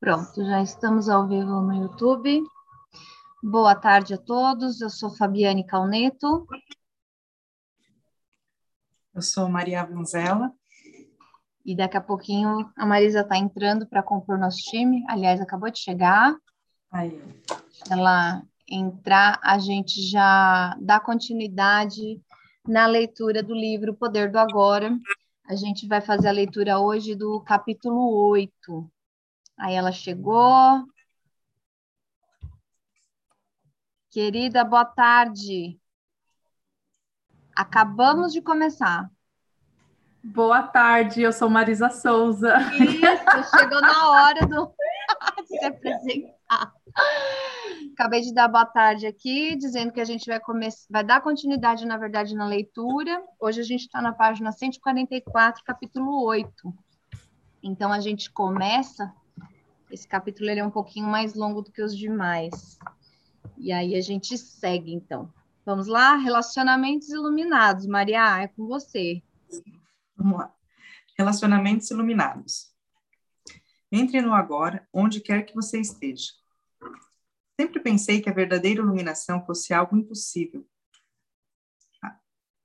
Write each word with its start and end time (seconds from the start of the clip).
Pronto, 0.00 0.44
já 0.44 0.62
estamos 0.62 1.08
ao 1.08 1.26
vivo 1.26 1.60
no 1.60 1.74
YouTube. 1.74 2.42
Boa 3.42 3.74
tarde 3.74 4.14
a 4.14 4.18
todos. 4.18 4.80
Eu 4.80 4.90
sou 4.90 5.10
Fabiane 5.16 5.66
Calneto. 5.66 6.46
Eu 9.14 9.22
sou 9.22 9.48
Maria 9.48 9.84
Vanzella. 9.84 10.52
E 11.64 11.76
daqui 11.76 11.96
a 11.96 12.00
pouquinho 12.00 12.72
a 12.76 12.86
Marisa 12.86 13.20
está 13.20 13.36
entrando 13.36 13.86
para 13.86 14.02
compor 14.02 14.38
nosso 14.38 14.58
time. 14.70 15.04
Aliás, 15.08 15.40
acabou 15.40 15.70
de 15.70 15.78
chegar. 15.78 16.34
Aí. 16.90 17.20
Ela 17.90 18.42
entrar, 18.68 19.38
a 19.42 19.58
gente 19.58 20.02
já 20.02 20.76
dá 20.80 20.98
continuidade 21.00 22.20
na 22.66 22.86
leitura 22.86 23.42
do 23.42 23.54
livro 23.54 23.94
Poder 23.94 24.30
do 24.30 24.38
Agora. 24.38 24.96
A 25.48 25.56
gente 25.56 25.88
vai 25.88 26.02
fazer 26.02 26.28
a 26.28 26.32
leitura 26.32 26.78
hoje 26.78 27.14
do 27.14 27.40
capítulo 27.40 28.28
8. 28.28 28.92
Aí 29.58 29.74
ela 29.74 29.90
chegou. 29.90 30.84
Querida, 34.10 34.62
boa 34.62 34.84
tarde. 34.84 35.80
Acabamos 37.56 38.30
de 38.30 38.42
começar. 38.42 39.10
Boa 40.22 40.64
tarde, 40.64 41.22
eu 41.22 41.32
sou 41.32 41.48
Marisa 41.48 41.88
Souza. 41.88 42.54
Isso, 42.74 43.56
chegou 43.56 43.80
na 43.80 44.10
hora 44.10 44.46
do... 44.46 44.70
de 45.48 45.58
se 45.58 45.64
apresentar. 45.64 46.77
Acabei 47.92 48.20
de 48.20 48.32
dar 48.32 48.46
boa 48.46 48.64
tarde 48.64 49.06
aqui, 49.06 49.56
dizendo 49.56 49.92
que 49.92 50.00
a 50.00 50.04
gente 50.04 50.24
vai 50.26 50.40
vai 50.88 51.02
dar 51.02 51.20
continuidade, 51.20 51.84
na 51.84 51.96
verdade, 51.96 52.34
na 52.34 52.46
leitura. 52.46 53.20
Hoje 53.40 53.60
a 53.60 53.64
gente 53.64 53.80
está 53.82 54.00
na 54.00 54.12
página 54.12 54.52
144, 54.52 55.64
capítulo 55.64 56.24
8. 56.24 56.72
Então 57.62 57.92
a 57.92 57.98
gente 57.98 58.30
começa. 58.30 59.12
Esse 59.90 60.06
capítulo 60.06 60.48
ele 60.48 60.60
é 60.60 60.64
um 60.64 60.70
pouquinho 60.70 61.06
mais 61.06 61.34
longo 61.34 61.60
do 61.60 61.72
que 61.72 61.82
os 61.82 61.96
demais. 61.96 62.78
E 63.56 63.72
aí 63.72 63.96
a 63.96 64.00
gente 64.00 64.38
segue, 64.38 64.94
então. 64.94 65.32
Vamos 65.66 65.86
lá? 65.86 66.16
Relacionamentos 66.16 67.08
iluminados. 67.08 67.84
Maria, 67.86 68.42
é 68.42 68.48
com 68.48 68.66
você. 68.66 69.20
Vamos 70.16 70.38
lá. 70.38 70.54
Relacionamentos 71.18 71.90
iluminados. 71.90 72.72
Entre 73.90 74.20
no 74.20 74.32
agora, 74.32 74.86
onde 74.92 75.20
quer 75.20 75.42
que 75.42 75.54
você 75.54 75.80
esteja. 75.80 76.32
Sempre 77.60 77.80
pensei 77.80 78.20
que 78.20 78.30
a 78.30 78.32
verdadeira 78.32 78.80
iluminação 78.80 79.44
fosse 79.44 79.74
algo 79.74 79.96
impossível, 79.96 80.64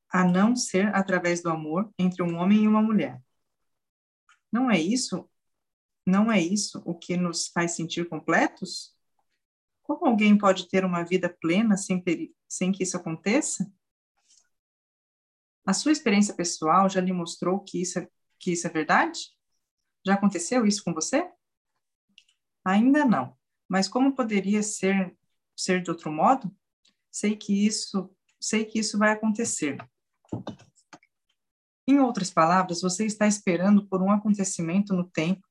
a 0.07 0.23
não 0.23 0.55
ser 0.55 0.93
através 0.93 1.41
do 1.41 1.49
amor 1.49 1.91
entre 1.97 2.21
um 2.21 2.35
homem 2.35 2.65
e 2.65 2.67
uma 2.67 2.81
mulher. 2.81 3.19
Não 4.51 4.69
é 4.69 4.79
isso? 4.79 5.27
Não 6.05 6.31
é 6.31 6.39
isso 6.39 6.83
o 6.85 6.93
que 6.93 7.17
nos 7.17 7.47
faz 7.47 7.71
sentir 7.71 8.07
completos? 8.07 8.95
Como 9.81 10.05
alguém 10.05 10.37
pode 10.37 10.69
ter 10.69 10.85
uma 10.85 11.03
vida 11.03 11.27
plena 11.27 11.75
sem, 11.75 12.03
sem 12.47 12.71
que 12.71 12.83
isso 12.83 12.95
aconteça? 12.95 13.67
A 15.65 15.73
sua 15.73 15.91
experiência 15.91 16.35
pessoal 16.35 16.87
já 16.87 17.01
lhe 17.01 17.11
mostrou 17.11 17.59
que 17.61 17.81
isso 17.81 17.97
é, 17.97 18.07
que 18.37 18.51
isso 18.51 18.67
é 18.67 18.69
verdade? 18.69 19.19
Já 20.05 20.13
aconteceu 20.13 20.67
isso 20.67 20.83
com 20.83 20.93
você? 20.93 21.27
Ainda 22.63 23.05
não. 23.05 23.35
Mas 23.67 23.87
como 23.87 24.15
poderia 24.15 24.61
ser 24.61 25.15
ser 25.55 25.81
de 25.81 25.91
outro 25.91 26.11
modo? 26.11 26.51
Sei 27.11 27.35
que 27.35 27.65
isso, 27.65 28.09
sei 28.39 28.65
que 28.65 28.79
isso 28.79 28.97
vai 28.97 29.11
acontecer. 29.11 29.77
Em 31.87 31.99
outras 31.99 32.31
palavras, 32.31 32.81
você 32.81 33.05
está 33.05 33.27
esperando 33.27 33.87
por 33.87 34.01
um 34.01 34.11
acontecimento 34.11 34.93
no 34.93 35.09
tempo 35.09 35.45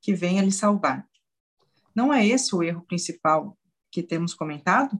que 0.00 0.14
venha 0.14 0.42
lhe 0.42 0.52
salvar. 0.52 1.06
Não 1.94 2.12
é 2.12 2.26
esse 2.26 2.54
o 2.54 2.62
erro 2.62 2.84
principal 2.86 3.56
que 3.90 4.02
temos 4.02 4.34
comentado? 4.34 4.98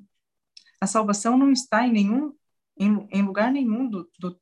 A 0.81 0.87
salvação 0.87 1.37
não 1.37 1.51
está 1.51 1.87
em 1.87 1.93
nenhum 1.93 2.35
em, 2.79 3.09
em 3.11 3.23
lugar 3.23 3.51
nenhum 3.51 3.89
do, 3.89 4.09
do, 4.19 4.41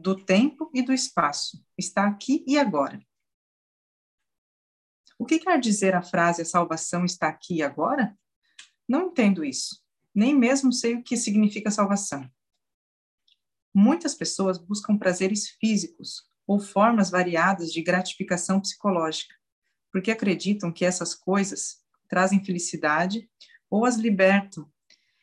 do 0.00 0.24
tempo 0.24 0.70
e 0.72 0.82
do 0.82 0.92
espaço. 0.92 1.64
Está 1.76 2.06
aqui 2.06 2.44
e 2.46 2.56
agora. 2.56 3.00
O 5.22 5.24
que 5.24 5.38
quer 5.38 5.60
dizer 5.60 5.94
a 5.94 6.02
frase 6.02 6.42
a 6.42 6.44
salvação 6.44 7.04
está 7.04 7.28
aqui 7.28 7.58
e 7.58 7.62
agora? 7.62 8.18
Não 8.88 9.06
entendo 9.06 9.44
isso. 9.44 9.80
Nem 10.12 10.34
mesmo 10.34 10.72
sei 10.72 10.96
o 10.96 11.02
que 11.04 11.16
significa 11.16 11.70
salvação. 11.70 12.28
Muitas 13.72 14.16
pessoas 14.16 14.58
buscam 14.58 14.98
prazeres 14.98 15.48
físicos 15.60 16.24
ou 16.44 16.58
formas 16.58 17.08
variadas 17.08 17.72
de 17.72 17.80
gratificação 17.82 18.60
psicológica, 18.60 19.32
porque 19.92 20.10
acreditam 20.10 20.72
que 20.72 20.84
essas 20.84 21.14
coisas 21.14 21.76
trazem 22.08 22.44
felicidade 22.44 23.30
ou 23.70 23.86
as 23.86 23.94
libertam 23.94 24.68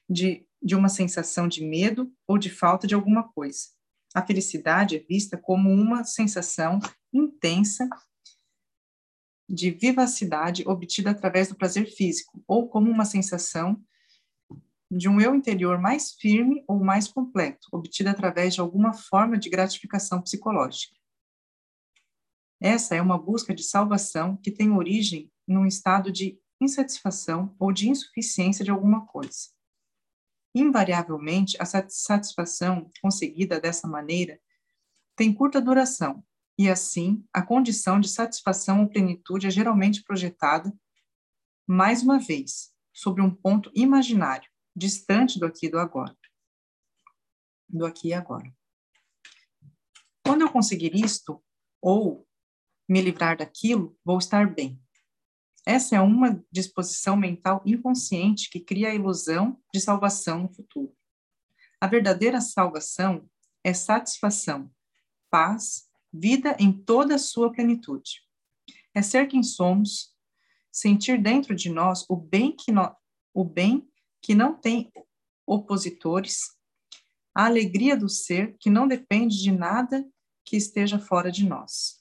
de, 0.10 0.48
de 0.64 0.76
uma 0.76 0.88
sensação 0.88 1.46
de 1.46 1.62
medo 1.62 2.10
ou 2.26 2.38
de 2.38 2.50
falta 2.50 2.88
de 2.88 2.96
alguma 2.96 3.28
coisa. 3.34 3.68
A 4.16 4.26
felicidade 4.26 4.96
é 4.96 5.00
vista 5.00 5.38
como 5.38 5.70
uma 5.70 6.06
sensação 6.06 6.80
intensa 7.12 7.90
de 9.50 9.72
vivacidade 9.72 10.64
obtida 10.68 11.10
através 11.10 11.48
do 11.48 11.56
prazer 11.56 11.88
físico, 11.88 12.44
ou 12.48 12.70
como 12.70 12.92
uma 12.92 13.04
sensação 13.04 13.82
de 14.92 15.10
um 15.10 15.20
eu 15.20 15.34
interior 15.34 15.80
mais 15.80 16.12
firme 16.14 16.64
ou 16.68 16.80
mais 16.80 17.08
completo, 17.08 17.68
obtida 17.72 18.12
através 18.12 18.54
de 18.54 18.62
alguma 18.62 18.94
forma 18.94 19.38
de 19.38 19.50
gratificação 19.50 20.22
psicológica. 20.22 20.96
Essa 22.62 22.96
é 22.96 23.02
uma 23.02 23.18
busca 23.18 23.54
de 23.54 23.64
salvação 23.64 24.38
que 24.38 24.52
tem 24.52 24.72
origem 24.72 25.32
num 25.48 25.66
estado 25.66 26.12
de 26.12 26.40
insatisfação 26.62 27.56
ou 27.58 27.72
de 27.72 27.90
insuficiência 27.90 28.66
de 28.66 28.70
alguma 28.70 29.06
coisa. 29.06 29.50
Invariavelmente, 30.54 31.56
a 31.60 31.66
satisfação 31.66 32.90
conseguida 33.02 33.60
dessa 33.60 33.88
maneira 33.88 34.40
tem 35.16 35.34
curta 35.34 35.62
duração 35.62 36.24
e 36.60 36.70
assim 36.70 37.26
a 37.34 37.42
condição 37.42 38.02
de 38.02 38.10
satisfação 38.10 38.82
ou 38.82 38.90
plenitude 38.90 39.48
é 39.48 39.50
geralmente 39.50 40.04
projetada, 40.04 40.78
mais 41.66 42.04
uma 42.04 42.20
vez, 42.20 42.76
sobre 42.94 43.22
um 43.22 43.34
ponto 43.34 43.72
imaginário, 43.74 44.52
distante 44.76 45.40
do 45.40 45.46
aqui 45.46 45.68
e 45.68 45.70
do 45.70 45.80
agora. 45.80 46.14
Do 47.70 47.86
aqui 47.86 48.10
e 48.10 48.14
agora. 48.14 48.54
Quando 50.22 50.42
eu 50.42 50.52
conseguir 50.52 50.94
isto, 50.94 51.42
ou 51.82 52.28
me 52.90 53.02
livrar 53.02 53.38
daquilo, 53.38 53.98
vou 54.04 54.18
estar 54.18 54.54
bem. 54.54 54.84
Essa 55.66 55.96
é 55.96 56.02
uma 56.02 56.44
disposição 56.52 57.16
mental 57.16 57.64
inconsciente 57.66 58.50
que 58.50 58.60
cria 58.60 58.90
a 58.90 58.96
ilusão 58.96 59.58
de 59.74 59.80
salvação 59.80 60.42
no 60.42 60.54
futuro. 60.54 60.94
A 61.80 61.88
verdadeira 61.88 62.42
salvação 62.42 63.30
é 63.64 63.74
satisfação, 63.74 64.70
paz 65.30 65.89
vida 66.12 66.56
em 66.60 66.72
toda 66.72 67.16
a 67.16 67.20
sua 67.20 67.52
plenitude. 67.52 68.22
É 68.94 69.02
ser 69.02 69.28
quem 69.28 69.44
somos, 69.44 70.14
sentir 70.72 71.22
dentro 71.22 71.56
de 71.56 71.70
nós 71.70 72.06
o 72.10 72.16
bem 72.16 72.56
que, 72.56 72.72
no, 72.72 72.96
o 73.34 73.44
bem 73.44 73.88
que 74.22 74.34
não 74.34 74.54
tem 74.54 74.92
opositores, 75.46 76.56
a 77.34 77.46
alegria 77.46 77.96
do 77.96 78.10
ser 78.10 78.58
que 78.60 78.70
não 78.70 78.88
depende 78.88 79.42
de 79.42 79.52
nada 79.52 80.08
que 80.44 80.58
esteja 80.58 81.00
fora 81.00 81.32
de 81.32 81.48
nós. 81.48 82.00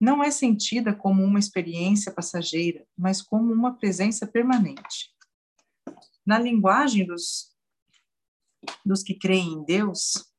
Não 0.00 0.22
é 0.22 0.30
sentida 0.30 0.94
como 0.94 1.24
uma 1.24 1.38
experiência 1.38 2.12
passageira, 2.12 2.86
mas 2.96 3.20
como 3.20 3.52
uma 3.52 3.76
presença 3.76 4.26
permanente. 4.26 5.12
Na 6.24 6.38
linguagem 6.38 7.04
dos, 7.04 7.56
dos 8.84 9.02
que 9.02 9.14
creem 9.14 9.54
em 9.54 9.64
Deus, 9.64 10.30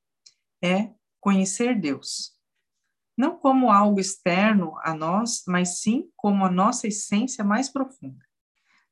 é 0.64 0.94
conhecer 1.20 1.80
Deus 1.80 2.39
não 3.20 3.38
como 3.38 3.70
algo 3.70 4.00
externo 4.00 4.80
a 4.82 4.94
nós, 4.94 5.44
mas 5.46 5.82
sim 5.82 6.10
como 6.16 6.46
a 6.46 6.50
nossa 6.50 6.88
essência 6.88 7.44
mais 7.44 7.68
profunda. 7.68 8.26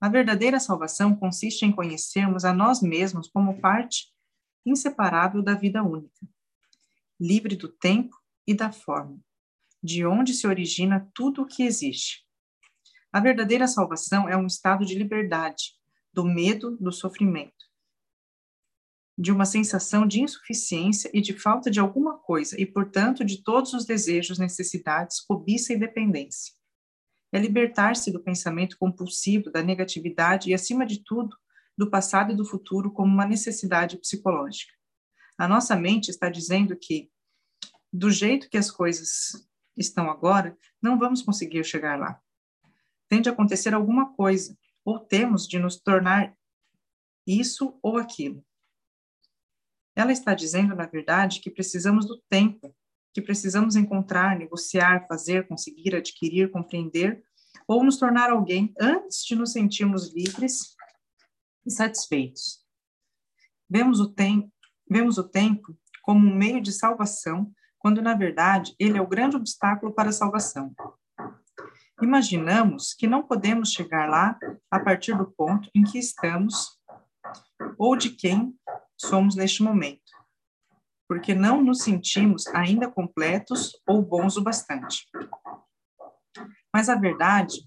A 0.02 0.10
verdadeira 0.10 0.60
salvação 0.60 1.16
consiste 1.16 1.66
em 1.66 1.72
conhecermos 1.72 2.44
a 2.44 2.52
nós 2.52 2.82
mesmos 2.82 3.30
como 3.30 3.62
parte 3.62 4.14
inseparável 4.66 5.42
da 5.42 5.54
vida 5.54 5.82
única, 5.82 6.28
livre 7.18 7.56
do 7.56 7.70
tempo 7.70 8.18
e 8.46 8.54
da 8.54 8.70
forma, 8.70 9.18
de 9.82 10.06
onde 10.06 10.34
se 10.34 10.46
origina 10.46 11.10
tudo 11.16 11.44
o 11.44 11.48
que 11.48 11.64
existe. 11.64 12.28
A 13.14 13.22
verdadeira 13.22 13.66
salvação 13.66 14.28
é 14.28 14.36
um 14.36 14.46
estado 14.46 14.86
de 14.86 14.96
liberdade, 14.96 15.78
do 16.12 16.26
medo, 16.26 16.76
do 16.82 16.92
sofrimento, 16.92 17.57
de 19.18 19.32
uma 19.32 19.46
sensação 19.46 20.06
de 20.06 20.22
insuficiência 20.22 21.10
e 21.12 21.20
de 21.20 21.34
falta 21.34 21.72
de 21.72 21.80
alguma 21.80 22.20
coisa, 22.20 22.60
e, 22.60 22.66
portanto, 22.66 23.26
de 23.26 23.44
todos 23.44 23.74
os 23.74 23.84
desejos, 23.84 24.38
necessidades, 24.38 25.20
cobiça 25.22 25.74
e 25.74 25.80
dependência. 25.80 26.54
É 27.32 27.40
libertar-se 27.40 28.12
do 28.12 28.24
pensamento 28.24 28.78
compulsivo, 28.78 29.52
da 29.52 29.64
negatividade 29.64 30.50
e, 30.50 30.54
acima 30.54 30.86
de 30.86 31.04
tudo, 31.04 31.36
do 31.76 31.90
passado 31.90 32.32
e 32.32 32.36
do 32.36 32.46
futuro 32.46 32.92
como 32.92 33.12
uma 33.12 33.26
necessidade 33.26 33.98
psicológica. 33.98 34.74
A 35.38 35.48
nossa 35.48 35.76
mente 35.76 36.10
está 36.10 36.30
dizendo 36.30 36.76
que, 36.76 37.10
do 37.92 38.12
jeito 38.12 38.50
que 38.50 38.58
as 38.58 38.70
coisas 38.70 39.48
estão 39.76 40.10
agora, 40.10 40.58
não 40.82 40.98
vamos 40.98 41.22
conseguir 41.22 41.64
chegar 41.64 41.98
lá. 41.98 42.20
Tem 43.10 43.22
de 43.22 43.30
acontecer 43.30 43.74
alguma 43.74 44.14
coisa, 44.14 44.58
ou 44.86 45.00
temos 45.00 45.48
de 45.48 45.60
nos 45.60 45.80
tornar 45.80 46.36
isso 47.26 47.78
ou 47.82 47.98
aquilo. 47.98 48.47
Ela 49.98 50.12
está 50.12 50.36
dizendo, 50.36 50.76
na 50.76 50.86
verdade, 50.86 51.40
que 51.40 51.50
precisamos 51.50 52.06
do 52.06 52.22
tempo, 52.30 52.72
que 53.12 53.20
precisamos 53.20 53.76
encontrar, 53.76 54.38
negociar, 54.38 55.08
fazer, 55.08 55.48
conseguir, 55.48 55.96
adquirir, 55.96 56.52
compreender 56.52 57.24
ou 57.68 57.84
nos 57.84 57.98
tornar 57.98 58.30
alguém 58.30 58.72
antes 58.80 59.26
de 59.26 59.36
nos 59.36 59.54
sentirmos 59.54 60.14
livres 60.14 60.76
e 61.66 61.72
satisfeitos. 61.72 62.64
Vemos 63.68 64.00
o, 64.00 64.08
tem 64.08 64.54
vemos 64.88 65.18
o 65.18 65.24
tempo 65.24 65.76
como 66.04 66.28
um 66.28 66.36
meio 66.36 66.62
de 66.62 66.72
salvação, 66.72 67.52
quando 67.80 68.00
na 68.00 68.14
verdade 68.14 68.76
ele 68.78 69.00
é 69.00 69.02
o 69.02 69.08
grande 69.08 69.36
obstáculo 69.36 69.92
para 69.92 70.10
a 70.10 70.14
salvação. 70.14 70.76
Imaginamos 72.00 72.94
que 72.94 73.08
não 73.08 73.24
podemos 73.24 73.72
chegar 73.72 74.08
lá 74.08 74.38
a 74.70 74.80
partir 74.80 75.18
do 75.18 75.26
ponto 75.32 75.72
em 75.74 75.82
que 75.82 75.98
estamos 75.98 76.78
ou 77.80 77.96
de 77.98 78.12
quem 78.12 78.56
somos 78.98 79.36
neste 79.36 79.64
momento, 79.64 80.12
porque 81.08 81.34
não 81.34 81.64
nos 81.64 81.84
sentimos 81.84 82.48
ainda 82.48 82.90
completos 82.90 83.80
ou 83.88 84.02
bons 84.02 84.38
o 84.38 84.44
bastante. 84.44 85.08
Mas 86.74 86.90
a 86.90 86.96
verdade 86.96 87.58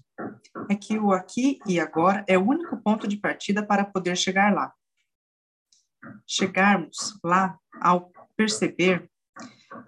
é 0.69 0.75
que 0.75 0.97
o 0.97 1.11
aqui 1.11 1.59
e 1.65 1.79
agora 1.79 2.23
é 2.27 2.37
o 2.37 2.47
único 2.47 2.77
ponto 2.77 3.07
de 3.07 3.17
partida 3.17 3.65
para 3.65 3.85
poder 3.85 4.15
chegar 4.15 4.53
lá. 4.53 4.73
Chegarmos 6.27 7.19
lá 7.23 7.57
ao 7.79 8.11
perceber 8.35 9.09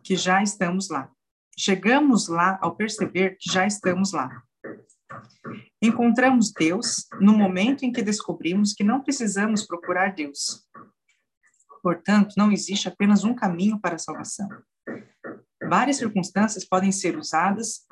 que 0.04 0.16
já 0.16 0.42
estamos 0.42 0.90
lá. 0.90 1.10
Chegamos 1.58 2.28
lá 2.28 2.58
ao 2.62 2.76
perceber 2.76 3.38
que 3.40 3.52
já 3.52 3.66
estamos 3.66 4.12
lá. 4.12 4.44
Encontramos 5.82 6.52
Deus 6.52 7.08
no 7.20 7.38
momento 7.38 7.84
em 7.84 7.92
que 7.92 8.02
descobrimos 8.02 8.74
que 8.74 8.84
não 8.84 9.02
precisamos 9.02 9.66
procurar 9.66 10.14
Deus. 10.14 10.66
Portanto, 11.84 12.36
não 12.38 12.50
existe 12.50 12.88
apenas 12.88 13.26
um 13.26 13.36
caminho 13.36 13.78
para 13.78 13.96
a 13.96 14.00
salvação. 14.00 14.48
Várias 15.62 15.98
circunstâncias 15.98 16.64
podem 16.64 16.94
ser 16.94 17.18
usadas, 17.18 17.86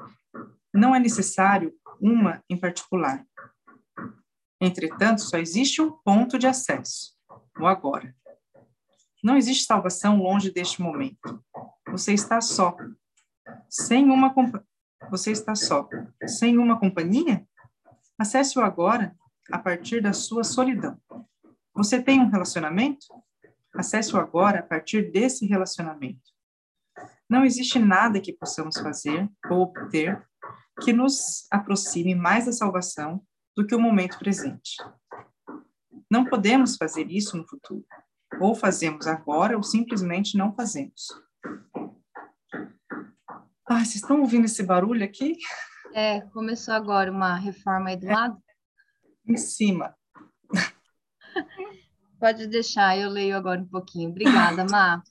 não 0.73 0.95
é 0.95 0.99
necessário 0.99 1.73
uma 1.99 2.41
em 2.49 2.57
particular. 2.57 3.25
Entretanto, 4.61 5.21
só 5.21 5.37
existe 5.37 5.81
um 5.81 5.91
ponto 5.91 6.39
de 6.39 6.47
acesso, 6.47 7.13
o 7.59 7.67
agora. 7.67 8.15
Não 9.21 9.35
existe 9.35 9.65
salvação 9.65 10.17
longe 10.17 10.51
deste 10.51 10.81
momento. 10.81 11.43
Você 11.89 12.13
está 12.13 12.39
só, 12.39 12.77
sem 13.69 14.09
uma 14.09 14.33
você 15.09 15.31
está 15.31 15.53
só, 15.53 15.89
sem 16.25 16.57
uma 16.57 16.79
companhia? 16.79 17.45
Acesse 18.17 18.57
o 18.57 18.61
agora 18.61 19.13
a 19.51 19.59
partir 19.59 20.01
da 20.01 20.13
sua 20.13 20.43
solidão. 20.43 20.97
Você 21.73 22.01
tem 22.01 22.19
um 22.21 22.29
relacionamento? 22.29 23.05
Acesse 23.73 24.15
o 24.15 24.19
agora 24.19 24.59
a 24.59 24.63
partir 24.63 25.11
desse 25.11 25.45
relacionamento. 25.45 26.31
Não 27.29 27.45
existe 27.45 27.79
nada 27.79 28.19
que 28.19 28.33
possamos 28.33 28.77
fazer 28.77 29.29
ou 29.49 29.61
obter 29.61 30.21
que 30.81 30.91
nos 30.91 31.47
aproxime 31.49 32.13
mais 32.13 32.45
da 32.45 32.51
salvação 32.51 33.25
do 33.55 33.65
que 33.65 33.75
o 33.75 33.79
momento 33.79 34.19
presente. 34.19 34.75
Não 36.09 36.25
podemos 36.25 36.75
fazer 36.75 37.09
isso 37.09 37.37
no 37.37 37.47
futuro. 37.47 37.85
Ou 38.39 38.55
fazemos 38.55 39.07
agora 39.07 39.55
ou 39.55 39.63
simplesmente 39.63 40.37
não 40.37 40.53
fazemos. 40.53 41.07
Ah, 43.65 43.79
vocês 43.79 43.95
estão 43.95 44.19
ouvindo 44.19 44.45
esse 44.45 44.63
barulho 44.63 45.03
aqui? 45.03 45.37
É, 45.93 46.21
começou 46.31 46.73
agora 46.73 47.11
uma 47.11 47.35
reforma 47.35 47.89
aí 47.89 47.97
do 47.97 48.07
é. 48.07 48.13
lado. 48.13 48.37
Em 49.25 49.37
cima. 49.37 49.95
Pode 52.21 52.45
deixar, 52.45 52.95
eu 52.95 53.09
leio 53.09 53.35
agora 53.35 53.59
um 53.59 53.67
pouquinho. 53.67 54.11
Obrigada, 54.11 54.63
Má. 54.69 55.01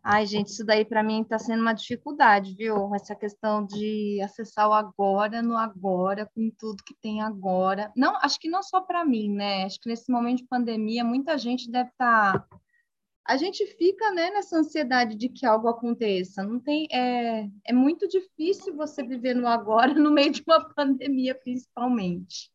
Ai, 0.00 0.24
gente, 0.26 0.46
isso 0.46 0.64
daí 0.64 0.84
para 0.84 1.02
mim 1.02 1.22
está 1.22 1.40
sendo 1.40 1.60
uma 1.60 1.72
dificuldade, 1.72 2.54
viu? 2.54 2.94
Essa 2.94 3.16
questão 3.16 3.66
de 3.66 4.20
acessar 4.22 4.68
o 4.68 4.72
agora 4.72 5.42
no 5.42 5.56
agora, 5.56 6.30
com 6.32 6.48
tudo 6.56 6.84
que 6.84 6.94
tem 6.94 7.20
agora. 7.20 7.90
Não, 7.96 8.14
acho 8.18 8.38
que 8.38 8.48
não 8.48 8.62
só 8.62 8.80
para 8.80 9.04
mim, 9.04 9.28
né? 9.28 9.64
Acho 9.64 9.80
que 9.80 9.88
nesse 9.88 10.08
momento 10.10 10.38
de 10.38 10.46
pandemia, 10.46 11.02
muita 11.02 11.36
gente 11.36 11.68
deve 11.68 11.90
estar 11.90 12.38
tá 12.38 12.58
a 13.26 13.36
gente 13.36 13.66
fica 13.76 14.12
né, 14.12 14.30
nessa 14.30 14.58
ansiedade 14.58 15.16
de 15.16 15.28
que 15.28 15.44
algo 15.44 15.66
aconteça. 15.66 16.44
Não 16.44 16.60
tem, 16.60 16.86
é, 16.92 17.48
é 17.64 17.72
muito 17.72 18.06
difícil 18.06 18.76
você 18.76 19.02
viver 19.02 19.34
no 19.34 19.48
agora, 19.48 19.94
no 19.98 20.12
meio 20.12 20.30
de 20.30 20.44
uma 20.46 20.72
pandemia, 20.74 21.34
principalmente. 21.34 22.52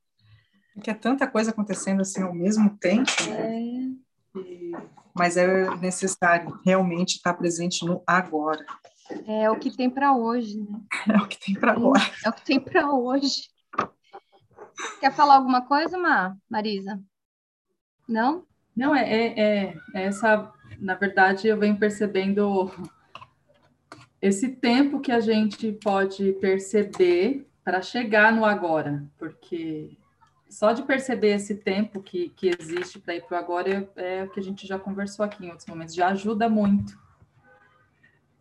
Porque 0.77 0.91
é 0.91 0.93
tanta 0.93 1.25
coisa 1.25 1.49
acontecendo 1.49 2.01
assim 2.01 2.21
ao 2.21 2.33
mesmo 2.33 2.77
tempo. 2.77 3.09
É. 3.29 4.39
E, 4.39 4.71
mas 5.11 5.35
é 5.35 5.75
necessário 5.77 6.59
realmente 6.63 7.15
estar 7.15 7.33
presente 7.33 7.83
no 7.83 8.03
agora. 8.05 8.63
É 9.25 9.49
o 9.49 9.57
que 9.57 9.75
tem 9.75 9.89
para 9.89 10.13
hoje, 10.13 10.59
né? 10.59 10.79
É 11.09 11.17
o 11.17 11.27
que 11.27 11.39
tem 11.39 11.55
para 11.55 11.71
agora. 11.71 12.03
É 12.23 12.29
o 12.29 12.33
que 12.33 12.45
tem 12.45 12.59
para 12.59 12.91
hoje. 12.91 13.49
Quer 14.99 15.11
falar 15.11 15.37
alguma 15.37 15.65
coisa, 15.65 15.97
Marisa? 16.47 17.01
Não? 18.07 18.45
Não, 18.75 18.95
é, 18.95 19.09
é, 19.09 19.39
é, 19.39 19.77
é 19.95 20.03
essa 20.03 20.53
na 20.79 20.93
verdade, 20.93 21.47
eu 21.47 21.57
venho 21.57 21.77
percebendo 21.77 22.71
esse 24.21 24.49
tempo 24.49 24.99
que 24.99 25.11
a 25.11 25.19
gente 25.19 25.71
pode 25.71 26.33
perceber 26.33 27.47
para 27.63 27.81
chegar 27.81 28.31
no 28.31 28.45
agora, 28.45 29.03
porque 29.17 29.96
só 30.49 30.71
de 30.71 30.83
perceber 30.83 31.35
esse 31.35 31.55
tempo 31.55 32.01
que, 32.01 32.29
que 32.29 32.51
existe 32.59 32.99
para 32.99 33.15
ir 33.15 33.23
para 33.23 33.35
o 33.35 33.39
agora 33.39 33.89
é, 33.95 34.19
é 34.19 34.23
o 34.23 34.29
que 34.29 34.39
a 34.39 34.43
gente 34.43 34.65
já 34.65 34.79
conversou 34.79 35.25
aqui 35.25 35.45
em 35.45 35.49
outros 35.49 35.67
momentos, 35.67 35.93
já 35.93 36.07
ajuda 36.09 36.49
muito. 36.49 36.97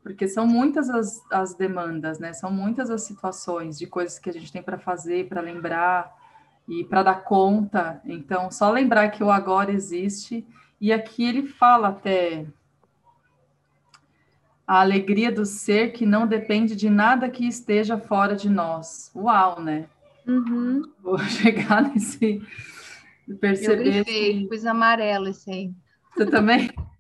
Porque 0.03 0.29
são 0.29 0.47
muitas 0.47 0.89
as, 0.89 1.21
as 1.31 1.55
demandas, 1.55 2.21
né? 2.21 2.33
São 2.33 2.51
muitas 2.51 2.91
as 2.91 3.03
situações 3.03 3.77
de 3.77 3.89
coisas 3.89 4.21
que 4.21 4.31
a 4.31 4.33
gente 4.33 4.53
tem 4.53 4.63
para 4.63 4.79
fazer, 4.79 5.29
para 5.29 5.41
lembrar 5.41 6.15
e 6.69 6.85
para 6.85 7.03
dar 7.03 7.25
conta. 7.25 8.01
Então, 8.05 8.51
só 8.51 8.71
lembrar 8.71 9.11
que 9.11 9.25
o 9.25 9.31
agora 9.31 9.73
existe 9.73 10.47
e 10.81 10.93
aqui 10.93 11.25
ele 11.25 11.47
fala 11.47 11.89
até 11.89 12.47
a 14.67 14.81
alegria 14.81 15.33
do 15.33 15.45
ser 15.45 15.93
que 15.93 16.05
não 16.05 16.27
depende 16.27 16.77
de 16.77 16.91
nada 16.91 17.29
que 17.29 17.47
esteja 17.47 17.99
fora 17.99 18.35
de 18.35 18.51
nós. 18.51 19.11
Uau, 19.15 19.61
né? 19.61 19.89
Uhum. 20.27 20.83
Vou 21.03 21.19
chegar 21.29 21.83
nesse. 21.83 22.43
perceber. 23.41 23.73
Eu 23.73 23.79
grifei, 23.79 24.39
esse... 24.39 24.49
pus 24.49 24.67
amarelo 24.67 25.29
esse 25.29 25.51
aí. 25.51 25.73
Você 26.15 26.27
também? 26.27 26.71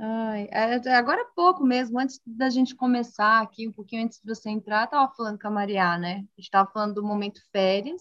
Ai, 0.00 0.48
é, 0.52 0.94
agora 0.94 1.22
há 1.22 1.34
pouco 1.34 1.64
mesmo, 1.64 1.98
antes 1.98 2.20
da 2.24 2.48
gente 2.48 2.72
começar 2.76 3.40
aqui, 3.42 3.66
um 3.66 3.72
pouquinho 3.72 4.04
antes 4.04 4.20
de 4.20 4.32
você 4.32 4.48
entrar, 4.48 4.84
estava 4.84 5.12
falando 5.12 5.40
com 5.40 5.48
a 5.48 5.50
Maria, 5.50 5.98
né? 5.98 6.12
A 6.12 6.18
gente 6.18 6.44
estava 6.44 6.70
falando 6.70 6.94
do 6.94 7.02
momento 7.02 7.40
férias, 7.50 8.00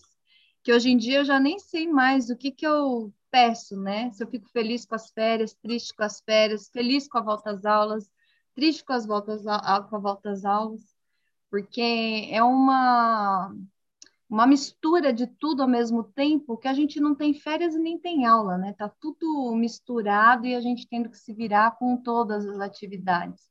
que 0.61 0.71
hoje 0.71 0.91
em 0.91 0.97
dia 0.97 1.19
eu 1.19 1.25
já 1.25 1.39
nem 1.39 1.57
sei 1.57 1.87
mais 1.87 2.29
o 2.29 2.35
que, 2.35 2.51
que 2.51 2.67
eu 2.67 3.11
peço, 3.31 3.75
né? 3.75 4.11
Se 4.11 4.23
eu 4.23 4.27
fico 4.27 4.47
feliz 4.49 4.85
com 4.85 4.93
as 4.93 5.09
férias, 5.09 5.55
triste 5.55 5.95
com 5.95 6.03
as 6.03 6.21
férias, 6.21 6.69
feliz 6.69 7.07
com 7.07 7.17
a 7.17 7.21
volta 7.21 7.49
às 7.49 7.65
aulas, 7.65 8.11
triste 8.53 8.85
com 8.85 8.93
as 8.93 9.05
voltas 9.07 9.47
a, 9.47 9.81
com 9.81 9.95
a 9.95 9.99
volta 9.99 10.29
às 10.29 10.45
aulas, 10.45 10.96
porque 11.49 12.29
é 12.31 12.41
uma 12.43 13.53
uma 14.29 14.45
mistura 14.45 15.13
de 15.13 15.25
tudo 15.25 15.61
ao 15.61 15.69
mesmo 15.69 16.03
tempo 16.03 16.57
que 16.57 16.67
a 16.67 16.73
gente 16.73 16.99
não 16.99 17.15
tem 17.15 17.33
férias 17.33 17.75
e 17.75 17.79
nem 17.79 17.97
tem 17.97 18.25
aula, 18.25 18.57
né? 18.57 18.73
Tá 18.73 18.89
tudo 18.89 19.55
misturado 19.55 20.45
e 20.45 20.53
a 20.53 20.59
gente 20.59 20.87
tendo 20.87 21.09
que 21.09 21.17
se 21.17 21.33
virar 21.33 21.77
com 21.77 21.95
todas 21.95 22.45
as 22.45 22.59
atividades. 22.59 23.49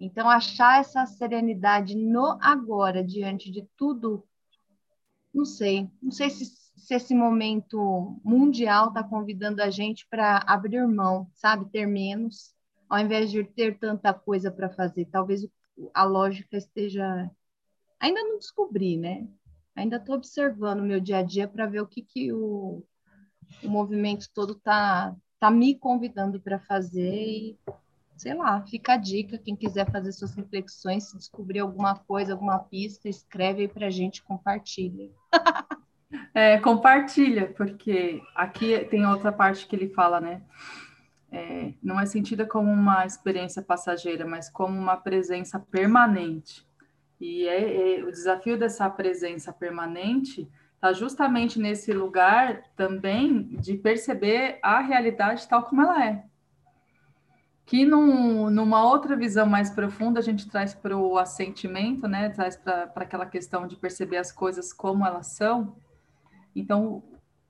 Então, 0.00 0.28
achar 0.28 0.80
essa 0.80 1.06
serenidade 1.06 1.96
no 1.96 2.36
agora, 2.40 3.04
diante 3.04 3.50
de 3.50 3.66
tudo 3.76 4.24
não 5.36 5.44
sei, 5.44 5.88
não 6.02 6.10
sei 6.10 6.30
se, 6.30 6.46
se 6.46 6.94
esse 6.94 7.14
momento 7.14 8.18
mundial 8.24 8.88
está 8.88 9.04
convidando 9.04 9.62
a 9.62 9.68
gente 9.68 10.06
para 10.08 10.42
abrir 10.46 10.86
mão, 10.88 11.28
sabe, 11.34 11.66
ter 11.70 11.86
menos, 11.86 12.54
ao 12.88 12.98
invés 12.98 13.30
de 13.30 13.44
ter 13.44 13.78
tanta 13.78 14.14
coisa 14.14 14.50
para 14.50 14.70
fazer. 14.70 15.04
Talvez 15.06 15.46
a 15.94 16.04
lógica 16.04 16.56
esteja. 16.56 17.30
Ainda 18.00 18.22
não 18.22 18.38
descobri, 18.38 18.96
né? 18.96 19.26
Ainda 19.74 19.96
estou 19.96 20.14
observando 20.14 20.80
o 20.80 20.84
meu 20.84 21.00
dia 21.00 21.18
a 21.18 21.22
dia 21.22 21.46
para 21.46 21.66
ver 21.66 21.80
o 21.80 21.86
que, 21.86 22.02
que 22.02 22.32
o, 22.32 22.82
o 23.62 23.68
movimento 23.68 24.28
todo 24.34 24.54
está 24.54 25.14
tá 25.38 25.50
me 25.50 25.78
convidando 25.78 26.40
para 26.40 26.58
fazer 26.58 27.14
e 27.14 27.58
sei 28.16 28.34
lá, 28.34 28.62
fica 28.62 28.94
a 28.94 28.96
dica, 28.96 29.38
quem 29.38 29.54
quiser 29.54 29.90
fazer 29.90 30.10
suas 30.12 30.34
reflexões, 30.34 31.04
se 31.04 31.18
descobrir 31.18 31.58
alguma 31.58 31.94
coisa, 31.94 32.32
alguma 32.32 32.58
pista, 32.58 33.08
escreve 33.08 33.62
aí 33.62 33.68
para 33.68 33.86
a 33.86 33.90
gente, 33.90 34.22
compartilha. 34.22 35.10
É, 36.32 36.58
compartilha, 36.60 37.52
porque 37.56 38.22
aqui 38.34 38.78
tem 38.84 39.04
outra 39.04 39.32
parte 39.32 39.66
que 39.66 39.74
ele 39.74 39.88
fala, 39.88 40.20
né? 40.20 40.40
É, 41.30 41.72
não 41.82 41.98
é 41.98 42.06
sentida 42.06 42.46
como 42.46 42.70
uma 42.70 43.04
experiência 43.04 43.62
passageira, 43.62 44.26
mas 44.26 44.48
como 44.48 44.78
uma 44.78 44.96
presença 44.96 45.58
permanente. 45.58 46.66
E 47.20 47.46
é, 47.48 47.98
é 47.98 48.04
o 48.04 48.10
desafio 48.10 48.58
dessa 48.58 48.88
presença 48.88 49.52
permanente 49.52 50.48
está 50.74 50.92
justamente 50.92 51.58
nesse 51.58 51.92
lugar 51.92 52.62
também 52.76 53.42
de 53.58 53.76
perceber 53.76 54.58
a 54.62 54.80
realidade 54.80 55.48
tal 55.48 55.62
como 55.64 55.82
ela 55.82 56.04
é. 56.04 56.24
Que 57.64 57.84
num, 57.84 58.48
numa 58.48 58.84
outra 58.84 59.16
visão 59.16 59.46
mais 59.46 59.70
profunda 59.70 60.20
a 60.20 60.22
gente 60.22 60.48
traz 60.48 60.72
para 60.72 60.96
o 60.96 61.18
assentimento, 61.18 62.06
né? 62.06 62.28
Traz 62.28 62.56
para 62.56 62.92
aquela 62.94 63.26
questão 63.26 63.66
de 63.66 63.74
perceber 63.76 64.18
as 64.18 64.30
coisas 64.30 64.72
como 64.72 65.04
elas 65.04 65.28
são. 65.28 65.76
Então, 66.54 66.86
o 66.86 67.02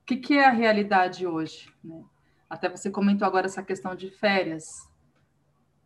que, 0.05 0.15
que 0.15 0.37
é 0.37 0.45
a 0.45 0.51
realidade 0.51 1.27
hoje? 1.27 1.71
Né? 1.83 2.03
Até 2.49 2.69
você 2.69 2.89
comentou 2.89 3.27
agora 3.27 3.45
essa 3.45 3.61
questão 3.61 3.95
de 3.95 4.09
férias. 4.09 4.87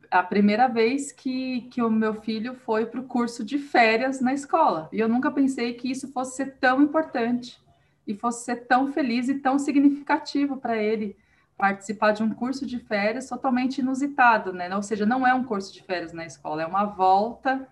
A 0.09 0.21
primeira 0.21 0.67
vez 0.67 1.11
que, 1.11 1.61
que 1.71 1.81
o 1.81 1.89
meu 1.89 2.15
filho 2.15 2.53
foi 2.53 2.85
para 2.85 2.99
o 2.99 3.05
curso 3.05 3.43
de 3.43 3.57
férias 3.57 4.19
na 4.19 4.33
escola. 4.33 4.89
E 4.91 4.99
eu 4.99 5.07
nunca 5.07 5.31
pensei 5.31 5.73
que 5.73 5.89
isso 5.89 6.11
fosse 6.11 6.35
ser 6.35 6.57
tão 6.59 6.81
importante 6.81 7.59
e 8.05 8.13
fosse 8.13 8.45
ser 8.45 8.67
tão 8.67 8.91
feliz 8.91 9.29
e 9.29 9.35
tão 9.35 9.57
significativo 9.57 10.57
para 10.57 10.77
ele 10.77 11.15
participar 11.57 12.11
de 12.11 12.23
um 12.23 12.33
curso 12.33 12.65
de 12.65 12.79
férias 12.79 13.29
totalmente 13.29 13.79
inusitado, 13.79 14.51
né? 14.51 14.73
Ou 14.75 14.81
seja, 14.81 15.05
não 15.05 15.25
é 15.25 15.33
um 15.33 15.43
curso 15.43 15.71
de 15.73 15.83
férias 15.83 16.11
na 16.11 16.25
escola, 16.25 16.63
é 16.63 16.65
uma 16.65 16.85
volta 16.85 17.67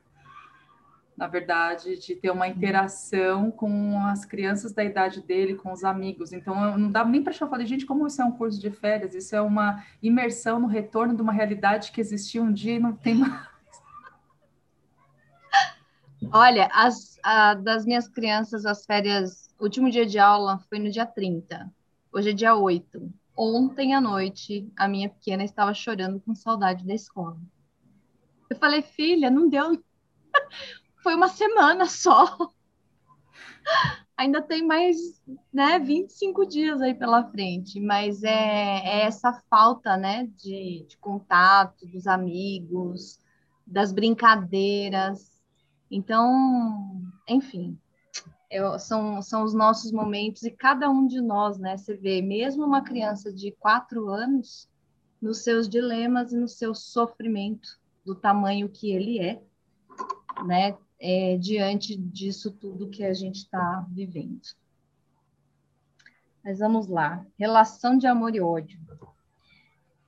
na 1.19 1.27
verdade, 1.27 1.99
de 1.99 2.15
ter 2.15 2.31
uma 2.31 2.47
interação 2.47 3.51
com 3.51 4.01
as 4.05 4.23
crianças 4.23 4.71
da 4.71 4.85
idade 4.85 5.21
dele, 5.21 5.53
com 5.53 5.73
os 5.73 5.83
amigos. 5.83 6.31
Então, 6.31 6.77
não 6.77 6.89
dá 6.89 7.03
nem 7.03 7.21
para 7.21 7.33
chamar, 7.33 7.51
falei, 7.51 7.67
gente, 7.67 7.85
como 7.85 8.07
isso 8.07 8.21
é 8.21 8.25
um 8.25 8.31
curso 8.31 8.57
de 8.57 8.71
férias? 8.71 9.13
Isso 9.13 9.35
é 9.35 9.41
uma 9.41 9.83
imersão 10.01 10.61
no 10.61 10.67
retorno 10.67 11.13
de 11.13 11.21
uma 11.21 11.33
realidade 11.33 11.91
que 11.91 11.99
existia 11.99 12.41
um 12.41 12.53
dia 12.53 12.75
e 12.75 12.79
não 12.79 12.93
tem 12.93 13.15
mais. 13.15 13.49
Olha, 16.31 16.69
as, 16.71 17.19
a, 17.21 17.53
das 17.53 17.85
minhas 17.85 18.07
crianças, 18.07 18.65
as 18.65 18.85
férias, 18.85 19.53
o 19.59 19.65
último 19.65 19.91
dia 19.91 20.05
de 20.05 20.17
aula 20.17 20.57
foi 20.69 20.79
no 20.79 20.89
dia 20.89 21.05
30. 21.05 21.69
Hoje 22.13 22.29
é 22.29 22.33
dia 22.33 22.55
8. 22.55 23.11
Ontem 23.35 23.93
à 23.93 23.99
noite, 23.99 24.71
a 24.77 24.87
minha 24.87 25.09
pequena 25.09 25.43
estava 25.43 25.73
chorando 25.73 26.21
com 26.21 26.33
saudade 26.33 26.87
da 26.87 26.93
escola. 26.93 27.35
Eu 28.49 28.55
falei, 28.55 28.81
filha, 28.81 29.29
não 29.29 29.49
deu 29.49 29.83
foi 31.01 31.15
uma 31.15 31.27
semana 31.27 31.85
só. 31.85 32.37
Ainda 34.17 34.41
tem 34.41 34.65
mais, 34.65 34.97
né, 35.53 35.79
25 35.79 36.45
dias 36.45 36.81
aí 36.81 36.93
pela 36.93 37.23
frente, 37.31 37.79
mas 37.79 38.21
é, 38.21 38.29
é 38.29 39.01
essa 39.03 39.31
falta, 39.49 39.95
né, 39.95 40.29
de, 40.35 40.85
de 40.89 40.97
contato 40.97 41.85
dos 41.85 42.05
amigos, 42.05 43.17
das 43.65 43.93
brincadeiras. 43.93 45.41
Então, 45.89 47.01
enfim, 47.29 47.79
eu, 48.51 48.77
são, 48.77 49.21
são 49.21 49.43
os 49.43 49.53
nossos 49.53 49.91
momentos 49.91 50.43
e 50.43 50.51
cada 50.51 50.89
um 50.89 51.07
de 51.07 51.21
nós, 51.21 51.57
né, 51.57 51.77
você 51.77 51.95
vê, 51.95 52.21
mesmo 52.21 52.65
uma 52.65 52.81
criança 52.81 53.31
de 53.31 53.51
quatro 53.53 54.09
anos, 54.09 54.67
nos 55.21 55.43
seus 55.43 55.69
dilemas 55.69 56.33
e 56.33 56.37
no 56.37 56.47
seu 56.47 56.73
sofrimento, 56.75 57.79
do 58.05 58.15
tamanho 58.15 58.69
que 58.69 58.91
ele 58.91 59.19
é, 59.19 59.41
né, 60.45 60.77
é, 60.99 61.37
diante 61.37 61.95
disso 61.95 62.51
tudo 62.51 62.89
que 62.89 63.03
a 63.03 63.13
gente 63.13 63.37
está 63.37 63.85
vivendo. 63.89 64.41
Mas 66.43 66.59
vamos 66.59 66.87
lá. 66.87 67.25
Relação 67.37 67.97
de 67.97 68.07
amor 68.07 68.35
e 68.35 68.41
ódio. 68.41 68.79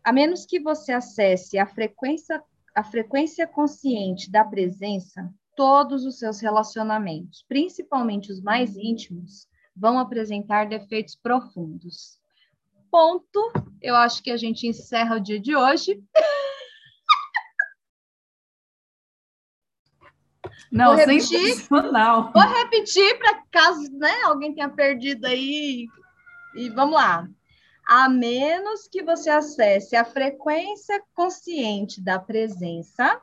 A 0.03 0.11
menos 0.11 0.45
que 0.45 0.59
você 0.59 0.91
acesse 0.91 1.57
a 1.57 1.65
frequência, 1.65 2.43
a 2.73 2.83
frequência 2.83 3.45
consciente 3.47 4.31
da 4.31 4.43
presença, 4.43 5.31
todos 5.55 6.05
os 6.05 6.17
seus 6.17 6.39
relacionamentos, 6.39 7.45
principalmente 7.47 8.31
os 8.31 8.41
mais 8.41 8.75
íntimos, 8.75 9.47
vão 9.75 9.99
apresentar 9.99 10.67
defeitos 10.67 11.15
profundos. 11.15 12.19
Ponto. 12.89 13.51
Eu 13.81 13.95
acho 13.95 14.21
que 14.23 14.31
a 14.31 14.37
gente 14.37 14.67
encerra 14.67 15.17
o 15.17 15.19
dia 15.19 15.39
de 15.39 15.55
hoje. 15.55 16.03
Não, 20.71 20.87
vou 20.87 20.95
repetir, 20.95 21.55
sensacional. 21.55 22.31
Vou 22.33 22.43
repetir 22.43 23.19
para 23.19 23.43
caso 23.51 23.91
né, 23.91 24.21
alguém 24.23 24.53
tenha 24.53 24.69
perdido 24.69 25.25
aí. 25.25 25.87
E 26.55 26.69
vamos 26.69 26.95
lá. 26.95 27.27
A 27.85 28.07
menos 28.07 28.87
que 28.87 29.03
você 29.03 29.29
acesse 29.29 29.95
a 29.95 30.05
frequência 30.05 31.03
consciente 31.13 31.99
da 31.99 32.17
presença, 32.17 33.19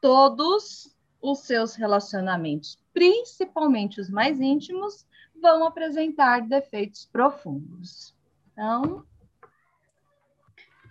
todos 0.00 0.92
os 1.20 1.40
seus 1.40 1.76
relacionamentos, 1.76 2.76
principalmente 2.92 4.00
os 4.00 4.10
mais 4.10 4.40
íntimos, 4.40 5.06
vão 5.40 5.64
apresentar 5.64 6.42
defeitos 6.42 7.04
profundos. 7.04 8.12
Então. 8.52 9.04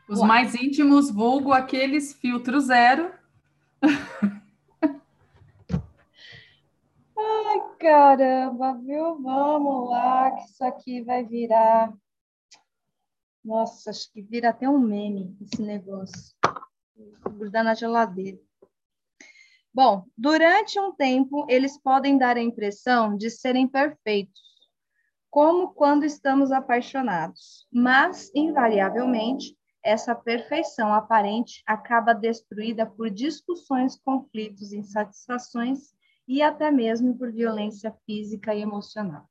Os 0.08 0.22
mais 0.22 0.56
íntimos, 0.56 1.12
vulgo 1.12 1.52
aqueles 1.52 2.14
filtro 2.14 2.60
zero. 2.60 3.12
Ai, 7.18 7.62
caramba, 7.82 8.76
viu? 8.76 9.20
Vamos 9.22 9.90
lá, 9.90 10.32
que 10.32 10.46
isso 10.46 10.64
aqui 10.64 11.02
vai 11.02 11.26
virar. 11.26 11.92
Nossa, 13.44 13.90
acho 13.90 14.12
que 14.14 14.22
vira 14.22 14.50
até 14.50 14.70
um 14.70 14.78
meme 14.78 15.36
esse 15.42 15.62
negócio. 15.62 16.36
Vou 17.24 17.34
grudar 17.34 17.64
na 17.64 17.74
geladeira. 17.74 18.40
Bom, 19.74 20.06
durante 20.16 20.80
um 20.80 20.94
tempo, 20.94 21.48
eles 21.50 21.82
podem 21.82 22.18
dar 22.18 22.38
a 22.38 22.42
impressão 22.42 23.18
de 23.18 23.32
serem 23.32 23.68
perfeitos, 23.68 24.42
como 25.30 25.74
quando 25.74 26.04
estamos 26.04 26.52
apaixonados, 26.52 27.66
mas, 27.72 28.30
invariavelmente, 28.36 29.58
essa 29.84 30.14
perfeição 30.14 30.94
aparente 30.94 31.64
acaba 31.66 32.14
destruída 32.14 32.86
por 32.86 33.10
discussões, 33.10 33.98
conflitos, 33.98 34.72
insatisfações 34.72 35.96
e 36.32 36.42
até 36.42 36.72
mesmo 36.72 37.18
por 37.18 37.30
violência 37.30 37.94
física 38.06 38.56
e 38.56 38.62
emocional, 38.62 39.30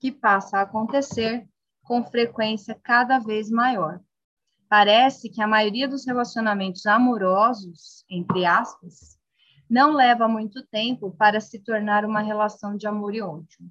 que 0.00 0.10
passa 0.10 0.58
a 0.58 0.62
acontecer 0.62 1.48
com 1.84 2.04
frequência 2.04 2.76
cada 2.82 3.20
vez 3.20 3.48
maior. 3.48 4.00
Parece 4.68 5.30
que 5.30 5.40
a 5.40 5.46
maioria 5.46 5.86
dos 5.86 6.04
relacionamentos 6.04 6.84
amorosos, 6.84 8.04
entre 8.10 8.44
aspas, 8.44 9.16
não 9.70 9.92
leva 9.92 10.26
muito 10.26 10.66
tempo 10.66 11.12
para 11.12 11.38
se 11.38 11.60
tornar 11.60 12.04
uma 12.04 12.20
relação 12.20 12.76
de 12.76 12.88
amor 12.88 13.14
e 13.14 13.22
ódio. 13.22 13.70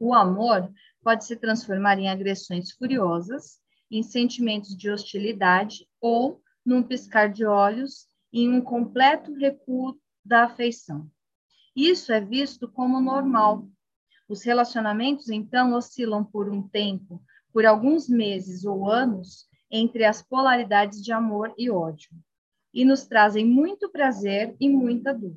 O 0.00 0.14
amor 0.14 0.72
pode 1.02 1.26
se 1.26 1.36
transformar 1.36 1.98
em 1.98 2.08
agressões 2.08 2.72
furiosas, 2.72 3.60
em 3.90 4.02
sentimentos 4.02 4.74
de 4.74 4.90
hostilidade 4.90 5.86
ou, 6.00 6.40
num 6.64 6.82
piscar 6.82 7.30
de 7.30 7.44
olhos, 7.44 8.06
em 8.32 8.50
um 8.50 8.62
completo 8.62 9.34
recuo 9.34 9.94
da 10.24 10.44
afeição. 10.44 11.10
Isso 11.76 12.10
é 12.10 12.22
visto 12.22 12.66
como 12.66 12.98
normal. 13.02 13.68
Os 14.26 14.42
relacionamentos, 14.42 15.28
então, 15.28 15.74
oscilam 15.74 16.24
por 16.24 16.48
um 16.48 16.66
tempo, 16.66 17.22
por 17.52 17.66
alguns 17.66 18.08
meses 18.08 18.64
ou 18.64 18.90
anos, 18.90 19.46
entre 19.70 20.06
as 20.06 20.22
polaridades 20.22 21.04
de 21.04 21.12
amor 21.12 21.54
e 21.58 21.70
ódio, 21.70 22.10
e 22.72 22.82
nos 22.82 23.06
trazem 23.06 23.44
muito 23.44 23.90
prazer 23.90 24.56
e 24.58 24.70
muita 24.70 25.12
dor. 25.12 25.36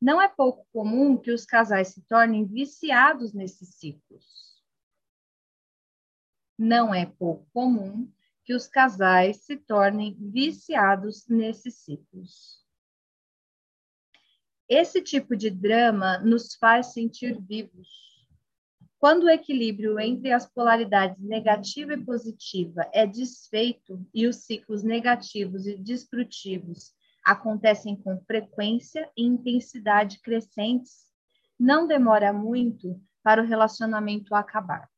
Não 0.00 0.22
é 0.22 0.26
pouco 0.26 0.66
comum 0.72 1.18
que 1.18 1.30
os 1.30 1.44
casais 1.44 1.88
se 1.88 2.00
tornem 2.02 2.46
viciados 2.46 3.34
nesses 3.34 3.74
ciclos. 3.74 4.58
Não 6.58 6.94
é 6.94 7.04
pouco 7.04 7.46
comum 7.52 8.10
que 8.42 8.54
os 8.54 8.66
casais 8.66 9.44
se 9.44 9.56
tornem 9.56 10.16
viciados 10.18 11.28
nesses 11.28 11.76
ciclos. 11.76 12.61
Esse 14.74 15.02
tipo 15.02 15.36
de 15.36 15.50
drama 15.50 16.16
nos 16.20 16.54
faz 16.54 16.94
sentir 16.94 17.38
vivos. 17.38 17.86
Quando 18.98 19.24
o 19.24 19.28
equilíbrio 19.28 20.00
entre 20.00 20.32
as 20.32 20.50
polaridades 20.50 21.22
negativa 21.22 21.92
e 21.92 22.02
positiva 22.02 22.88
é 22.90 23.06
desfeito 23.06 24.02
e 24.14 24.26
os 24.26 24.36
ciclos 24.36 24.82
negativos 24.82 25.66
e 25.66 25.76
destrutivos 25.76 26.94
acontecem 27.22 27.94
com 27.94 28.18
frequência 28.24 29.10
e 29.14 29.26
intensidade 29.26 30.22
crescentes, 30.22 31.04
não 31.60 31.86
demora 31.86 32.32
muito 32.32 32.98
para 33.22 33.42
o 33.42 33.46
relacionamento 33.46 34.34
acabar. 34.34 34.88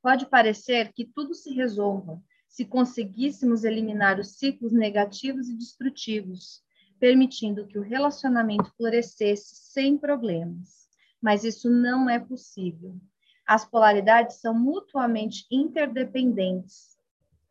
Pode 0.00 0.26
parecer 0.26 0.92
que 0.92 1.04
tudo 1.04 1.34
se 1.34 1.52
resolva 1.52 2.22
se 2.46 2.64
conseguíssemos 2.64 3.64
eliminar 3.64 4.20
os 4.20 4.38
ciclos 4.38 4.72
negativos 4.72 5.48
e 5.48 5.56
destrutivos, 5.56 6.63
permitindo 7.04 7.66
que 7.66 7.78
o 7.78 7.82
relacionamento 7.82 8.72
florescesse 8.78 9.56
sem 9.56 9.98
problemas. 9.98 10.88
Mas 11.20 11.44
isso 11.44 11.68
não 11.68 12.08
é 12.08 12.18
possível. 12.18 12.98
As 13.46 13.62
polaridades 13.62 14.36
são 14.36 14.58
mutuamente 14.58 15.44
interdependentes. 15.50 16.96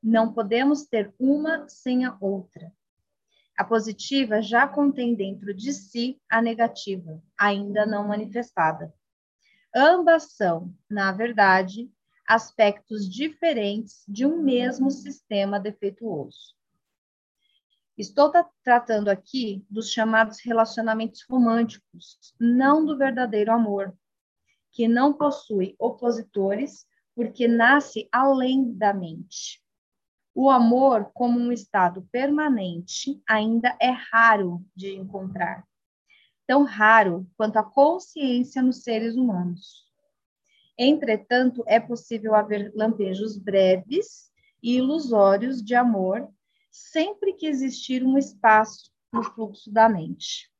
Não 0.01 0.33
podemos 0.33 0.87
ter 0.87 1.13
uma 1.19 1.69
sem 1.69 2.03
a 2.03 2.17
outra. 2.19 2.73
A 3.55 3.63
positiva 3.63 4.41
já 4.41 4.67
contém 4.67 5.13
dentro 5.13 5.53
de 5.53 5.71
si 5.71 6.19
a 6.27 6.41
negativa, 6.41 7.21
ainda 7.37 7.85
não 7.85 8.07
manifestada. 8.07 8.91
Ambas 9.75 10.31
são, 10.35 10.73
na 10.89 11.11
verdade, 11.11 11.91
aspectos 12.27 13.07
diferentes 13.07 14.03
de 14.07 14.25
um 14.25 14.41
mesmo 14.41 14.89
sistema 14.89 15.59
defeituoso. 15.59 16.55
Estou 17.95 18.31
tratando 18.63 19.09
aqui 19.09 19.63
dos 19.69 19.91
chamados 19.91 20.39
relacionamentos 20.43 21.23
românticos, 21.29 22.17
não 22.39 22.83
do 22.83 22.97
verdadeiro 22.97 23.51
amor, 23.51 23.95
que 24.71 24.87
não 24.87 25.13
possui 25.13 25.75
opositores 25.77 26.87
porque 27.15 27.47
nasce 27.47 28.09
além 28.11 28.73
da 28.73 28.93
mente. 28.93 29.61
O 30.33 30.49
amor, 30.49 31.11
como 31.13 31.39
um 31.39 31.51
estado 31.51 32.07
permanente, 32.11 33.21
ainda 33.29 33.77
é 33.79 33.91
raro 33.91 34.65
de 34.75 34.95
encontrar. 34.95 35.63
Tão 36.47 36.63
raro 36.63 37.27
quanto 37.37 37.57
a 37.57 37.63
consciência 37.63 38.63
nos 38.63 38.81
seres 38.81 39.15
humanos. 39.15 39.83
Entretanto, 40.75 41.63
é 41.67 41.79
possível 41.79 42.33
haver 42.33 42.73
lampejos 42.75 43.37
breves 43.37 44.31
e 44.61 44.77
ilusórios 44.77 45.63
de 45.63 45.75
amor 45.75 46.27
sempre 46.73 47.33
que 47.33 47.45
existir 47.45 48.03
um 48.03 48.17
espaço 48.17 48.91
no 49.13 49.23
fluxo 49.23 49.71
da 49.71 49.87
mente. 49.87 50.51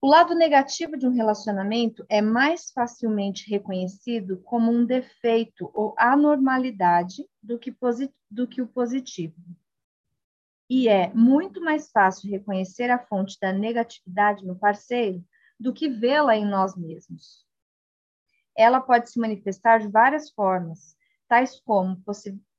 O 0.00 0.08
lado 0.08 0.34
negativo 0.34 0.96
de 0.96 1.06
um 1.06 1.12
relacionamento 1.12 2.04
é 2.08 2.20
mais 2.20 2.70
facilmente 2.72 3.48
reconhecido 3.48 4.38
como 4.42 4.70
um 4.72 4.84
defeito 4.84 5.70
ou 5.72 5.94
anormalidade 5.96 7.24
do 7.42 7.58
que, 7.58 7.74
do 8.28 8.48
que 8.48 8.60
o 8.60 8.66
positivo. 8.66 9.36
E 10.68 10.88
é 10.88 11.12
muito 11.14 11.60
mais 11.60 11.90
fácil 11.90 12.30
reconhecer 12.30 12.90
a 12.90 12.98
fonte 13.06 13.38
da 13.40 13.52
negatividade 13.52 14.44
no 14.44 14.58
parceiro 14.58 15.24
do 15.58 15.72
que 15.72 15.88
vê-la 15.88 16.36
em 16.36 16.44
nós 16.44 16.76
mesmos. 16.76 17.46
Ela 18.56 18.80
pode 18.80 19.10
se 19.10 19.18
manifestar 19.18 19.78
de 19.78 19.88
várias 19.88 20.30
formas, 20.30 20.96
tais 21.28 21.60
como 21.60 22.00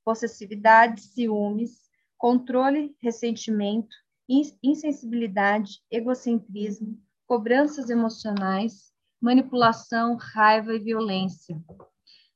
possessividade, 0.04 1.02
ciúmes, 1.02 1.88
controle, 2.16 2.94
ressentimento, 3.00 3.94
insensibilidade, 4.62 5.82
egocentrismo, 5.90 6.98
cobranças 7.26 7.90
emocionais, 7.90 8.92
manipulação, 9.20 10.16
raiva 10.16 10.74
e 10.74 10.78
violência. 10.78 11.60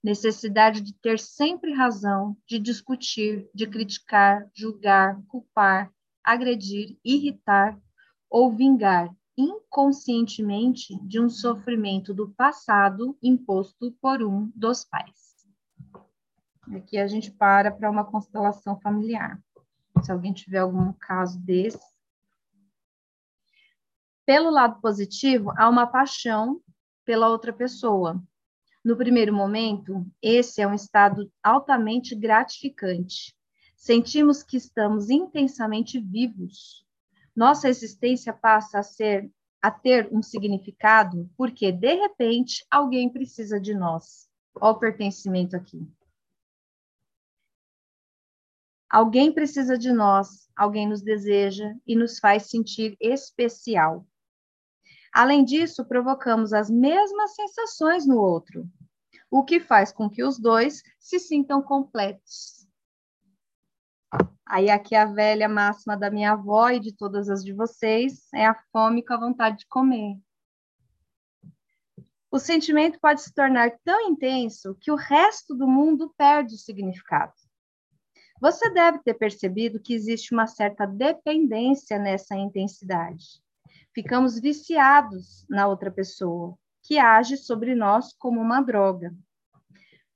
Necessidade 0.03 0.81
de 0.81 0.93
ter 0.95 1.19
sempre 1.19 1.73
razão, 1.73 2.37
de 2.47 2.59
discutir, 2.59 3.49
de 3.55 3.67
criticar, 3.67 4.49
julgar, 4.55 5.21
culpar, 5.29 5.91
agredir, 6.23 6.99
irritar 7.05 7.79
ou 8.29 8.51
vingar 8.51 9.15
inconscientemente 9.37 10.97
de 11.03 11.21
um 11.21 11.29
sofrimento 11.29 12.15
do 12.15 12.31
passado 12.31 13.17
imposto 13.23 13.93
por 14.01 14.23
um 14.23 14.51
dos 14.55 14.85
pais. 14.85 15.24
Aqui 16.73 16.99
a 16.99 17.07
gente 17.07 17.31
para 17.31 17.71
para 17.71 17.91
uma 17.91 18.05
constelação 18.05 18.79
familiar. 18.81 19.41
Se 20.03 20.11
alguém 20.11 20.33
tiver 20.33 20.59
algum 20.59 20.93
caso 20.93 21.39
desse, 21.39 21.79
pelo 24.27 24.51
lado 24.51 24.81
positivo, 24.81 25.53
há 25.57 25.69
uma 25.69 25.87
paixão 25.87 26.61
pela 27.05 27.29
outra 27.29 27.53
pessoa. 27.53 28.23
No 28.85 28.97
primeiro 28.97 29.33
momento, 29.33 30.07
esse 30.23 30.61
é 30.61 30.67
um 30.67 30.75
estado 30.75 31.31
altamente 31.43 32.15
gratificante. 32.15 33.35
Sentimos 33.77 34.43
que 34.43 34.57
estamos 34.57 35.11
intensamente 35.11 36.01
vivos. 36.01 36.85
Nossa 37.37 37.69
existência 37.69 38.33
passa 38.33 38.79
a 38.79 38.83
ser 38.83 39.31
a 39.61 39.71
ter 39.71 40.09
um 40.13 40.23
significado 40.23 41.31
porque 41.39 41.73
de 41.73 41.95
repente 41.95 42.67
alguém 42.71 43.11
precisa 43.11 43.59
de 43.59 43.75
nós. 43.75 44.29
Olha 44.61 44.73
o 44.73 44.79
pertencimento 44.79 45.57
aqui. 45.57 45.87
Alguém 48.95 49.33
precisa 49.33 49.77
de 49.77 49.93
nós, 49.93 50.49
alguém 50.55 50.89
nos 50.89 51.03
deseja 51.03 51.75
e 51.85 51.97
nos 51.97 52.21
faz 52.21 52.49
sentir 52.49 52.97
especial. 53.01 54.07
Além 55.13 55.45
disso, 55.45 55.85
provocamos 55.85 56.53
as 56.53 56.71
mesmas 56.71 57.35
sensações 57.35 58.07
no 58.07 58.17
outro, 58.17 58.71
o 59.29 59.45
que 59.45 59.59
faz 59.59 59.91
com 59.91 60.09
que 60.09 60.23
os 60.23 60.39
dois 60.39 60.81
se 61.01 61.19
sintam 61.19 61.61
completos. 61.61 62.69
Aí 64.47 64.71
aqui 64.71 64.95
a 64.95 65.07
velha 65.07 65.49
máxima 65.49 65.97
da 65.97 66.09
minha 66.09 66.31
avó 66.31 66.71
e 66.71 66.79
de 66.79 66.95
todas 66.95 67.29
as 67.29 67.43
de 67.43 67.53
vocês 67.53 68.29
é 68.33 68.47
a 68.47 68.55
fome 68.71 69.05
com 69.05 69.15
a 69.15 69.19
vontade 69.19 69.57
de 69.57 69.67
comer. 69.67 70.17
O 72.31 72.39
sentimento 72.39 73.01
pode 73.01 73.23
se 73.23 73.35
tornar 73.35 73.73
tão 73.83 74.09
intenso 74.09 74.77
que 74.81 74.93
o 74.93 74.97
resto 74.97 75.53
do 75.53 75.67
mundo 75.67 76.15
perde 76.17 76.55
o 76.55 76.59
significado. 76.59 77.44
Você 78.45 78.69
deve 78.71 78.99
ter 78.99 79.15
percebido 79.15 79.81
que 79.81 79.95
existe 79.95 80.35
uma 80.35 80.47
certa 80.47 80.87
dependência 80.87 81.99
nessa 81.99 82.37
intensidade 82.37 83.43
ficamos 83.95 84.39
viciados 84.41 85.47
na 85.49 85.69
outra 85.69 85.91
pessoa, 85.91 86.59
que 86.83 86.99
age 86.99 87.37
sobre 87.37 87.75
nós 87.75 88.13
como 88.13 88.41
uma 88.41 88.61
droga. 88.61 89.15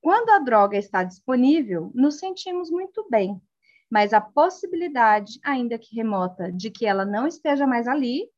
Quando 0.00 0.30
a 0.30 0.40
droga 0.40 0.76
está 0.76 1.04
disponível, 1.04 1.92
nos 1.94 2.18
sentimos 2.18 2.70
muito 2.70 3.06
bem, 3.08 3.40
mas 3.88 4.12
a 4.12 4.20
possibilidade, 4.20 5.38
ainda 5.44 5.78
que 5.78 5.94
remota, 5.94 6.52
de 6.52 6.70
que 6.70 6.84
ela 6.84 7.04
não 7.04 7.26
esteja 7.26 7.66
mais 7.66 7.86
ali, 7.86 8.28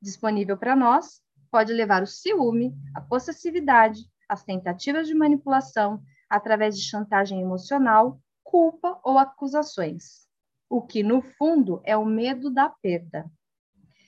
disponível 0.00 0.56
para 0.56 0.76
nós, 0.76 1.20
pode 1.50 1.72
levar 1.72 2.02
o 2.02 2.06
ciúme, 2.06 2.72
a 2.94 3.00
possessividade, 3.00 4.00
as 4.28 4.44
tentativas 4.44 5.06
de 5.06 5.14
manipulação 5.14 6.02
através 6.30 6.76
de 6.76 6.84
chantagem 6.84 7.40
emocional, 7.40 8.20
culpa 8.44 9.00
ou 9.02 9.18
acusações. 9.18 10.28
O 10.70 10.82
que, 10.82 11.02
no 11.02 11.22
fundo, 11.22 11.80
é 11.84 11.96
o 11.96 12.04
medo 12.04 12.50
da 12.50 12.68
perda. 12.68 13.28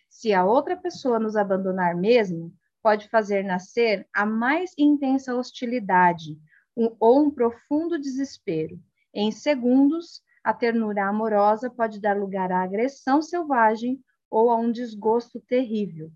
Se 0.09 0.33
a 0.33 0.44
outra 0.44 0.77
pessoa 0.77 1.18
nos 1.18 1.35
abandonar 1.35 1.96
mesmo, 1.96 2.55
pode 2.83 3.09
fazer 3.09 3.42
nascer 3.42 4.07
a 4.14 4.25
mais 4.25 4.72
intensa 4.79 5.35
hostilidade 5.35 6.38
um, 6.77 6.94
ou 7.01 7.25
um 7.25 7.31
profundo 7.31 7.99
desespero. 7.99 8.81
Em 9.12 9.33
segundos, 9.33 10.22
a 10.44 10.55
ternura 10.55 11.09
amorosa 11.09 11.68
pode 11.68 12.01
dar 12.01 12.16
lugar 12.16 12.53
à 12.53 12.62
agressão 12.62 13.20
selvagem 13.20 14.01
ou 14.31 14.51
a 14.51 14.57
um 14.57 14.70
desgosto 14.70 15.40
terrível. 15.40 16.12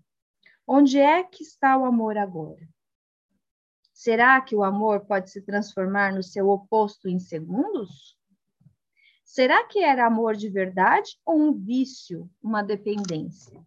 Onde 0.65 0.99
é 0.99 1.21
que 1.23 1.43
está 1.43 1.77
o 1.77 1.83
amor 1.83 2.17
agora? 2.17 2.65
Será 4.03 4.41
que 4.41 4.55
o 4.55 4.63
amor 4.63 5.01
pode 5.01 5.29
se 5.29 5.43
transformar 5.43 6.11
no 6.11 6.23
seu 6.23 6.49
oposto 6.49 7.07
em 7.07 7.19
segundos? 7.19 8.17
Será 9.23 9.63
que 9.67 9.77
era 9.77 10.07
amor 10.07 10.35
de 10.35 10.49
verdade 10.49 11.19
ou 11.23 11.39
um 11.39 11.53
vício, 11.53 12.27
uma 12.41 12.63
dependência? 12.63 13.63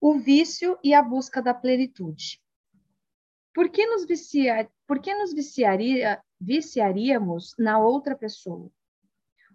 o 0.00 0.18
vício 0.18 0.76
e 0.82 0.92
a 0.92 1.00
busca 1.00 1.40
da 1.40 1.54
plenitude. 1.54 2.42
Por 3.54 3.68
que 3.68 3.86
nos, 3.86 4.04
por 4.84 4.98
que 4.98 5.14
nos 5.14 5.32
viciaria, 5.32 6.20
viciaríamos 6.40 7.54
na 7.56 7.78
outra 7.78 8.16
pessoa? 8.16 8.68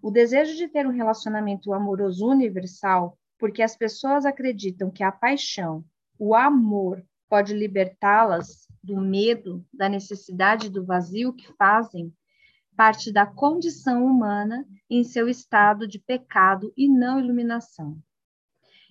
O 0.02 0.10
desejo 0.10 0.56
de 0.56 0.70
ter 0.70 0.88
um 0.88 0.92
relacionamento 0.92 1.74
amoroso 1.74 2.26
universal, 2.26 3.20
porque 3.38 3.62
as 3.62 3.76
pessoas 3.76 4.26
acreditam 4.26 4.90
que 4.90 5.04
a 5.04 5.12
paixão, 5.12 5.84
o 6.20 6.36
amor, 6.36 7.04
pode 7.30 7.54
libertá-las 7.54 8.68
do 8.84 9.00
medo, 9.00 9.66
da 9.74 9.90
necessidade 9.90 10.70
do 10.70 10.86
vazio 10.86 11.34
que 11.34 11.52
fazem 11.54 12.14
parte 12.76 13.12
da 13.12 13.26
condição 13.26 14.06
humana 14.06 14.66
em 14.90 15.04
seu 15.04 15.28
estado 15.28 15.88
de 15.88 16.00
pecado 16.00 16.72
e 16.78 16.88
não 16.88 17.20
iluminação. 17.20 17.98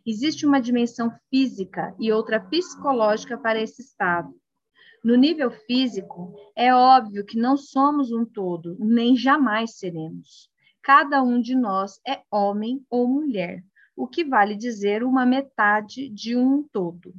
Existe 0.04 0.44
uma 0.44 0.60
dimensão 0.60 1.12
física 1.30 1.94
e 1.98 2.12
outra 2.12 2.40
psicológica 2.40 3.38
para 3.38 3.60
esse 3.60 3.82
estado. 3.82 4.34
No 5.02 5.14
nível 5.14 5.50
físico, 5.50 6.34
é 6.56 6.74
óbvio 6.74 7.24
que 7.24 7.38
não 7.38 7.56
somos 7.56 8.10
um 8.10 8.24
todo, 8.24 8.76
nem 8.80 9.16
jamais 9.16 9.78
seremos. 9.78 10.50
Cada 10.82 11.22
um 11.22 11.40
de 11.40 11.54
nós 11.54 12.00
é 12.06 12.22
homem 12.30 12.84
ou 12.90 13.06
mulher, 13.06 13.64
o 13.96 14.06
que 14.06 14.24
vale 14.24 14.54
dizer 14.54 15.02
uma 15.02 15.24
metade 15.24 16.08
de 16.08 16.36
um 16.36 16.62
todo. 16.62 17.14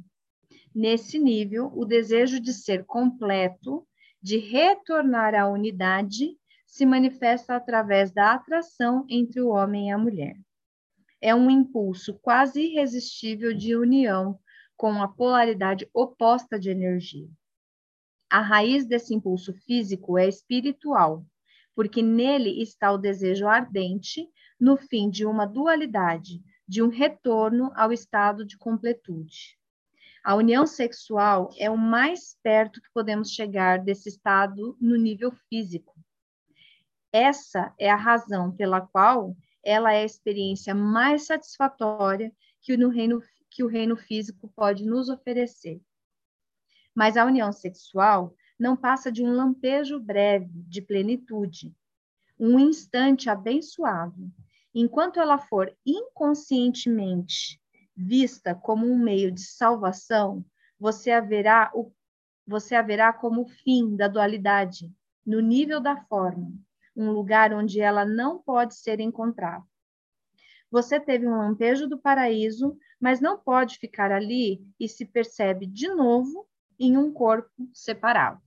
Nesse 0.74 1.18
nível, 1.18 1.72
o 1.74 1.84
desejo 1.84 2.40
de 2.40 2.52
ser 2.52 2.84
completo, 2.84 3.86
de 4.22 4.38
retornar 4.38 5.34
à 5.34 5.48
unidade, 5.48 6.36
se 6.66 6.86
manifesta 6.86 7.56
através 7.56 8.12
da 8.12 8.34
atração 8.34 9.04
entre 9.08 9.40
o 9.40 9.48
homem 9.48 9.88
e 9.88 9.90
a 9.90 9.98
mulher 9.98 10.36
é 11.20 11.34
um 11.34 11.50
impulso 11.50 12.14
quase 12.14 12.62
irresistível 12.62 13.52
de 13.52 13.76
união 13.76 14.38
com 14.76 15.02
a 15.02 15.08
polaridade 15.08 15.88
oposta 15.92 16.58
de 16.58 16.70
energia. 16.70 17.28
A 18.30 18.40
raiz 18.40 18.86
desse 18.86 19.14
impulso 19.14 19.52
físico 19.52 20.18
é 20.18 20.28
espiritual, 20.28 21.24
porque 21.74 22.02
nele 22.02 22.62
está 22.62 22.92
o 22.92 22.98
desejo 22.98 23.46
ardente 23.46 24.28
no 24.60 24.76
fim 24.76 25.08
de 25.10 25.24
uma 25.24 25.46
dualidade, 25.46 26.42
de 26.68 26.82
um 26.82 26.88
retorno 26.88 27.72
ao 27.74 27.90
estado 27.90 28.44
de 28.44 28.58
completude. 28.58 29.58
A 30.22 30.34
união 30.34 30.66
sexual 30.66 31.50
é 31.56 31.70
o 31.70 31.78
mais 31.78 32.36
perto 32.42 32.82
que 32.82 32.92
podemos 32.92 33.30
chegar 33.30 33.78
desse 33.78 34.10
estado 34.10 34.76
no 34.78 34.94
nível 34.94 35.32
físico. 35.48 35.94
Essa 37.10 37.72
é 37.78 37.88
a 37.88 37.96
razão 37.96 38.54
pela 38.54 38.82
qual 38.82 39.34
ela 39.64 39.92
é 39.92 40.02
a 40.02 40.04
experiência 40.04 40.74
mais 40.74 41.24
satisfatória 41.24 42.30
que, 42.60 42.76
no 42.76 42.90
reino, 42.90 43.22
que 43.50 43.64
o 43.64 43.66
reino 43.66 43.96
físico 43.96 44.52
pode 44.54 44.84
nos 44.84 45.08
oferecer. 45.08 45.80
Mas 46.94 47.16
a 47.16 47.24
união 47.24 47.50
sexual 47.50 48.34
não 48.58 48.76
passa 48.76 49.10
de 49.10 49.22
um 49.22 49.32
lampejo 49.32 49.98
breve 49.98 50.50
de 50.66 50.82
plenitude, 50.82 51.74
um 52.38 52.58
instante 52.58 53.30
abençoado. 53.30 54.30
Enquanto 54.80 55.18
ela 55.18 55.38
for 55.38 55.76
inconscientemente 55.84 57.60
vista 57.96 58.54
como 58.54 58.86
um 58.86 58.96
meio 58.96 59.32
de 59.32 59.40
salvação, 59.40 60.44
você 60.78 61.10
haverá 61.10 61.72
o 61.74 61.92
você 62.46 62.76
haverá 62.76 63.12
como 63.12 63.44
fim 63.44 63.96
da 63.96 64.06
dualidade, 64.06 64.94
no 65.26 65.40
nível 65.40 65.80
da 65.80 65.96
forma, 66.04 66.52
um 66.94 67.10
lugar 67.10 67.52
onde 67.52 67.80
ela 67.80 68.04
não 68.04 68.40
pode 68.40 68.76
ser 68.76 69.00
encontrada. 69.00 69.64
Você 70.70 71.00
teve 71.00 71.26
um 71.26 71.36
lampejo 71.36 71.88
do 71.88 71.98
paraíso, 71.98 72.78
mas 73.00 73.20
não 73.20 73.36
pode 73.36 73.78
ficar 73.78 74.12
ali 74.12 74.64
e 74.78 74.88
se 74.88 75.04
percebe 75.04 75.66
de 75.66 75.88
novo 75.88 76.48
em 76.78 76.96
um 76.96 77.12
corpo 77.12 77.68
separado. 77.74 78.40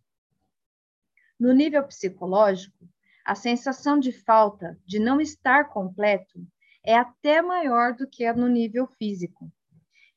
No 1.37 1.51
nível 1.51 1.83
psicológico, 1.83 2.87
a 3.25 3.35
sensação 3.35 3.99
de 3.99 4.11
falta, 4.11 4.77
de 4.85 4.99
não 4.99 5.19
estar 5.21 5.69
completo, 5.69 6.45
é 6.83 6.95
até 6.95 7.41
maior 7.41 7.95
do 7.95 8.07
que 8.07 8.25
a 8.25 8.33
no 8.33 8.47
nível 8.47 8.87
físico. 8.87 9.51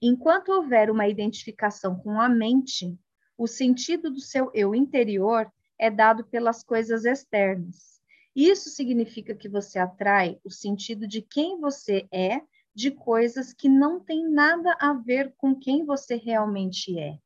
Enquanto 0.01 0.51
houver 0.51 0.91
uma 0.91 1.09
identificação 1.09 1.97
com 1.97 2.21
a 2.21 2.29
mente, 2.29 2.99
o 3.37 3.47
sentido 3.47 4.11
do 4.11 4.21
seu 4.21 4.51
eu 4.55 4.75
interior 4.75 5.51
é 5.79 5.91
dado 5.91 6.25
pelas 6.25 6.63
coisas 6.63 7.05
externas. 7.05 8.01
Isso 8.35 8.71
significa 8.71 9.35
que 9.35 9.49
você 9.49 9.79
atrai 9.79 10.39
o 10.45 10.51
sentido 10.51 11.07
de 11.07 11.23
quem 11.23 11.61
você 11.61 12.07
é 12.13 12.41
de 12.75 12.91
coisas 12.91 13.53
que 13.53 13.69
não 13.69 14.01
têm 14.01 14.29
nada 14.29 14.77
a 14.81 14.93
ver 14.93 15.33
com 15.37 15.55
quem 15.55 15.85
você 15.85 16.17
realmente 16.17 16.99
é 16.99 17.19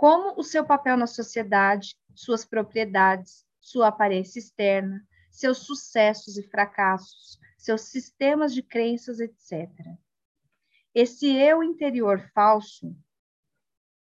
como 0.00 0.32
o 0.40 0.42
seu 0.42 0.64
papel 0.64 0.96
na 0.96 1.06
sociedade, 1.06 1.94
suas 2.14 2.42
propriedades, 2.42 3.44
sua 3.60 3.88
aparência 3.88 4.38
externa, 4.38 5.06
seus 5.30 5.58
sucessos 5.58 6.36
e 6.36 6.42
fracassos, 6.42 7.38
seus 7.56 7.82
sistemas 7.82 8.54
de 8.54 8.62
crenças, 8.62 9.20
etc. 9.20 9.70
Esse 10.94 11.28
eu 11.36 11.62
interior 11.62 12.30
falso, 12.34 12.96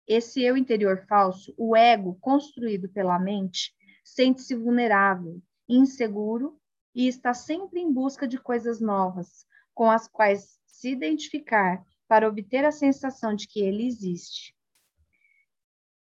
esse 0.07 0.43
eu 0.43 0.55
interior 0.55 1.05
falso, 1.07 1.53
o 1.57 1.75
ego 1.75 2.15
construído 2.21 2.87
pela 2.89 3.17
mente, 3.17 3.73
sente-se 4.03 4.53
vulnerável, 4.53 5.41
inseguro 5.67 6.59
e 6.93 7.07
está 7.07 7.33
sempre 7.33 7.79
em 7.79 7.91
busca 7.91 8.27
de 8.27 8.37
coisas 8.37 8.79
novas, 8.79 9.47
com 9.73 9.89
as 9.89 10.07
quais 10.07 10.59
se 10.67 10.91
identificar 10.91 11.83
para 12.07 12.27
obter 12.27 12.63
a 12.63 12.71
sensação 12.71 13.35
de 13.35 13.47
que 13.47 13.59
ele 13.59 13.87
existe. 13.87 14.54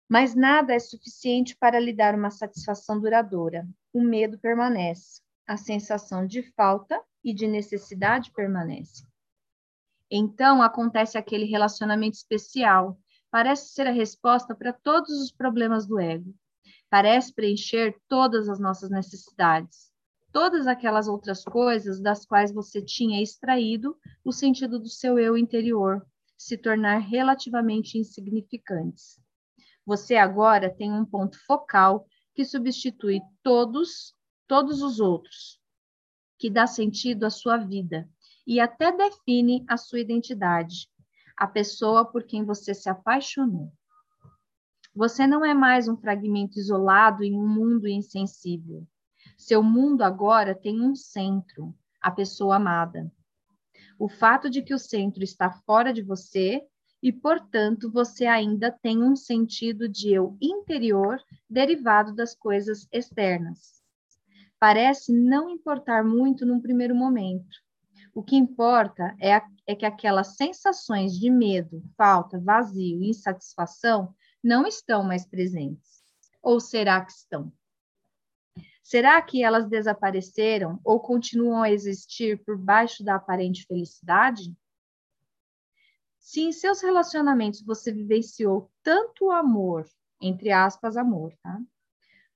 Mas 0.10 0.34
nada 0.34 0.74
é 0.74 0.80
suficiente 0.80 1.56
para 1.58 1.80
lhe 1.80 1.93
dar 1.93 2.15
uma 2.15 2.32
satisfação 2.32 3.00
duradoura. 3.00 3.67
O 3.93 4.02
medo 4.02 4.39
permanece, 4.39 5.22
a 5.46 5.58
sensação 5.58 6.26
de 6.26 6.43
falta 6.54 7.02
e 7.24 7.34
de 7.34 7.46
necessidade 7.46 8.32
permanece. 8.32 9.06
Então 10.10 10.62
acontece 10.62 11.17
aquele 11.17 11.46
relacionamento 11.46 12.15
especial. 12.15 12.98
Parece 13.30 13.74
ser 13.74 13.88
a 13.88 13.91
resposta 13.91 14.56
para 14.56 14.72
todos 14.72 15.22
os 15.22 15.32
problemas 15.32 15.86
do 15.86 16.00
ego. 16.00 16.34
Parece 16.89 17.34
preencher 17.34 17.93
todas 18.08 18.48
as 18.48 18.60
nossas 18.60 18.89
necessidades, 18.89 19.91
todas 20.32 20.67
aquelas 20.67 21.10
outras 21.10 21.43
coisas 21.43 22.00
das 22.00 22.26
quais 22.26 22.54
você 22.54 22.82
tinha 22.82 23.22
extraído 23.22 23.98
o 24.24 24.32
sentido 24.32 24.80
do 24.80 24.88
seu 24.88 25.20
eu 25.20 25.38
interior, 25.38 26.06
se 26.38 26.58
tornar 26.58 27.00
relativamente 27.00 27.98
insignificantes. 27.98 29.20
Você 29.88 30.17
agora 30.17 30.69
tem 30.69 30.91
um 30.91 31.06
ponto 31.06 31.39
focal 31.45 32.06
que 32.36 32.43
substitui 32.43 33.21
todos, 33.41 34.13
todos 34.45 34.82
os 34.82 35.00
outros, 35.00 35.62
que 36.38 36.50
dá 36.50 36.67
sentido 36.67 37.23
à 37.23 37.30
sua 37.30 37.56
vida 37.56 38.06
e 38.45 38.60
até 38.60 38.91
define 38.91 39.63
a 39.65 39.78
sua 39.78 40.02
identidade, 40.02 40.89
a 41.38 41.47
pessoa 41.47 42.04
por 42.04 42.23
quem 42.23 42.43
você 42.43 42.73
se 42.73 42.89
apaixonou. 42.89 43.71
Você 44.93 45.26
não 45.26 45.45
é 45.45 45.54
mais 45.54 45.88
um 45.88 45.95
fragmento 45.95 46.60
isolado 46.60 47.23
em 47.23 47.34
um 47.34 47.47
mundo 47.47 47.88
insensível. 47.88 48.86
Seu 49.38 49.63
mundo 49.63 50.02
agora 50.02 50.54
tem 50.54 50.82
um 50.82 50.95
centro, 50.95 51.73
a 52.02 52.12
pessoa 52.12 52.58
amada. 52.58 53.10
O 53.97 54.10
fato 54.10 54.50
de 54.50 54.62
que 54.62 54.73
o 54.73 54.80
centro 54.80 55.23
está 55.23 55.50
fora 55.50 55.93
de 55.93 56.02
você 56.02 56.62
e, 57.01 57.12
portanto, 57.12 57.91
você 57.91 58.25
ainda 58.25 58.71
tem 58.71 59.03
um 59.03 59.15
sentido 59.15 59.88
de 59.88 60.12
eu 60.12 60.38
interior 60.41 61.19
derivado 61.49 62.13
das 62.13 62.36
coisas 62.36 62.88
externas. 62.91 63.81
Parece 64.60 65.13
não 65.13 65.49
importar 65.49 66.03
muito 66.03 66.45
num 66.45 66.60
primeiro 66.60 66.95
momento. 66.95 67.55
O 68.13 68.23
que 68.23 68.36
importa 68.36 69.15
é, 69.19 69.36
a, 69.36 69.47
é 69.67 69.75
que 69.75 69.86
aquelas 69.86 70.36
sensações 70.36 71.13
de 71.13 71.29
medo, 71.29 71.83
falta, 71.95 72.39
vazio 72.39 73.03
e 73.03 73.10
insatisfação 73.10 74.13
não 74.43 74.65
estão 74.65 75.03
mais 75.03 75.25
presentes. 75.25 76.01
Ou 76.41 76.60
será 76.60 77.03
que 77.05 77.12
estão? 77.12 77.51
Será 78.81 79.21
que 79.21 79.43
elas 79.43 79.67
desapareceram 79.67 80.79
ou 80.83 80.99
continuam 80.99 81.62
a 81.62 81.69
existir 81.69 82.41
por 82.43 82.57
baixo 82.57 83.03
da 83.03 83.15
aparente 83.15 83.65
felicidade? 83.65 84.55
Se 86.28 86.42
em 86.42 86.52
seus 86.52 86.82
relacionamentos 86.82 87.62
você 87.62 87.90
vivenciou 87.90 88.70
tanto 88.84 89.28
o 89.28 89.32
amor, 89.32 89.88
entre 90.20 90.52
aspas, 90.52 90.98
amor, 90.98 91.34
tá? 91.42 91.58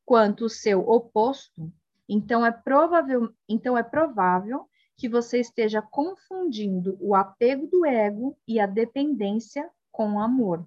Quanto 0.06 0.46
o 0.46 0.50
seu 0.50 0.80
oposto, 0.88 1.70
então 2.08 2.46
é 2.46 2.54
provável, 2.54 3.36
então 3.50 3.78
é 3.78 3.84
provável 3.84 4.66
que 4.96 5.10
você 5.10 5.42
esteja 5.42 5.82
confundindo 5.82 6.98
o 7.02 7.14
apego 7.14 7.68
do 7.68 7.86
ego 7.86 8.40
e 8.48 8.62
a 8.62 8.66
dependência 8.66 9.70
com 9.92 10.14
o 10.14 10.22
amor. 10.22 10.66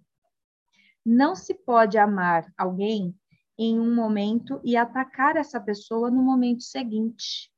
Não 1.02 1.34
se 1.34 1.54
pode 1.54 1.96
amar 1.96 2.52
alguém 2.58 3.18
em 3.56 3.80
um 3.80 3.94
momento 3.94 4.60
e 4.62 4.76
atacar 4.76 5.38
essa 5.38 5.58
pessoa 5.58 6.10
no 6.10 6.22
momento 6.22 6.62
seguinte. 6.62 7.50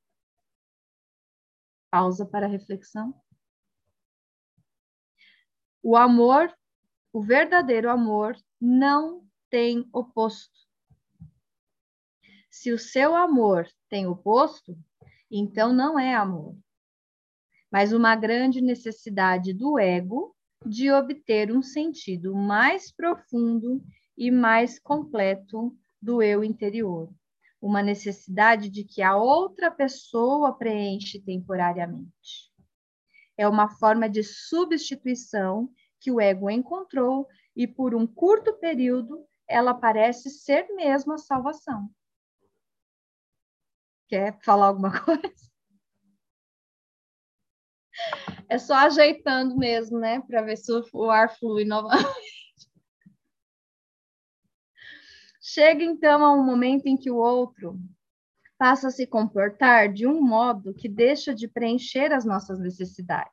Pausa 1.91 2.25
para 2.25 2.47
reflexão. 2.47 3.13
O 5.83 5.97
amor, 5.97 6.53
o 7.12 7.23
verdadeiro 7.23 7.91
amor, 7.91 8.37
não 8.61 9.27
tem 9.51 9.89
oposto. 9.93 10.67
Se 12.51 12.73
o 12.73 12.79
seu 12.79 13.15
amor 13.15 13.69
tem 13.89 14.07
oposto, 14.07 14.77
então 15.31 15.73
não 15.73 15.99
é 15.99 16.15
amor, 16.15 16.57
mas 17.71 17.93
uma 17.93 18.17
grande 18.17 18.61
necessidade 18.61 19.53
do 19.53 19.79
ego 19.79 20.35
de 20.65 20.91
obter 20.91 21.53
um 21.53 21.62
sentido 21.62 22.35
mais 22.35 22.91
profundo 22.91 23.85
e 24.17 24.31
mais 24.31 24.79
completo 24.79 25.77
do 26.01 26.23
eu 26.23 26.43
interior. 26.43 27.12
Uma 27.61 27.83
necessidade 27.83 28.69
de 28.71 28.85
que 28.85 29.03
a 29.03 29.17
outra 29.17 29.71
pessoa 29.71 30.53
preenche 30.57 31.21
temporariamente 31.21 32.56
é 33.37 33.49
uma 33.49 33.68
forma 33.68 34.09
de 34.09 34.22
substituição 34.22 35.68
que 36.01 36.11
o 36.11 36.20
ego 36.20 36.51
encontrou 36.51 37.29
e 37.55 37.66
por 37.66 37.94
um 37.94 38.07
curto 38.07 38.53
período 38.55 39.27
ela 39.49 39.75
parece 39.75 40.31
ser 40.31 40.68
mesmo 40.75 41.12
a 41.12 41.18
salvação. 41.18 41.88
Quer 44.09 44.38
falar 44.42 44.66
alguma 44.66 44.92
coisa? 45.05 45.46
É 48.49 48.59
só 48.59 48.75
ajeitando 48.75 49.57
mesmo, 49.57 49.99
né, 49.99 50.20
para 50.20 50.42
ver 50.42 50.57
se 50.57 50.70
o 50.92 51.11
ar 51.11 51.35
flui 51.37 51.64
novamente. 51.64 52.07
Chega 55.40 55.83
então 55.85 56.25
a 56.25 56.33
um 56.33 56.44
momento 56.44 56.87
em 56.87 56.96
que 56.96 57.11
o 57.11 57.16
outro 57.16 57.79
passa 58.59 58.88
a 58.88 58.90
se 58.90 59.07
comportar 59.07 59.92
de 59.92 60.07
um 60.07 60.21
modo 60.21 60.75
que 60.75 60.88
deixa 60.88 61.35
de 61.35 61.49
preencher 61.49 62.12
as 62.12 62.25
nossas 62.25 62.59
necessidades. 62.59 63.33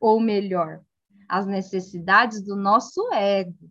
Ou 0.00 0.20
melhor, 0.20 0.82
as 1.28 1.46
necessidades 1.46 2.42
do 2.42 2.54
nosso 2.54 3.12
ego. 3.12 3.68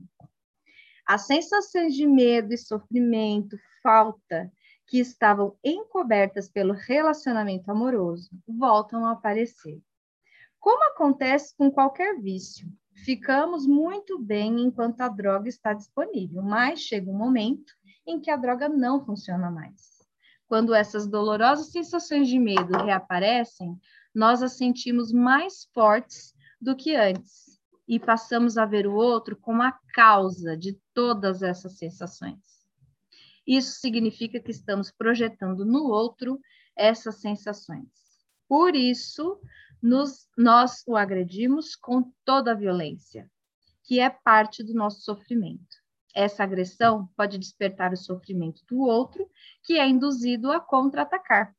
As 1.07 1.27
sensações 1.27 1.93
de 1.93 2.05
medo 2.05 2.53
e 2.53 2.57
sofrimento, 2.57 3.57
falta, 3.81 4.51
que 4.87 4.99
estavam 4.99 5.55
encobertas 5.63 6.49
pelo 6.49 6.73
relacionamento 6.73 7.69
amoroso, 7.71 8.29
voltam 8.47 9.05
a 9.05 9.11
aparecer. 9.11 9.81
Como 10.59 10.83
acontece 10.91 11.55
com 11.55 11.71
qualquer 11.71 12.19
vício, 12.19 12.67
ficamos 13.03 13.67
muito 13.67 14.17
bem 14.19 14.61
enquanto 14.61 15.01
a 15.01 15.07
droga 15.07 15.47
está 15.47 15.73
disponível, 15.73 16.41
mas 16.41 16.79
chega 16.79 17.09
um 17.09 17.17
momento 17.17 17.73
em 18.05 18.19
que 18.19 18.31
a 18.31 18.35
droga 18.35 18.67
não 18.67 19.05
funciona 19.05 19.51
mais. 19.51 19.94
Quando 20.47 20.73
essas 20.73 21.07
dolorosas 21.07 21.71
sensações 21.71 22.27
de 22.27 22.37
medo 22.37 22.77
reaparecem, 22.77 23.79
nós 24.13 24.43
as 24.43 24.53
sentimos 24.53 25.11
mais 25.11 25.67
fortes 25.73 26.33
do 26.61 26.75
que 26.75 26.95
antes 26.95 27.59
e 27.87 27.99
passamos 27.99 28.57
a 28.57 28.65
ver 28.65 28.87
o 28.87 28.93
outro 28.93 29.35
como 29.35 29.61
a 29.61 29.77
causa 29.93 30.55
de 30.57 30.79
todas 30.93 31.41
essas 31.43 31.77
sensações. 31.77 32.39
Isso 33.45 33.79
significa 33.79 34.39
que 34.39 34.51
estamos 34.51 34.91
projetando 34.91 35.65
no 35.65 35.85
outro 35.85 36.39
essas 36.75 37.21
sensações. 37.21 37.87
Por 38.47 38.75
isso, 38.75 39.39
nos, 39.81 40.27
nós 40.37 40.83
o 40.87 40.95
agredimos 40.95 41.75
com 41.75 42.11
toda 42.23 42.51
a 42.51 42.55
violência, 42.55 43.29
que 43.83 43.99
é 43.99 44.09
parte 44.09 44.63
do 44.63 44.73
nosso 44.73 45.01
sofrimento. 45.01 45.84
Essa 46.15 46.43
agressão 46.43 47.09
pode 47.17 47.37
despertar 47.37 47.91
o 47.91 47.97
sofrimento 47.97 48.63
do 48.69 48.79
outro, 48.79 49.29
que 49.61 49.77
é 49.77 49.85
induzido 49.85 50.49
a 50.49 50.61
contra-atacar. 50.61 51.53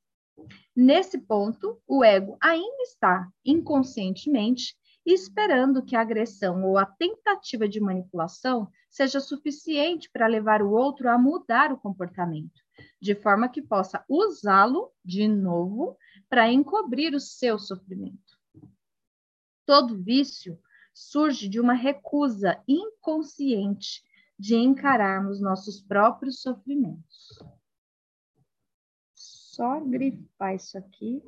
Nesse 0.75 1.19
ponto, 1.19 1.79
o 1.87 2.03
ego 2.03 2.38
ainda 2.40 2.83
está 2.83 3.29
inconscientemente 3.45 4.75
esperando 5.05 5.85
que 5.85 5.95
a 5.95 6.01
agressão 6.01 6.64
ou 6.64 6.79
a 6.79 6.87
tentativa 6.87 7.69
de 7.69 7.81
manipulação 7.81 8.69
seja 8.90 9.21
suficiente 9.21 10.11
para 10.11 10.27
levar 10.27 10.62
o 10.62 10.73
outro 10.73 11.09
a 11.09 11.19
mudar 11.19 11.71
o 11.71 11.79
comportamento, 11.79 12.61
de 13.01 13.14
forma 13.14 13.49
que 13.49 13.62
possa 13.62 14.05
usá-lo 14.09 14.90
de 15.05 15.29
novo 15.29 15.97
para 16.29 16.51
encobrir 16.51 17.14
o 17.14 17.21
seu 17.21 17.59
sofrimento. 17.59 18.37
Todo 19.64 20.03
vício 20.03 20.59
surge 20.92 21.49
de 21.49 21.61
uma 21.61 21.75
recusa 21.75 22.61
inconsciente 22.66 24.03
de 24.38 24.55
encararmos 24.55 25.40
nossos 25.40 25.81
próprios 25.81 26.40
sofrimentos. 26.40 27.38
Só 29.14 29.81
grifar 29.81 30.55
isso 30.55 30.77
aqui. 30.77 31.22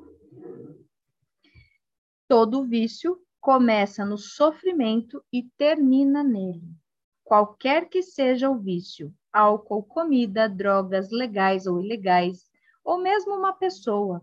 Todo 2.28 2.66
vício 2.66 3.18
começa 3.40 4.04
no 4.04 4.18
sofrimento 4.18 5.24
e 5.32 5.44
termina 5.56 6.22
nele. 6.22 6.76
Qualquer 7.24 7.88
que 7.88 8.02
seja 8.02 8.50
o 8.50 8.58
vício, 8.58 9.14
álcool, 9.32 9.82
comida, 9.82 10.48
drogas 10.48 11.10
legais 11.10 11.66
ou 11.66 11.80
ilegais, 11.80 12.50
ou 12.84 12.98
mesmo 12.98 13.34
uma 13.34 13.52
pessoa, 13.52 14.22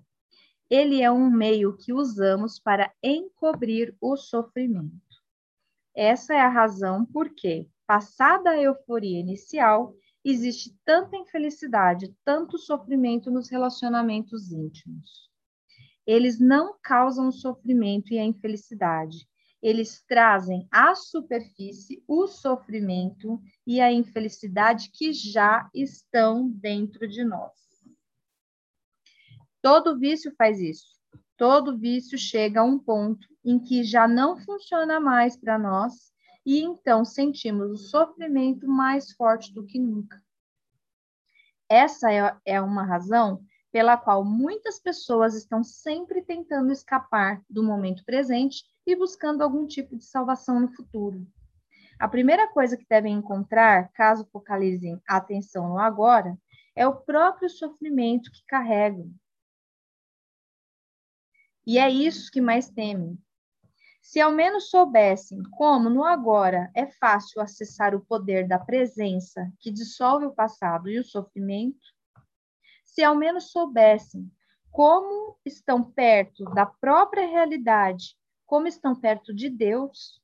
ele 0.70 1.02
é 1.02 1.12
um 1.12 1.30
meio 1.30 1.76
que 1.78 1.94
usamos 1.94 2.60
para 2.60 2.92
encobrir 3.02 3.96
o 4.02 4.16
sofrimento. 4.18 5.24
Essa 5.96 6.34
é 6.34 6.40
a 6.40 6.50
razão 6.50 7.06
por 7.06 7.30
que, 7.30 7.70
Passada 7.88 8.50
a 8.52 8.62
euforia 8.62 9.20
inicial, 9.20 9.94
existe 10.24 10.76
tanta 10.84 11.16
infelicidade, 11.16 12.16
tanto 12.26 12.58
sofrimento 12.58 13.30
nos 13.30 13.48
relacionamentos 13.48 14.52
íntimos. 14.52 15.30
Eles 16.06 16.40
não 16.40 16.76
causam 16.82 17.28
o 17.28 17.32
sofrimento 17.32 18.12
e 18.12 18.18
a 18.18 18.24
infelicidade. 18.24 19.28
Eles 19.62 20.04
trazem 20.08 20.68
à 20.72 20.96
superfície 20.96 22.04
o 22.08 22.28
sofrimento 22.28 23.40
e 23.66 23.80
a 23.80 23.92
infelicidade 23.92 24.90
que 24.92 25.14
já 25.14 25.70
estão 25.74 26.50
dentro 26.50 27.08
de 27.08 27.24
nós. 27.24 27.54
Todo 29.62 29.98
vício 29.98 30.34
faz 30.38 30.60
isso. 30.60 30.96
Todo 31.38 31.78
vício 31.78 32.18
chega 32.18 32.62
a 32.62 32.64
um 32.64 32.80
ponto 32.80 33.28
em 33.44 33.60
que 33.60 33.84
já 33.84 34.08
não 34.08 34.38
funciona 34.38 35.00
mais 35.00 35.36
para 35.36 35.58
nós 35.58 36.15
e 36.46 36.62
então 36.62 37.04
sentimos 37.04 37.72
o 37.72 37.78
sofrimento 37.78 38.68
mais 38.68 39.12
forte 39.12 39.54
do 39.54 39.66
que 39.66 39.80
nunca. 39.80 40.24
Essa 41.68 42.12
é, 42.12 42.38
é 42.46 42.62
uma 42.62 42.84
razão 42.84 43.44
pela 43.72 43.98
qual 43.98 44.24
muitas 44.24 44.80
pessoas 44.80 45.36
estão 45.36 45.64
sempre 45.64 46.22
tentando 46.22 46.72
escapar 46.72 47.42
do 47.50 47.64
momento 47.64 48.06
presente 48.06 48.64
e 48.86 48.96
buscando 48.96 49.42
algum 49.42 49.66
tipo 49.66 49.98
de 49.98 50.06
salvação 50.06 50.60
no 50.60 50.70
futuro. 50.70 51.28
A 52.00 52.08
primeira 52.08 52.48
coisa 52.48 52.78
que 52.78 52.86
devem 52.88 53.16
encontrar, 53.16 53.92
caso 53.94 54.28
focalizem 54.32 55.02
a 55.08 55.18
atenção 55.18 55.70
no 55.70 55.80
agora, 55.80 56.38
é 56.76 56.88
o 56.88 56.96
próprio 56.96 57.50
sofrimento 57.50 58.32
que 58.32 58.46
carregam. 58.46 59.12
E 61.66 61.80
é 61.80 61.90
isso 61.90 62.32
que 62.32 62.40
mais 62.40 62.70
temem, 62.70 63.18
se 64.06 64.22
ao 64.22 64.32
menos 64.32 64.70
soubessem 64.70 65.42
como, 65.58 65.90
no 65.90 66.06
agora, 66.06 66.70
é 66.76 66.86
fácil 66.86 67.42
acessar 67.42 67.96
o 67.96 68.06
poder 68.06 68.48
da 68.48 68.60
presença 68.60 69.52
que 69.60 69.72
dissolve 69.72 70.28
o 70.28 70.32
passado 70.32 70.88
e 70.88 71.00
o 71.00 71.04
sofrimento, 71.04 71.88
se 72.84 73.04
ao 73.04 73.16
menos 73.16 73.50
soubessem 73.50 74.32
como 74.70 75.40
estão 75.44 75.84
perto 75.84 76.46
da 76.54 76.68
própria 76.68 77.26
realidade, 77.26 78.16
como 78.46 78.68
estão 78.68 78.94
perto 78.96 79.34
de 79.34 79.50
Deus, 79.50 80.22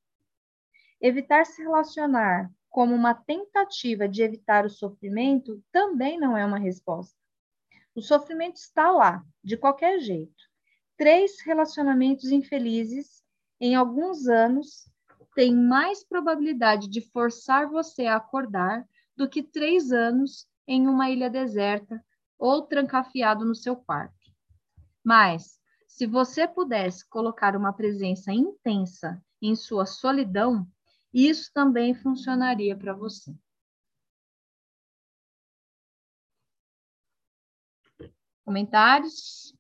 evitar 1.02 1.44
se 1.48 1.64
relacionar 1.64 2.52
como 2.70 2.94
uma 2.94 3.16
tentativa 3.16 4.08
de 4.08 4.22
evitar 4.22 4.64
o 4.64 4.70
sofrimento 4.70 5.60
também 5.72 6.20
não 6.20 6.38
é 6.38 6.46
uma 6.46 6.60
resposta. 6.60 7.18
O 7.96 8.02
sofrimento 8.02 8.58
está 8.58 8.92
lá, 8.92 9.26
de 9.44 9.58
qualquer 9.58 10.00
jeito. 10.00 10.52
Três 10.96 11.42
relacionamentos 11.42 12.32
infelizes 12.32 13.21
em 13.62 13.76
alguns 13.76 14.28
anos, 14.28 14.90
tem 15.36 15.56
mais 15.56 16.04
probabilidade 16.04 16.90
de 16.90 17.00
forçar 17.00 17.70
você 17.70 18.08
a 18.08 18.16
acordar 18.16 18.84
do 19.16 19.30
que 19.30 19.44
três 19.44 19.92
anos 19.92 20.48
em 20.68 20.88
uma 20.88 21.12
ilha 21.12 21.30
deserta 21.30 22.04
ou 22.40 22.64
trancafiado 22.64 23.46
no 23.46 23.54
seu 23.54 23.76
quarto. 23.76 24.34
Mas, 25.04 25.60
se 25.88 26.08
você 26.08 26.48
pudesse 26.48 27.08
colocar 27.08 27.56
uma 27.56 27.72
presença 27.72 28.34
intensa 28.34 29.24
em 29.40 29.56
sua 29.56 29.86
solidão, 29.86 30.68
isso 31.14 31.52
também 31.54 31.94
funcionaria 31.94 32.76
para 32.76 32.94
você. 32.94 33.32
Comentários? 38.44 39.56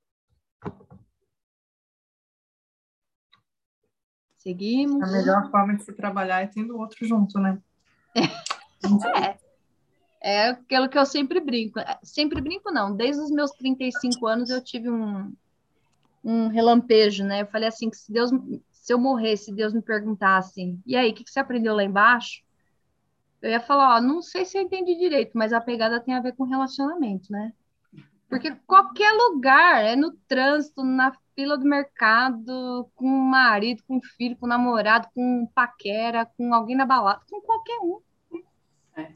Seguimos. 4.41 5.03
A 5.03 5.11
melhor 5.11 5.51
forma 5.51 5.75
de 5.75 5.83
se 5.83 5.93
trabalhar 5.93 6.41
é 6.41 6.47
tendo 6.47 6.75
o 6.75 6.79
outro 6.79 7.05
junto, 7.05 7.39
né? 7.39 7.59
É. 9.15 9.37
É 10.23 10.49
aquilo 10.49 10.89
que 10.89 10.97
eu 10.97 11.05
sempre 11.05 11.39
brinco. 11.39 11.79
É, 11.79 11.99
sempre 12.01 12.41
brinco, 12.41 12.71
não. 12.71 12.95
Desde 12.95 13.21
os 13.21 13.29
meus 13.29 13.51
35 13.51 14.25
anos 14.25 14.49
eu 14.49 14.63
tive 14.63 14.89
um, 14.89 15.31
um 16.23 16.47
relampejo, 16.47 17.23
né? 17.23 17.43
Eu 17.43 17.47
falei 17.47 17.69
assim, 17.69 17.91
que 17.91 17.97
se 17.97 18.11
Deus, 18.11 18.31
se 18.71 18.91
eu 18.91 18.97
morresse, 18.97 19.53
Deus 19.53 19.71
me 19.71 19.81
perguntasse, 19.83 20.79
e 20.85 20.95
aí, 20.95 21.11
o 21.11 21.13
que, 21.13 21.23
que 21.23 21.29
você 21.31 21.39
aprendeu 21.39 21.75
lá 21.75 21.83
embaixo? 21.83 22.43
Eu 23.39 23.51
ia 23.51 23.59
falar, 23.59 23.97
ó, 23.97 24.01
não 24.01 24.21
sei 24.21 24.45
se 24.45 24.57
eu 24.57 24.63
entendi 24.63 24.95
direito, 24.95 25.31
mas 25.35 25.53
a 25.53 25.61
pegada 25.61 25.99
tem 25.99 26.15
a 26.15 26.21
ver 26.21 26.33
com 26.35 26.43
relacionamento, 26.43 27.31
né? 27.31 27.53
Porque 28.27 28.55
qualquer 28.65 29.11
lugar, 29.11 29.83
é 29.83 29.95
no 29.95 30.11
trânsito, 30.27 30.83
na 30.83 31.11
fila 31.41 31.57
do 31.57 31.65
mercado, 31.65 32.87
com 32.95 33.05
o 33.07 33.29
marido, 33.31 33.81
com 33.87 33.97
o 33.97 34.03
filho, 34.03 34.37
com 34.37 34.45
o 34.45 34.49
namorado, 34.49 35.07
com 35.13 35.47
paquera, 35.55 36.23
com 36.37 36.53
alguém 36.53 36.75
na 36.75 36.85
balada, 36.85 37.21
com 37.27 37.41
qualquer 37.41 37.79
um. 37.79 37.99
É. 38.95 39.11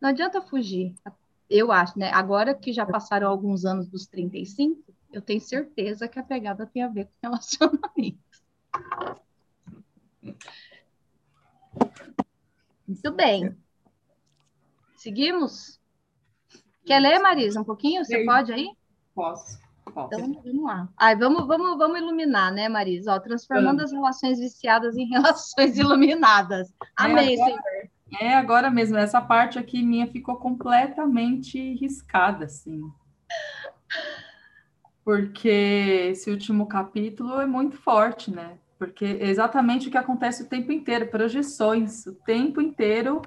Não 0.00 0.08
adianta 0.08 0.40
fugir. 0.40 0.94
Eu 1.50 1.70
acho, 1.70 1.98
né? 1.98 2.10
Agora 2.10 2.54
que 2.54 2.72
já 2.72 2.86
passaram 2.86 3.28
alguns 3.28 3.66
anos 3.66 3.86
dos 3.86 4.06
35, 4.06 4.82
eu 5.12 5.20
tenho 5.20 5.42
certeza 5.42 6.08
que 6.08 6.18
a 6.18 6.22
pegada 6.22 6.64
tem 6.64 6.82
a 6.82 6.88
ver 6.88 7.04
com 7.04 7.12
relacionamento. 7.22 8.18
Muito 12.88 13.12
bem. 13.12 13.54
Seguimos? 14.96 15.78
Quer 16.86 16.98
ler, 16.98 17.18
Marisa, 17.18 17.60
um 17.60 17.64
pouquinho? 17.64 18.02
Você 18.02 18.24
pode 18.24 18.50
aí? 18.52 18.74
Posso. 19.14 19.61
Então, 19.88 20.08
vamos 20.44 20.62
lá. 20.62 20.88
Ai, 20.96 21.16
vamos, 21.16 21.46
vamos, 21.46 21.76
vamos 21.76 21.98
iluminar, 21.98 22.52
né, 22.52 22.68
Marisa? 22.68 23.14
Ó, 23.14 23.20
transformando 23.20 23.80
Sim. 23.80 23.84
as 23.84 23.92
relações 23.92 24.38
viciadas 24.38 24.96
em 24.96 25.06
relações 25.10 25.76
iluminadas. 25.76 26.72
Amém, 26.96 27.38
é 27.38 27.42
agora. 27.42 27.90
É, 28.20 28.34
agora 28.34 28.70
mesmo. 28.70 28.96
Essa 28.96 29.20
parte 29.20 29.58
aqui 29.58 29.82
minha 29.82 30.06
ficou 30.06 30.36
completamente 30.36 31.74
riscada, 31.74 32.44
assim. 32.44 32.80
Porque 35.04 36.08
esse 36.10 36.30
último 36.30 36.66
capítulo 36.66 37.40
é 37.40 37.46
muito 37.46 37.76
forte, 37.76 38.30
né? 38.30 38.58
Porque 38.78 39.04
é 39.04 39.28
exatamente 39.28 39.88
o 39.88 39.90
que 39.90 39.98
acontece 39.98 40.42
o 40.42 40.48
tempo 40.48 40.72
inteiro, 40.72 41.08
projeções, 41.08 42.06
o 42.06 42.14
tempo 42.14 42.60
inteiro 42.60 43.22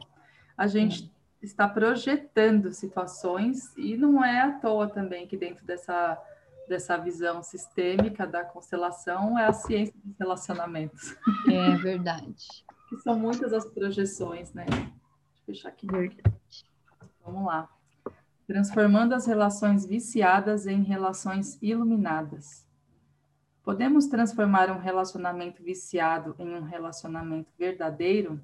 a 0.57 0.67
gente 0.67 1.11
está 1.41 1.67
projetando 1.67 2.73
situações 2.73 3.75
e 3.77 3.95
não 3.95 4.23
é 4.23 4.41
à 4.41 4.51
toa 4.51 4.87
também 4.87 5.27
que 5.27 5.37
dentro 5.37 5.65
dessa 5.65 6.17
dessa 6.67 6.97
visão 6.97 7.41
sistêmica 7.43 8.25
da 8.25 8.43
constelação 8.43 9.37
é 9.37 9.45
a 9.45 9.53
ciência 9.53 9.93
dos 10.03 10.17
relacionamentos. 10.17 11.15
É 11.51 11.75
verdade. 11.77 12.45
que 12.89 12.97
são 12.97 13.17
muitas 13.17 13.53
as 13.53 13.65
projeções, 13.65 14.53
né? 14.53 14.65
Deixa 14.65 14.91
eu 15.39 15.45
fechar 15.45 15.69
aqui. 15.69 15.87
Verdade. 15.87 16.65
Vamos 17.23 17.45
lá. 17.45 17.69
Transformando 18.47 19.13
as 19.13 19.25
relações 19.25 19.85
viciadas 19.85 20.67
em 20.67 20.83
relações 20.83 21.57
iluminadas. 21.61 22.65
Podemos 23.63 24.05
transformar 24.05 24.69
um 24.69 24.77
relacionamento 24.77 25.63
viciado 25.63 26.35
em 26.37 26.53
um 26.53 26.61
relacionamento 26.61 27.51
verdadeiro? 27.57 28.39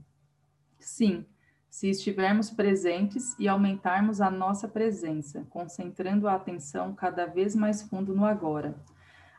Sim, 0.79 1.25
se 1.71 1.89
estivermos 1.89 2.49
presentes 2.49 3.33
e 3.39 3.47
aumentarmos 3.47 4.19
a 4.19 4.29
nossa 4.29 4.67
presença, 4.67 5.47
concentrando 5.49 6.27
a 6.27 6.35
atenção 6.35 6.93
cada 6.93 7.25
vez 7.25 7.55
mais 7.55 7.81
fundo 7.81 8.13
no 8.13 8.25
agora. 8.25 8.75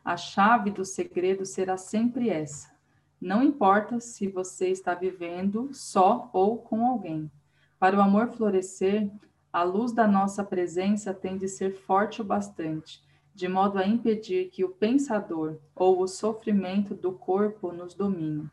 A 0.03 0.17
chave 0.17 0.71
do 0.71 0.83
segredo 0.83 1.45
será 1.45 1.77
sempre 1.77 2.29
essa. 2.29 2.73
Não 3.21 3.43
importa 3.43 3.99
se 3.99 4.27
você 4.27 4.69
está 4.69 4.95
vivendo 4.95 5.69
só 5.73 6.31
ou 6.33 6.57
com 6.57 6.83
alguém. 6.87 7.31
Para 7.77 7.97
o 7.97 8.01
amor 8.01 8.29
florescer, 8.29 9.11
a 9.51 9.61
luz 9.61 9.91
da 9.91 10.07
nossa 10.07 10.43
presença 10.43 11.13
tem 11.13 11.37
de 11.37 11.47
ser 11.47 11.75
forte 11.75 12.19
o 12.19 12.25
bastante, 12.25 12.99
de 13.35 13.47
modo 13.47 13.77
a 13.77 13.87
impedir 13.87 14.49
que 14.49 14.65
o 14.65 14.69
pensador 14.69 15.59
ou 15.75 16.01
o 16.01 16.07
sofrimento 16.07 16.95
do 16.95 17.11
corpo 17.11 17.71
nos 17.71 17.93
domine. 17.93 18.49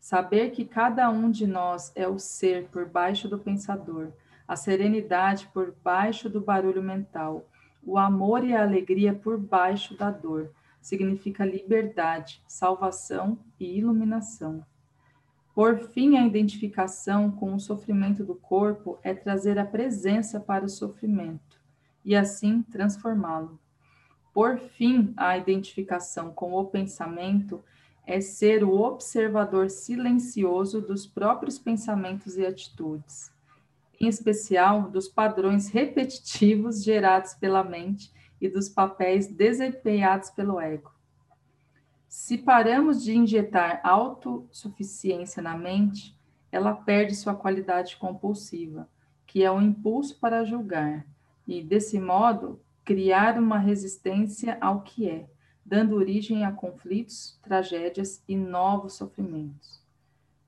Saber 0.00 0.50
que 0.50 0.64
cada 0.64 1.10
um 1.10 1.30
de 1.30 1.46
nós 1.46 1.92
é 1.94 2.06
o 2.06 2.18
ser 2.18 2.68
por 2.68 2.86
baixo 2.86 3.28
do 3.28 3.38
pensador, 3.38 4.12
a 4.46 4.56
serenidade 4.56 5.48
por 5.52 5.74
baixo 5.84 6.28
do 6.28 6.40
barulho 6.40 6.82
mental, 6.82 7.46
o 7.82 7.98
amor 7.98 8.44
e 8.44 8.54
a 8.54 8.62
alegria 8.62 9.14
por 9.14 9.38
baixo 9.38 9.96
da 9.96 10.10
dor, 10.10 10.50
significa 10.80 11.44
liberdade, 11.44 12.42
salvação 12.46 13.38
e 13.58 13.78
iluminação. 13.78 14.64
Por 15.54 15.78
fim, 15.78 16.16
a 16.16 16.24
identificação 16.24 17.30
com 17.30 17.52
o 17.52 17.60
sofrimento 17.60 18.24
do 18.24 18.34
corpo 18.34 18.98
é 19.02 19.12
trazer 19.12 19.58
a 19.58 19.66
presença 19.66 20.38
para 20.38 20.64
o 20.64 20.68
sofrimento 20.68 21.60
e 22.04 22.14
assim 22.14 22.62
transformá-lo. 22.62 23.58
Por 24.32 24.58
fim, 24.58 25.12
a 25.16 25.36
identificação 25.36 26.32
com 26.32 26.52
o 26.54 26.64
pensamento 26.66 27.62
é 28.08 28.22
ser 28.22 28.64
o 28.64 28.72
observador 28.72 29.68
silencioso 29.68 30.80
dos 30.80 31.06
próprios 31.06 31.58
pensamentos 31.58 32.38
e 32.38 32.46
atitudes, 32.46 33.30
em 34.00 34.08
especial 34.08 34.88
dos 34.88 35.06
padrões 35.06 35.68
repetitivos 35.68 36.82
gerados 36.82 37.34
pela 37.34 37.62
mente 37.62 38.10
e 38.40 38.48
dos 38.48 38.66
papéis 38.66 39.26
desempenhados 39.26 40.30
pelo 40.30 40.58
ego. 40.58 40.90
Se 42.08 42.38
paramos 42.38 43.04
de 43.04 43.14
injetar 43.14 43.82
autossuficiência 43.84 45.42
na 45.42 45.54
mente, 45.54 46.18
ela 46.50 46.74
perde 46.74 47.14
sua 47.14 47.34
qualidade 47.34 47.98
compulsiva, 47.98 48.88
que 49.26 49.44
é 49.44 49.50
o 49.50 49.60
impulso 49.60 50.18
para 50.18 50.46
julgar, 50.46 51.04
e, 51.46 51.62
desse 51.62 52.00
modo, 52.00 52.58
criar 52.86 53.38
uma 53.38 53.58
resistência 53.58 54.56
ao 54.62 54.80
que 54.80 55.10
é 55.10 55.28
dando 55.68 55.96
origem 55.96 56.46
a 56.46 56.50
conflitos, 56.50 57.38
tragédias 57.42 58.22
e 58.26 58.34
novos 58.34 58.94
sofrimentos. 58.94 59.78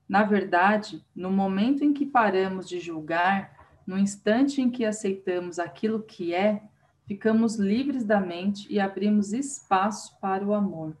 Na 0.09 0.23
verdade, 0.23 1.05
no 1.15 1.31
momento 1.31 1.83
em 1.83 1.93
que 1.93 2.07
paramos 2.07 2.67
de 2.67 2.79
julgar, 2.79 3.55
no 3.85 3.99
instante 3.99 4.61
em 4.61 4.69
que 4.69 4.83
aceitamos 4.83 5.59
aquilo 5.59 6.01
que 6.01 6.33
é, 6.33 6.63
ficamos 7.05 7.55
livres 7.55 8.03
da 8.03 8.19
mente 8.19 8.65
e 8.67 8.79
abrimos 8.79 9.31
espaço 9.31 10.19
para 10.19 10.43
o 10.43 10.55
amor, 10.55 10.97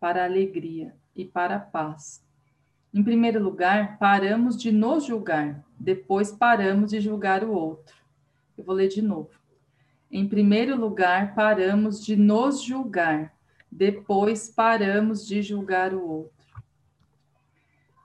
para 0.00 0.22
a 0.22 0.24
alegria 0.24 0.94
e 1.14 1.24
para 1.24 1.56
a 1.56 1.60
paz. 1.60 2.24
Em 2.92 3.02
primeiro 3.04 3.42
lugar, 3.42 3.98
paramos 3.98 4.56
de 4.56 4.72
nos 4.72 5.04
julgar, 5.04 5.62
depois 5.78 6.32
paramos 6.32 6.90
de 6.90 7.00
julgar 7.00 7.44
o 7.44 7.52
outro. 7.52 7.94
Eu 8.56 8.64
vou 8.64 8.74
ler 8.74 8.88
de 8.88 9.02
novo. 9.02 9.30
Em 10.10 10.26
primeiro 10.26 10.74
lugar, 10.74 11.34
paramos 11.34 12.02
de 12.02 12.16
nos 12.16 12.62
julgar, 12.62 13.37
depois 13.70 14.48
paramos 14.48 15.26
de 15.26 15.42
julgar 15.42 15.94
o 15.94 16.06
outro. 16.06 16.38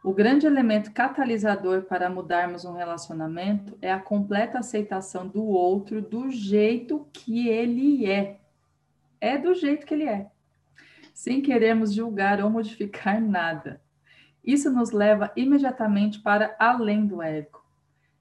O 0.03 0.13
grande 0.13 0.45
elemento 0.45 0.91
catalisador 0.91 1.83
para 1.83 2.09
mudarmos 2.09 2.65
um 2.65 2.73
relacionamento 2.73 3.77
é 3.81 3.89
a 3.91 3.99
completa 3.99 4.59
aceitação 4.59 5.27
do 5.27 5.45
outro 5.45 6.01
do 6.01 6.29
jeito 6.29 7.07
que 7.13 7.47
ele 7.47 8.05
é. 8.05 8.41
É 9.21 9.37
do 9.37 9.53
jeito 9.53 9.85
que 9.85 9.93
ele 9.93 10.03
é, 10.03 10.29
sem 11.13 11.41
querermos 11.41 11.93
julgar 11.93 12.43
ou 12.43 12.49
modificar 12.49 13.21
nada. 13.21 13.81
Isso 14.43 14.69
nos 14.69 14.91
leva 14.91 15.31
imediatamente 15.37 16.19
para 16.19 16.53
além 16.59 17.07
do 17.07 17.21
ego. 17.21 17.63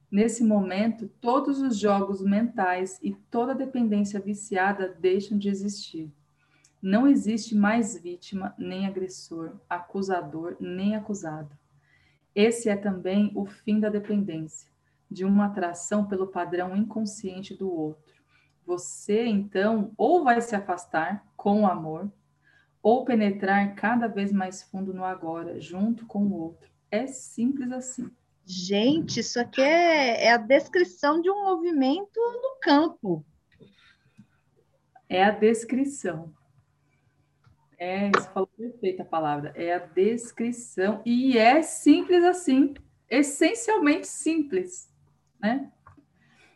Nesse 0.09 0.45
momento, 0.45 1.09
todos 1.21 1.61
os 1.61 1.77
jogos 1.77 2.23
mentais 2.23 3.01
e 3.03 3.13
toda 3.13 3.57
dependência 3.57 4.21
viciada 4.21 4.95
deixam 5.01 5.37
de 5.37 5.49
existir. 5.49 6.13
Não 6.83 7.07
existe 7.07 7.55
mais 7.55 7.97
vítima, 7.97 8.55
nem 8.59 8.87
agressor, 8.87 9.53
acusador, 9.71 10.57
nem 10.59 10.97
acusado. 10.97 11.57
Esse 12.35 12.69
é 12.69 12.77
também 12.77 13.31
o 13.37 13.47
fim 13.47 13.79
da 13.79 13.89
dependência, 13.89 14.69
de 15.09 15.25
uma 15.25 15.47
atração 15.47 16.05
pelo 16.09 16.27
padrão 16.27 16.77
inconsciente 16.77 17.55
do 17.55 17.71
outro. 17.73 18.13
Você, 18.67 19.27
então, 19.27 19.93
ou 19.97 20.25
vai 20.25 20.41
se 20.41 20.57
afastar 20.57 21.25
com 21.37 21.63
o 21.63 21.67
amor, 21.67 22.11
ou 22.83 23.05
penetrar 23.05 23.77
cada 23.77 24.09
vez 24.09 24.33
mais 24.33 24.65
fundo 24.65 24.93
no 24.93 25.05
agora, 25.05 25.61
junto 25.61 26.05
com 26.05 26.25
o 26.25 26.33
outro. 26.33 26.69
É 26.91 27.07
simples 27.07 27.71
assim. 27.71 28.11
Gente, 28.45 29.21
isso 29.21 29.39
aqui 29.39 29.61
é, 29.61 30.25
é 30.25 30.33
a 30.33 30.37
descrição 30.37 31.21
de 31.21 31.31
um 31.31 31.45
movimento 31.45 32.19
no 32.19 32.59
campo. 32.61 33.25
É 35.09 35.23
a 35.23 35.31
descrição. 35.31 36.33
É, 37.83 38.11
você 38.11 38.29
falou 38.29 38.47
perfeita 38.47 39.03
a 39.03 39.07
palavra. 39.07 39.53
É 39.57 39.75
a 39.75 39.79
descrição. 39.79 41.03
E 41.05 41.37
é 41.37 41.63
simples 41.63 42.23
assim. 42.23 42.75
Essencialmente 43.11 44.07
simples, 44.07 44.89
né? 45.41 45.69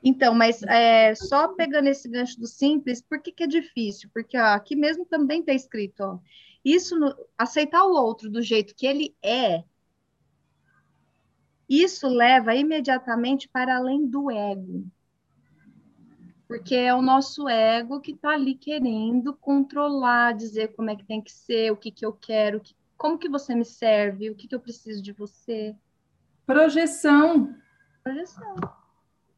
Então, 0.04 0.32
mas 0.32 0.62
é, 0.62 1.16
só 1.16 1.48
pegando 1.48 1.88
esse 1.88 2.08
gancho 2.08 2.38
do 2.38 2.46
simples, 2.46 3.02
por 3.02 3.20
que, 3.20 3.32
que 3.32 3.42
é 3.42 3.46
difícil? 3.48 4.08
Porque 4.14 4.38
ó, 4.38 4.54
aqui 4.54 4.76
mesmo 4.76 5.04
também 5.04 5.40
está 5.40 5.52
escrito, 5.52 6.00
ó, 6.00 6.18
isso 6.64 6.96
no, 6.96 7.12
aceitar 7.36 7.84
o 7.84 7.92
outro 7.92 8.30
do 8.30 8.40
jeito 8.40 8.72
que 8.72 8.86
ele 8.86 9.16
é, 9.20 9.64
isso 11.68 12.06
leva 12.06 12.54
imediatamente 12.54 13.48
para 13.48 13.76
além 13.76 14.06
do 14.06 14.30
ego 14.30 14.86
porque 16.48 16.74
é 16.74 16.94
o 16.94 17.02
nosso 17.02 17.48
ego 17.48 18.00
que 18.00 18.12
está 18.12 18.30
ali 18.30 18.54
querendo 18.54 19.34
controlar, 19.34 20.32
dizer 20.32 20.74
como 20.74 20.90
é 20.90 20.96
que 20.96 21.04
tem 21.04 21.20
que 21.20 21.32
ser, 21.32 21.72
o 21.72 21.76
que, 21.76 21.90
que 21.90 22.06
eu 22.06 22.12
quero, 22.12 22.60
que, 22.60 22.74
como 22.96 23.18
que 23.18 23.28
você 23.28 23.54
me 23.54 23.64
serve, 23.64 24.30
o 24.30 24.34
que, 24.34 24.46
que 24.46 24.54
eu 24.54 24.60
preciso 24.60 25.02
de 25.02 25.12
você. 25.12 25.74
Projeção. 26.46 27.54
Projeção. 28.02 28.54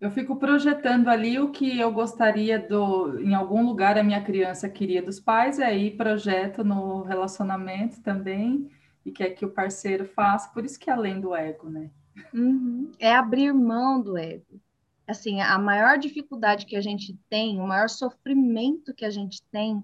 Eu 0.01 0.11
fico 0.11 0.37
projetando 0.37 1.09
ali 1.09 1.41
o 1.41 1.51
que 1.51 1.79
eu 1.79 1.91
gostaria 1.91 2.59
do, 2.59 3.19
em 3.21 3.35
algum 3.35 3.65
lugar 3.65 3.99
a 3.99 4.05
minha 4.05 4.23
criança 4.23 4.69
queria 4.69 5.03
dos 5.03 5.19
pais, 5.19 5.59
e 5.59 5.63
aí 5.63 5.91
projeto 5.91 6.63
no 6.63 7.03
relacionamento 7.03 8.01
também 8.03 8.71
e 9.05 9.11
quer 9.11 9.31
que 9.31 9.45
o 9.45 9.51
parceiro 9.51 10.05
faça. 10.05 10.51
Por 10.53 10.65
isso 10.65 10.79
que 10.79 10.91
é 10.91 10.93
além 10.93 11.21
do 11.21 11.35
ego, 11.35 11.69
né? 11.69 11.91
Uhum. 12.33 12.93
É 12.99 13.15
abrir 13.15 13.53
mão 13.53 14.01
do 14.01 14.17
ego 14.17 14.61
assim, 15.09 15.41
a 15.41 15.59
maior 15.59 15.99
dificuldade 15.99 16.67
que 16.67 16.77
a 16.77 16.81
gente 16.83 17.19
tem, 17.31 17.59
o 17.59 17.67
maior 17.67 17.89
sofrimento 17.89 18.95
que 18.95 19.07
a 19.07 19.11
gente 19.11 19.43
tem 19.51 19.83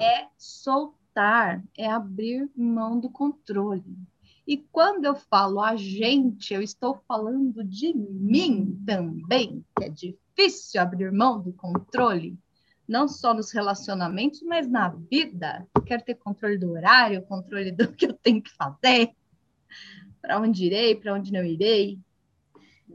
é 0.00 0.26
soltar, 0.38 1.62
é 1.76 1.86
abrir 1.86 2.50
mão 2.56 2.98
do 2.98 3.10
controle. 3.10 3.96
E 4.46 4.56
quando 4.56 5.04
eu 5.04 5.14
falo 5.14 5.60
a 5.60 5.76
gente, 5.76 6.54
eu 6.54 6.62
estou 6.62 7.02
falando 7.06 7.62
de 7.62 7.92
mim 7.92 8.82
também, 8.86 9.62
que 9.76 9.84
é 9.84 9.88
difícil 9.90 10.80
abrir 10.80 11.12
mão 11.12 11.42
do 11.42 11.52
controle, 11.52 12.38
não 12.88 13.08
só 13.08 13.34
nos 13.34 13.50
relacionamentos, 13.50 14.40
mas 14.42 14.68
na 14.68 14.88
vida. 14.88 15.66
Eu 15.74 15.82
quero 15.82 16.02
ter 16.02 16.14
controle 16.14 16.56
do 16.56 16.70
horário, 16.70 17.26
controle 17.26 17.72
do 17.72 17.92
que 17.92 18.06
eu 18.06 18.12
tenho 18.14 18.40
que 18.40 18.50
fazer, 18.50 19.10
para 20.22 20.40
onde 20.40 20.64
irei, 20.64 20.94
para 20.94 21.12
onde 21.12 21.32
não 21.32 21.44
irei. 21.44 21.98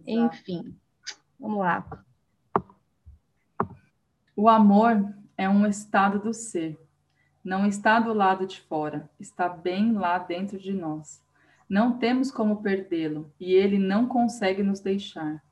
Exato. 0.07 0.35
Enfim, 0.35 0.75
Vamos 1.41 1.57
lá. 1.57 1.83
O 4.35 4.47
amor 4.47 5.11
é 5.35 5.49
um 5.49 5.65
estado 5.65 6.19
do 6.19 6.35
ser. 6.35 6.79
Não 7.43 7.65
está 7.65 7.99
do 7.99 8.13
lado 8.13 8.45
de 8.45 8.61
fora, 8.61 9.09
está 9.19 9.49
bem 9.49 9.93
lá 9.93 10.19
dentro 10.19 10.59
de 10.59 10.71
nós. 10.71 11.19
Não 11.67 11.97
temos 11.97 12.29
como 12.29 12.61
perdê-lo 12.61 13.33
e 13.39 13.53
ele 13.53 13.79
não 13.79 14.07
consegue 14.07 14.61
nos 14.61 14.79
deixar. 14.79 15.43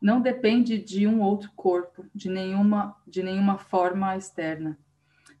não 0.00 0.20
depende 0.20 0.78
de 0.78 1.08
um 1.08 1.20
outro 1.20 1.50
corpo, 1.56 2.06
de 2.14 2.30
nenhuma, 2.30 2.96
de 3.06 3.20
nenhuma 3.22 3.58
forma 3.58 4.16
externa. 4.16 4.78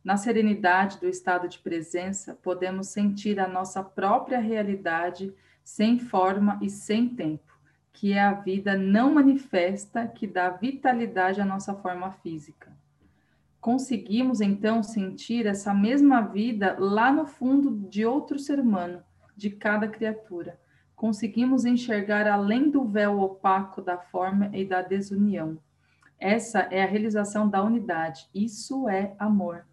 Na 0.04 0.16
serenidade 0.16 0.98
do 0.98 1.08
estado 1.08 1.48
de 1.48 1.60
presença, 1.60 2.34
podemos 2.42 2.88
sentir 2.88 3.38
a 3.38 3.46
nossa 3.46 3.82
própria 3.84 4.40
realidade 4.40 5.32
sem 5.62 5.98
forma 5.98 6.58
e 6.60 6.68
sem 6.68 7.08
tempo, 7.08 7.47
que 7.92 8.12
é 8.12 8.20
a 8.20 8.32
vida 8.32 8.76
não 8.76 9.14
manifesta 9.14 10.06
que 10.06 10.26
dá 10.26 10.50
vitalidade 10.50 11.40
à 11.40 11.44
nossa 11.44 11.74
forma 11.74 12.12
física. 12.12 12.76
Conseguimos 13.60 14.40
então 14.40 14.82
sentir 14.82 15.46
essa 15.46 15.74
mesma 15.74 16.20
vida 16.20 16.76
lá 16.78 17.12
no 17.12 17.26
fundo 17.26 17.88
de 17.88 18.06
outro 18.06 18.38
ser 18.38 18.60
humano, 18.60 19.02
de 19.36 19.50
cada 19.50 19.88
criatura 19.88 20.58
conseguimos 20.98 21.64
enxergar 21.64 22.26
além 22.26 22.68
do 22.70 22.84
véu 22.84 23.20
opaco 23.20 23.80
da 23.80 23.96
forma 23.96 24.50
e 24.52 24.64
da 24.64 24.82
desunião. 24.82 25.56
Essa 26.18 26.58
é 26.72 26.82
a 26.82 26.86
realização 26.86 27.48
da 27.48 27.62
unidade. 27.62 28.28
Isso 28.34 28.88
é 28.88 29.14
amor. 29.16 29.64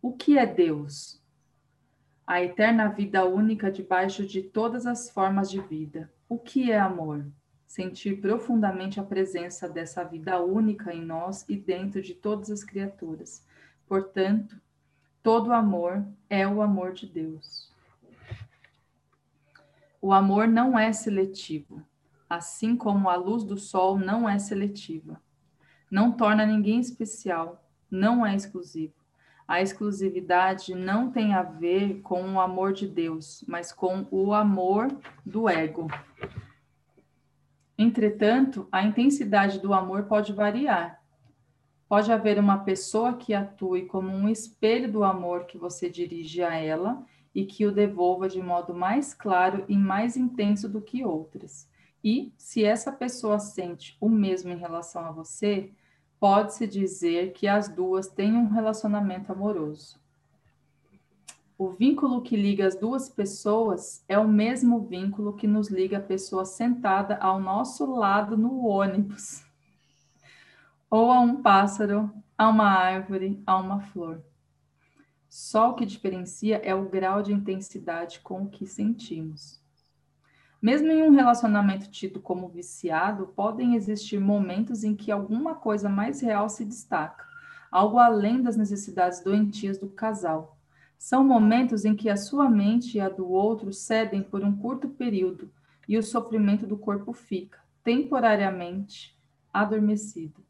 O 0.00 0.14
que 0.14 0.38
é 0.38 0.46
Deus? 0.46 1.22
A 2.26 2.42
eterna 2.42 2.88
vida 2.88 3.26
única 3.26 3.70
debaixo 3.70 4.26
de 4.26 4.40
todas 4.40 4.86
as 4.86 5.10
formas 5.10 5.50
de 5.50 5.60
vida. 5.60 6.10
O 6.26 6.38
que 6.38 6.72
é 6.72 6.78
amor? 6.78 7.26
Sentir 7.74 8.20
profundamente 8.20 9.00
a 9.00 9.02
presença 9.02 9.68
dessa 9.68 10.04
vida 10.04 10.40
única 10.40 10.94
em 10.94 11.04
nós 11.04 11.44
e 11.48 11.56
dentro 11.56 12.00
de 12.00 12.14
todas 12.14 12.48
as 12.48 12.62
criaturas. 12.62 13.44
Portanto, 13.88 14.60
todo 15.24 15.52
amor 15.52 16.06
é 16.30 16.46
o 16.46 16.62
amor 16.62 16.92
de 16.92 17.04
Deus. 17.04 17.68
O 20.00 20.12
amor 20.12 20.46
não 20.46 20.78
é 20.78 20.92
seletivo, 20.92 21.82
assim 22.30 22.76
como 22.76 23.08
a 23.08 23.16
luz 23.16 23.42
do 23.42 23.58
sol 23.58 23.98
não 23.98 24.28
é 24.28 24.38
seletiva. 24.38 25.20
Não 25.90 26.12
torna 26.12 26.46
ninguém 26.46 26.78
especial, 26.78 27.60
não 27.90 28.24
é 28.24 28.36
exclusivo. 28.36 28.94
A 29.48 29.60
exclusividade 29.60 30.76
não 30.76 31.10
tem 31.10 31.34
a 31.34 31.42
ver 31.42 32.00
com 32.02 32.34
o 32.34 32.40
amor 32.40 32.72
de 32.72 32.86
Deus, 32.86 33.44
mas 33.48 33.72
com 33.72 34.06
o 34.12 34.32
amor 34.32 34.96
do 35.26 35.48
ego. 35.48 35.88
Entretanto, 37.76 38.68
a 38.70 38.84
intensidade 38.84 39.58
do 39.58 39.74
amor 39.74 40.04
pode 40.04 40.32
variar. 40.32 41.02
Pode 41.88 42.12
haver 42.12 42.38
uma 42.38 42.58
pessoa 42.58 43.14
que 43.14 43.34
atue 43.34 43.86
como 43.86 44.08
um 44.08 44.28
espelho 44.28 44.90
do 44.90 45.04
amor 45.04 45.44
que 45.44 45.58
você 45.58 45.90
dirige 45.90 46.42
a 46.42 46.54
ela 46.54 47.04
e 47.34 47.44
que 47.44 47.66
o 47.66 47.72
devolva 47.72 48.28
de 48.28 48.40
modo 48.40 48.72
mais 48.72 49.12
claro 49.12 49.64
e 49.68 49.76
mais 49.76 50.16
intenso 50.16 50.68
do 50.68 50.80
que 50.80 51.04
outras. 51.04 51.68
E, 52.02 52.32
se 52.36 52.64
essa 52.64 52.92
pessoa 52.92 53.38
sente 53.38 53.96
o 54.00 54.08
mesmo 54.08 54.52
em 54.52 54.56
relação 54.58 55.04
a 55.04 55.10
você, 55.10 55.72
pode-se 56.20 56.66
dizer 56.66 57.32
que 57.32 57.48
as 57.48 57.68
duas 57.68 58.08
têm 58.08 58.34
um 58.34 58.48
relacionamento 58.48 59.32
amoroso. 59.32 60.03
O 61.56 61.70
vínculo 61.70 62.20
que 62.20 62.36
liga 62.36 62.66
as 62.66 62.74
duas 62.74 63.08
pessoas 63.08 64.04
é 64.08 64.18
o 64.18 64.26
mesmo 64.26 64.80
vínculo 64.80 65.36
que 65.36 65.46
nos 65.46 65.70
liga 65.70 65.98
a 65.98 66.02
pessoa 66.02 66.44
sentada 66.44 67.16
ao 67.18 67.40
nosso 67.40 67.94
lado 67.94 68.36
no 68.36 68.66
ônibus, 68.66 69.44
ou 70.90 71.12
a 71.12 71.20
um 71.20 71.40
pássaro, 71.40 72.10
a 72.36 72.48
uma 72.48 72.68
árvore, 72.68 73.40
a 73.46 73.56
uma 73.56 73.80
flor. 73.80 74.20
Só 75.28 75.70
o 75.70 75.74
que 75.74 75.86
diferencia 75.86 76.56
é 76.56 76.74
o 76.74 76.88
grau 76.88 77.22
de 77.22 77.32
intensidade 77.32 78.18
com 78.18 78.48
que 78.48 78.66
sentimos. 78.66 79.62
Mesmo 80.60 80.88
em 80.88 81.04
um 81.04 81.10
relacionamento 81.10 81.88
tido 81.88 82.20
como 82.20 82.48
viciado, 82.48 83.28
podem 83.28 83.76
existir 83.76 84.18
momentos 84.18 84.82
em 84.82 84.96
que 84.96 85.12
alguma 85.12 85.54
coisa 85.54 85.88
mais 85.88 86.20
real 86.20 86.48
se 86.48 86.64
destaca, 86.64 87.24
algo 87.70 87.98
além 87.98 88.42
das 88.42 88.56
necessidades 88.56 89.22
doentias 89.22 89.78
do 89.78 89.88
casal. 89.88 90.53
São 91.06 91.22
momentos 91.22 91.84
em 91.84 91.94
que 91.94 92.08
a 92.08 92.16
sua 92.16 92.48
mente 92.48 92.96
e 92.96 93.00
a 93.00 93.10
do 93.10 93.28
outro 93.28 93.74
cedem 93.74 94.22
por 94.22 94.42
um 94.42 94.56
curto 94.56 94.88
período 94.88 95.52
e 95.86 95.98
o 95.98 96.02
sofrimento 96.02 96.66
do 96.66 96.78
corpo 96.78 97.12
fica, 97.12 97.58
temporariamente, 97.82 99.14
adormecido. 99.52 100.42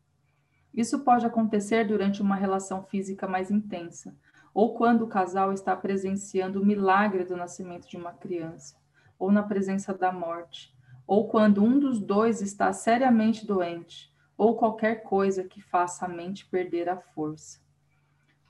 Isso 0.72 1.00
pode 1.00 1.26
acontecer 1.26 1.84
durante 1.84 2.22
uma 2.22 2.36
relação 2.36 2.84
física 2.84 3.26
mais 3.26 3.50
intensa, 3.50 4.16
ou 4.54 4.76
quando 4.76 5.02
o 5.02 5.08
casal 5.08 5.52
está 5.52 5.74
presenciando 5.74 6.62
o 6.62 6.64
milagre 6.64 7.24
do 7.24 7.36
nascimento 7.36 7.88
de 7.88 7.96
uma 7.96 8.12
criança, 8.12 8.76
ou 9.18 9.32
na 9.32 9.42
presença 9.42 9.92
da 9.92 10.12
morte, 10.12 10.72
ou 11.04 11.26
quando 11.26 11.64
um 11.64 11.80
dos 11.80 11.98
dois 11.98 12.40
está 12.40 12.72
seriamente 12.72 13.44
doente, 13.44 14.14
ou 14.38 14.56
qualquer 14.56 15.02
coisa 15.02 15.42
que 15.42 15.60
faça 15.60 16.04
a 16.04 16.08
mente 16.08 16.46
perder 16.46 16.88
a 16.88 16.96
força. 16.96 17.64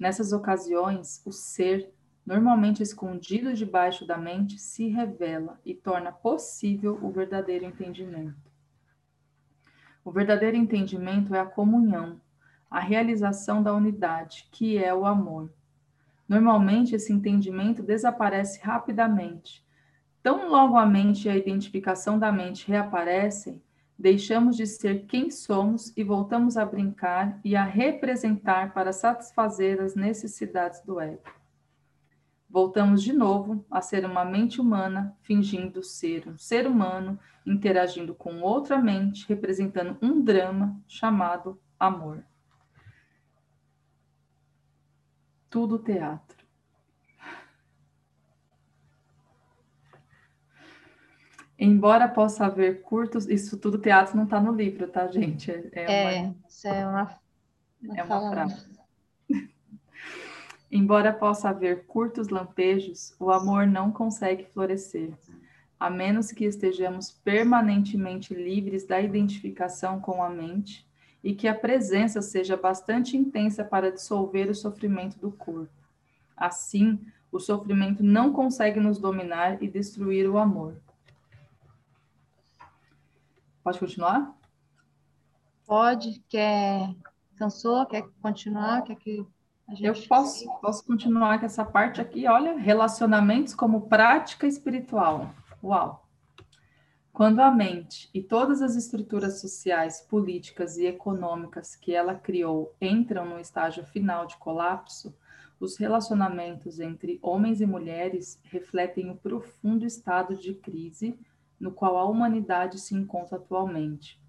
Nessas 0.04 0.34
ocasiões, 0.34 1.22
o 1.24 1.32
ser, 1.32 1.90
normalmente 2.26 2.82
escondido 2.82 3.54
debaixo 3.54 4.06
da 4.06 4.18
mente, 4.18 4.58
se 4.58 4.86
revela 4.86 5.58
e 5.64 5.72
torna 5.72 6.12
possível 6.12 6.98
o 7.00 7.10
verdadeiro 7.10 7.64
entendimento. 7.64 8.52
O 10.04 10.10
verdadeiro 10.10 10.58
entendimento 10.58 11.34
é 11.34 11.40
a 11.40 11.46
comunhão, 11.46 12.20
a 12.70 12.80
realização 12.80 13.62
da 13.62 13.72
unidade, 13.72 14.46
que 14.52 14.76
é 14.76 14.94
o 14.94 15.06
amor. 15.06 15.50
Normalmente, 16.28 16.94
esse 16.94 17.10
entendimento 17.10 17.82
desaparece 17.82 18.60
rapidamente. 18.60 19.66
Tão 20.22 20.50
logo 20.50 20.76
a 20.76 20.84
mente 20.84 21.28
e 21.28 21.30
a 21.30 21.36
identificação 21.36 22.18
da 22.18 22.30
mente 22.30 22.68
reaparecem, 22.68 23.58
deixamos 23.98 24.56
de 24.56 24.66
ser 24.66 25.06
quem 25.06 25.30
somos 25.30 25.92
e 25.96 26.02
voltamos 26.02 26.56
a 26.56 26.64
brincar 26.64 27.40
e 27.44 27.54
a 27.54 27.64
representar 27.64 28.72
para 28.72 28.92
satisfazer 28.92 29.80
as 29.80 29.94
necessidades 29.94 30.80
do 30.82 31.00
ego. 31.00 31.22
Voltamos 32.48 33.02
de 33.02 33.12
novo 33.12 33.64
a 33.70 33.80
ser 33.80 34.04
uma 34.04 34.24
mente 34.24 34.60
humana, 34.60 35.16
fingindo 35.22 35.82
ser 35.82 36.28
um 36.28 36.38
ser 36.38 36.66
humano, 36.66 37.18
interagindo 37.44 38.14
com 38.14 38.40
outra 38.40 38.78
mente, 38.78 39.26
representando 39.28 39.96
um 40.00 40.22
drama 40.22 40.80
chamado 40.86 41.60
amor. 41.78 42.24
tudo 45.54 45.78
teatro. 45.78 46.33
Embora 51.58 52.08
possa 52.08 52.46
haver 52.46 52.82
curtos, 52.82 53.28
isso 53.28 53.56
tudo 53.56 53.78
teatro 53.78 54.16
não 54.16 54.24
está 54.24 54.40
no 54.40 54.52
livro, 54.52 54.88
tá, 54.88 55.06
gente? 55.06 55.50
É, 55.50 55.70
é, 55.72 56.22
uma, 56.22 56.36
isso 56.48 56.68
é 56.68 56.86
uma, 56.86 57.20
uma 57.82 57.96
é 57.96 58.02
uma 58.02 58.30
frase. 58.30 58.66
Embora 60.70 61.12
possa 61.12 61.50
haver 61.50 61.86
curtos 61.86 62.28
lampejos, 62.28 63.14
o 63.20 63.30
amor 63.30 63.66
não 63.66 63.92
consegue 63.92 64.44
florescer, 64.44 65.12
a 65.78 65.88
menos 65.88 66.32
que 66.32 66.44
estejamos 66.44 67.12
permanentemente 67.12 68.34
livres 68.34 68.84
da 68.84 69.00
identificação 69.00 70.00
com 70.00 70.20
a 70.22 70.28
mente 70.28 70.84
e 71.22 71.32
que 71.32 71.46
a 71.46 71.54
presença 71.54 72.20
seja 72.20 72.56
bastante 72.56 73.16
intensa 73.16 73.64
para 73.64 73.92
dissolver 73.92 74.50
o 74.50 74.54
sofrimento 74.54 75.16
do 75.20 75.30
corpo. 75.30 75.72
Assim, 76.36 76.98
o 77.30 77.38
sofrimento 77.38 78.02
não 78.02 78.32
consegue 78.32 78.80
nos 78.80 78.98
dominar 78.98 79.62
e 79.62 79.68
destruir 79.68 80.28
o 80.28 80.36
amor. 80.36 80.76
Pode 83.64 83.78
continuar? 83.78 84.36
Pode. 85.66 86.22
Quer. 86.28 86.94
Cansou? 87.36 87.86
Quer 87.86 88.06
continuar? 88.20 88.82
Quer 88.82 88.94
que 88.96 89.26
a 89.66 89.74
gente. 89.74 89.86
Eu 89.86 90.08
posso, 90.08 90.46
posso 90.60 90.84
continuar 90.84 91.40
com 91.40 91.46
essa 91.46 91.64
parte 91.64 91.98
aqui. 91.98 92.26
Olha, 92.28 92.58
relacionamentos 92.58 93.54
como 93.54 93.88
prática 93.88 94.46
espiritual. 94.46 95.34
Uau! 95.62 96.06
Quando 97.10 97.40
a 97.40 97.50
mente 97.50 98.10
e 98.12 98.20
todas 98.20 98.60
as 98.60 98.76
estruturas 98.76 99.40
sociais, 99.40 100.02
políticas 100.02 100.76
e 100.76 100.84
econômicas 100.84 101.74
que 101.74 101.94
ela 101.94 102.14
criou 102.14 102.74
entram 102.78 103.24
no 103.24 103.40
estágio 103.40 103.82
final 103.86 104.26
de 104.26 104.36
colapso, 104.36 105.16
os 105.58 105.78
relacionamentos 105.78 106.80
entre 106.80 107.18
homens 107.22 107.62
e 107.62 107.66
mulheres 107.66 108.38
refletem 108.42 109.10
o 109.10 109.16
profundo 109.16 109.86
estado 109.86 110.36
de 110.36 110.52
crise 110.54 111.18
no 111.58 111.70
qual 111.70 111.96
a 111.96 112.04
humanidade 112.04 112.78
se 112.78 112.94
encontra 112.94 113.36
atualmente. 113.36 114.20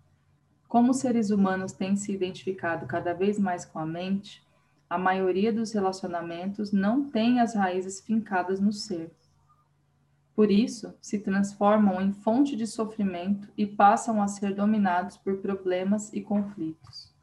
Como 0.67 0.91
os 0.91 0.97
seres 0.97 1.29
humanos 1.29 1.71
têm 1.71 1.95
se 1.95 2.11
identificado 2.11 2.85
cada 2.85 3.13
vez 3.13 3.39
mais 3.39 3.65
com 3.65 3.79
a 3.79 3.85
mente, 3.85 4.45
a 4.89 4.97
maioria 4.97 5.51
dos 5.51 5.71
relacionamentos 5.71 6.71
não 6.71 7.09
tem 7.09 7.39
as 7.39 7.55
raízes 7.55 8.01
fincadas 8.01 8.59
no 8.59 8.71
ser 8.71 9.11
por 10.35 10.51
isso, 10.51 10.93
se 11.01 11.19
transformam 11.19 12.01
em 12.01 12.11
fonte 12.11 12.57
de 12.57 12.67
sofrimento 12.67 13.47
e 13.57 13.65
passam 13.65 14.21
a 14.21 14.27
ser 14.27 14.53
dominados 14.53 15.15
por 15.15 15.37
problemas 15.37 16.11
e 16.11 16.21
conflitos. 16.21 17.15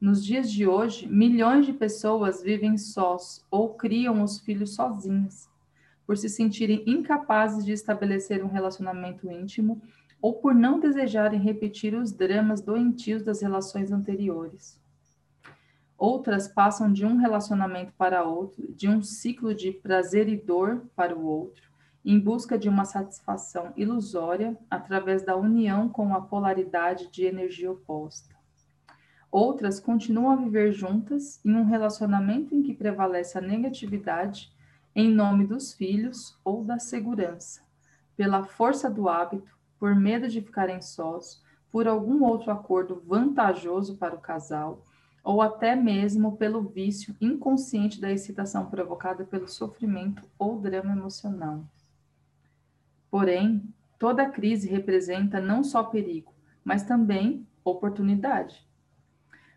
Nos 0.00 0.22
dias 0.24 0.50
de 0.50 0.66
hoje, 0.66 1.06
milhões 1.06 1.64
de 1.64 1.72
pessoas 1.72 2.42
vivem 2.42 2.76
sós 2.76 3.46
ou 3.48 3.74
criam 3.74 4.20
os 4.20 4.40
filhos 4.40 4.74
sozinhas, 4.74 5.48
por 6.06 6.16
se 6.16 6.28
sentirem 6.28 6.82
incapazes 6.86 7.64
de 7.64 7.72
estabelecer 7.72 8.44
um 8.44 8.48
relacionamento 8.48 9.30
íntimo 9.30 9.80
ou 10.20 10.34
por 10.34 10.54
não 10.54 10.80
desejarem 10.80 11.38
repetir 11.38 11.94
os 11.94 12.12
dramas 12.12 12.60
doentios 12.62 13.22
das 13.22 13.42
relações 13.42 13.92
anteriores. 13.92 14.80
Outras 15.98 16.48
passam 16.48 16.92
de 16.92 17.04
um 17.04 17.16
relacionamento 17.16 17.92
para 17.96 18.24
outro, 18.24 18.72
de 18.74 18.88
um 18.88 19.02
ciclo 19.02 19.54
de 19.54 19.70
prazer 19.70 20.28
e 20.28 20.36
dor 20.36 20.86
para 20.96 21.16
o 21.16 21.24
outro, 21.24 21.62
em 22.04 22.18
busca 22.18 22.58
de 22.58 22.68
uma 22.68 22.84
satisfação 22.84 23.72
ilusória 23.76 24.58
através 24.70 25.22
da 25.22 25.36
união 25.36 25.88
com 25.88 26.14
a 26.14 26.20
polaridade 26.20 27.10
de 27.10 27.24
energia 27.24 27.70
oposta. 27.70 28.34
Outras 29.30 29.80
continuam 29.80 30.30
a 30.30 30.36
viver 30.36 30.72
juntas 30.72 31.44
em 31.44 31.54
um 31.54 31.64
relacionamento 31.64 32.54
em 32.54 32.62
que 32.62 32.72
prevalece 32.72 33.36
a 33.36 33.40
negatividade 33.40 34.53
em 34.94 35.10
nome 35.10 35.46
dos 35.46 35.72
filhos 35.72 36.38
ou 36.44 36.62
da 36.64 36.78
segurança, 36.78 37.62
pela 38.16 38.44
força 38.44 38.88
do 38.88 39.08
hábito, 39.08 39.52
por 39.78 39.94
medo 39.94 40.28
de 40.28 40.40
ficarem 40.40 40.80
sós, 40.80 41.42
por 41.70 41.88
algum 41.88 42.22
outro 42.22 42.52
acordo 42.52 43.02
vantajoso 43.04 43.96
para 43.96 44.14
o 44.14 44.20
casal, 44.20 44.84
ou 45.24 45.42
até 45.42 45.74
mesmo 45.74 46.36
pelo 46.36 46.62
vício 46.62 47.16
inconsciente 47.20 48.00
da 48.00 48.12
excitação 48.12 48.66
provocada 48.66 49.24
pelo 49.24 49.48
sofrimento 49.48 50.22
ou 50.38 50.60
drama 50.60 50.92
emocional. 50.92 51.64
Porém, 53.10 53.62
toda 53.98 54.28
crise 54.28 54.68
representa 54.68 55.40
não 55.40 55.64
só 55.64 55.82
perigo, 55.82 56.32
mas 56.62 56.84
também 56.84 57.46
oportunidade. 57.64 58.64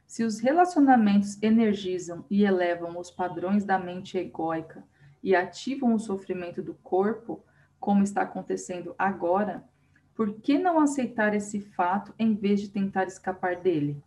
Se 0.08 0.24
os 0.24 0.40
relacionamentos 0.40 1.42
energizam 1.44 2.26
e 2.30 2.44
elevam 2.44 2.98
os 2.98 3.12
padrões 3.12 3.66
da 3.66 3.78
mente 3.78 4.18
egóica 4.18 4.84
e 5.24 5.36
ativam 5.36 5.94
o 5.94 6.00
sofrimento 6.00 6.62
do 6.62 6.74
corpo, 6.76 7.44
como 7.80 8.04
está 8.04 8.22
acontecendo 8.22 8.96
agora, 8.98 9.64
por 10.16 10.34
que 10.34 10.58
não 10.58 10.80
aceitar 10.80 11.36
esse 11.36 11.62
fato 11.62 12.14
em 12.18 12.34
vez 12.34 12.60
de 12.60 12.70
tentar 12.70 13.06
escapar 13.06 13.58
dele? 13.58 14.02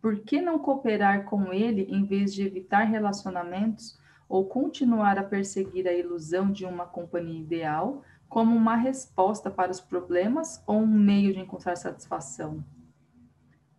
Por 0.00 0.20
que 0.20 0.40
não 0.40 0.58
cooperar 0.58 1.24
com 1.24 1.52
ele 1.52 1.82
em 1.90 2.04
vez 2.04 2.32
de 2.32 2.42
evitar 2.42 2.84
relacionamentos 2.84 3.98
ou 4.28 4.44
continuar 4.46 5.18
a 5.18 5.24
perseguir 5.24 5.88
a 5.88 5.92
ilusão 5.92 6.50
de 6.50 6.64
uma 6.64 6.86
companhia 6.86 7.40
ideal 7.40 8.02
como 8.28 8.54
uma 8.54 8.76
resposta 8.76 9.50
para 9.50 9.70
os 9.70 9.80
problemas 9.80 10.62
ou 10.66 10.80
um 10.80 10.86
meio 10.86 11.32
de 11.32 11.40
encontrar 11.40 11.76
satisfação. 11.76 12.64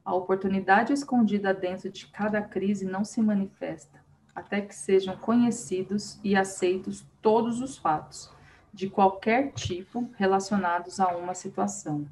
A 0.04 0.16
oportunidade 0.16 0.94
escondida 0.94 1.54
dentro 1.54 1.90
de 1.90 2.08
cada 2.08 2.42
crise 2.42 2.86
não 2.86 3.04
se 3.04 3.22
manifesta, 3.22 4.04
até 4.38 4.62
que 4.62 4.76
sejam 4.76 5.18
conhecidos 5.18 6.20
e 6.24 6.36
aceitos 6.36 7.04
todos 7.24 7.60
os 7.60 7.76
fatos, 7.76 8.32
de 8.72 8.88
qualquer 8.88 9.52
tipo, 9.54 10.08
relacionados 10.16 11.00
a 11.00 11.08
uma 11.08 11.34
situação. 11.34 12.08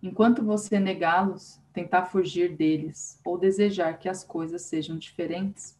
Enquanto 0.00 0.44
você 0.44 0.78
negá-los, 0.78 1.60
tentar 1.72 2.04
fugir 2.04 2.54
deles 2.54 3.20
ou 3.24 3.36
desejar 3.36 3.98
que 3.98 4.08
as 4.08 4.22
coisas 4.22 4.62
sejam 4.62 4.96
diferentes, 4.96 5.76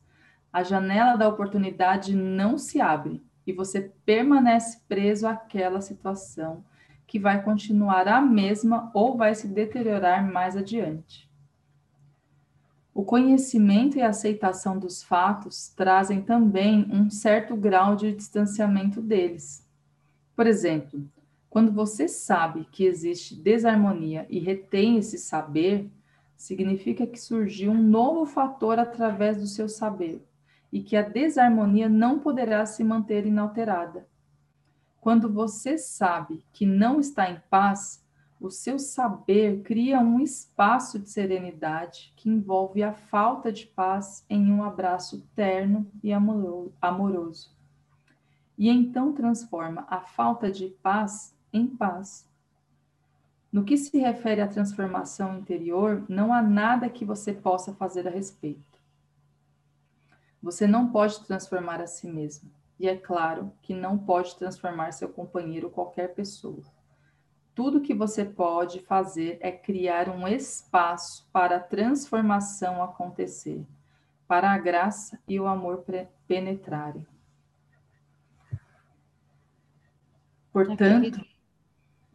a 0.53 0.65
janela 0.65 1.15
da 1.15 1.29
oportunidade 1.29 2.17
não 2.17 2.59
se 2.59 2.81
abre 2.81 3.23
e 3.47 3.53
você 3.53 3.93
permanece 4.05 4.81
preso 4.89 5.29
àquela 5.29 5.81
situação 5.81 6.65
que 7.07 7.21
vai 7.21 7.41
continuar 7.41 8.09
a 8.09 8.21
mesma 8.21 8.91
ou 8.93 9.17
vai 9.17 9.33
se 9.37 9.47
deteriorar 9.47 10.29
mais 10.29 10.57
adiante. 10.57 11.33
O 12.95 13.03
conhecimento 13.03 13.99
e 13.99 14.03
a 14.03 14.11
aceitação 14.11 14.79
dos 14.79 15.03
fatos 15.03 15.69
trazem 15.71 16.23
também 16.23 16.87
um 16.89 17.11
certo 17.11 17.57
grau 17.57 17.97
de 17.97 18.13
distanciamento 18.13 19.03
deles. 19.03 19.69
Por 20.37 20.47
exemplo, 20.47 21.05
quando 21.51 21.73
você 21.73 22.07
sabe 22.07 22.69
que 22.71 22.85
existe 22.85 23.35
desarmonia 23.35 24.27
e 24.31 24.39
retém 24.39 24.97
esse 24.97 25.19
saber, 25.19 25.91
significa 26.37 27.05
que 27.05 27.21
surgiu 27.21 27.73
um 27.73 27.83
novo 27.83 28.25
fator 28.27 28.79
através 28.79 29.39
do 29.39 29.47
seu 29.49 29.69
saber, 29.69 30.25
e 30.73 30.81
que 30.81 30.97
a 30.97 31.03
desarmonia 31.03 31.89
não 31.89 32.21
poderá 32.21 32.65
se 32.65 32.85
manter 32.85 33.27
inalterada. 33.27 34.07
Quando 35.01 35.33
você 35.33 35.77
sabe 35.79 36.45
que 36.53 36.65
não 36.65 37.01
está 37.01 37.29
em 37.29 37.41
paz, 37.51 38.04
o 38.45 38.51
seu 38.51 38.79
saber 38.79 39.63
cria 39.63 40.01
um 40.01 40.21
espaço 40.21 40.99
de 40.99 41.09
serenidade 41.09 42.13
que 42.15 42.29
envolve 42.29 42.83
a 42.83 42.93
falta 42.93 43.51
de 43.51 43.65
paz 43.67 44.23
em 44.29 44.53
um 44.53 44.63
abraço 44.63 45.27
terno 45.35 45.91
e 46.03 46.13
amoroso. 46.13 47.57
E 48.59 48.69
então 48.69 49.15
transforma 49.15 49.87
a 49.89 50.03
falta 50.03 50.53
de 50.53 50.69
paz 50.83 51.35
em 51.55 51.67
paz. 51.67 52.29
No 53.51 53.65
que 53.65 53.79
se 53.79 53.97
refere 53.97 54.43
à 54.43 54.47
transformação 54.47 55.39
interior, 55.39 56.05
não 56.07 56.31
há 56.31 56.43
nada 56.43 56.91
que 56.91 57.05
você 57.05 57.33
possa 57.33 57.73
fazer 57.73 58.07
a 58.07 58.11
respeito. 58.11 58.79
Você 60.43 60.67
não 60.67 60.91
pode 60.91 61.25
transformar 61.25 61.81
a 61.81 61.87
si 61.87 62.07
mesmo. 62.07 62.51
E 62.79 62.89
é 62.89 62.97
claro 62.97 63.53
que 63.63 63.73
não 63.73 63.97
pode 63.97 64.37
transformar 64.37 64.93
seu 64.93 65.09
companheiro 65.09 65.69
ou 65.69 65.73
qualquer 65.73 66.15
pessoa. 66.15 66.74
Tudo 67.55 67.81
que 67.81 67.95
você 67.95 68.25
pode 68.25 68.81
fazer 68.81 69.39
é 69.41 69.53
criar 69.53 70.09
um 70.09 70.27
espaço 70.27 71.29
para 71.33 71.57
a 71.57 71.61
transformação 71.61 72.83
acontecer, 72.83 73.65
para 74.27 74.51
a 74.51 74.59
graça 74.59 75.21
e 75.29 75.39
o 75.39 75.47
amor 75.47 75.85
penetrarem. 76.27 77.07
Portanto, 80.53 81.25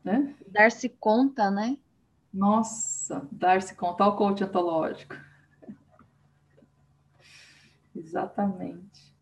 né? 0.03 0.35
dar-se 0.47 0.89
conta, 0.89 1.49
né? 1.49 1.77
Nossa, 2.33 3.27
dar-se 3.31 3.75
conta 3.75 4.03
ao 4.03 4.15
coach 4.15 4.43
antológico. 4.43 5.15
Exatamente. 7.95 9.13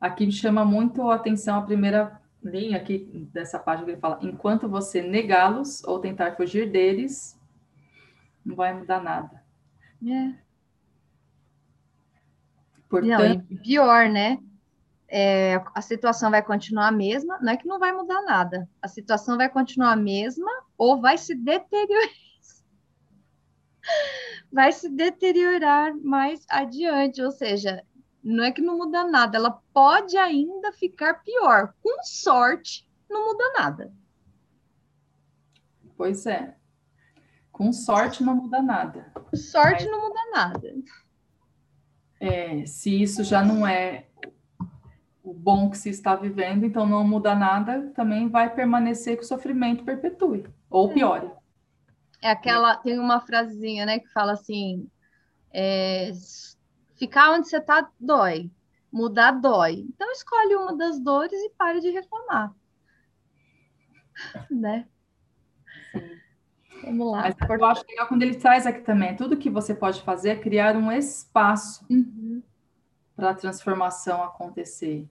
Aqui 0.00 0.26
me 0.26 0.32
chama 0.32 0.64
muito 0.64 1.08
a 1.10 1.14
atenção 1.14 1.58
a 1.58 1.62
primeira 1.62 2.20
linha 2.42 2.76
aqui 2.76 3.28
dessa 3.32 3.58
página 3.58 3.86
que 3.86 3.92
ele 3.92 4.00
fala: 4.00 4.18
enquanto 4.22 4.68
você 4.68 5.02
negá-los 5.02 5.82
ou 5.84 5.98
tentar 5.98 6.36
fugir 6.36 6.70
deles, 6.70 7.38
não 8.44 8.54
vai 8.54 8.72
mudar 8.72 9.02
nada. 9.02 9.42
É. 10.06 10.34
Portanto, 12.88 13.44
não, 13.50 13.58
pior, 13.58 14.08
né? 14.08 14.38
É, 15.08 15.62
a 15.74 15.80
situação 15.80 16.30
vai 16.30 16.42
continuar 16.42 16.88
a 16.88 16.92
mesma, 16.92 17.38
não 17.40 17.52
é 17.52 17.56
que 17.56 17.66
não 17.66 17.78
vai 17.78 17.92
mudar 17.92 18.22
nada. 18.22 18.68
A 18.82 18.88
situação 18.88 19.36
vai 19.36 19.48
continuar 19.48 19.92
a 19.92 19.96
mesma 19.96 20.50
ou 20.76 21.00
vai 21.00 21.16
se 21.16 21.34
deteriorar. 21.34 22.10
vai 24.52 24.72
se 24.72 24.88
deteriorar 24.88 25.94
mais 25.96 26.44
adiante, 26.48 27.22
ou 27.22 27.30
seja, 27.30 27.84
não 28.26 28.42
é 28.42 28.50
que 28.50 28.60
não 28.60 28.76
muda 28.76 29.04
nada, 29.04 29.38
ela 29.38 29.62
pode 29.72 30.16
ainda 30.16 30.72
ficar 30.72 31.22
pior. 31.22 31.72
Com 31.80 32.02
sorte, 32.02 32.88
não 33.08 33.26
muda 33.26 33.52
nada. 33.52 33.92
Pois 35.96 36.26
é. 36.26 36.56
Com 37.52 37.72
sorte 37.72 38.24
não 38.24 38.34
muda 38.34 38.60
nada. 38.60 39.12
Sorte 39.32 39.84
Mas, 39.84 39.90
não 39.90 40.08
muda 40.08 40.20
nada. 40.32 40.74
É, 42.18 42.66
se 42.66 43.00
isso 43.00 43.22
já 43.22 43.44
não 43.44 43.64
é 43.64 44.08
o 45.22 45.32
bom 45.32 45.70
que 45.70 45.78
se 45.78 45.88
está 45.88 46.16
vivendo, 46.16 46.66
então 46.66 46.84
não 46.84 47.06
muda 47.06 47.32
nada, 47.34 47.92
também 47.94 48.28
vai 48.28 48.52
permanecer 48.52 49.16
que 49.16 49.22
o 49.22 49.26
sofrimento 49.26 49.84
perpetue 49.84 50.46
ou 50.68 50.90
é. 50.90 50.94
piore. 50.94 51.30
É 52.20 52.30
aquela, 52.30 52.76
tem 52.76 52.98
uma 52.98 53.20
frasezinha, 53.20 53.86
né, 53.86 54.00
que 54.00 54.08
fala 54.08 54.32
assim: 54.32 54.90
é, 55.52 56.10
ficar 56.96 57.32
onde 57.32 57.48
você 57.48 57.58
está 57.58 57.90
dói, 57.98 58.50
mudar 58.92 59.32
dói. 59.32 59.86
Então 59.88 60.10
escolhe 60.12 60.56
uma 60.56 60.76
das 60.76 60.98
dores 60.98 61.38
e 61.40 61.50
pare 61.50 61.80
de 61.80 61.90
reclamar. 61.90 62.54
né? 64.50 64.86
Sim. 65.92 66.26
Vamos 66.82 67.10
lá. 67.10 67.22
Mas 67.22 67.34
eu 67.60 67.64
acho 67.64 67.84
legal 67.88 68.06
quando 68.06 68.22
ele 68.22 68.36
traz 68.36 68.66
aqui 68.66 68.80
também, 68.80 69.16
tudo 69.16 69.36
que 69.36 69.50
você 69.50 69.74
pode 69.74 70.02
fazer 70.02 70.30
é 70.30 70.36
criar 70.36 70.76
um 70.76 70.92
espaço 70.92 71.84
uhum. 71.90 72.42
para 73.14 73.30
a 73.30 73.34
transformação 73.34 74.22
acontecer. 74.22 75.08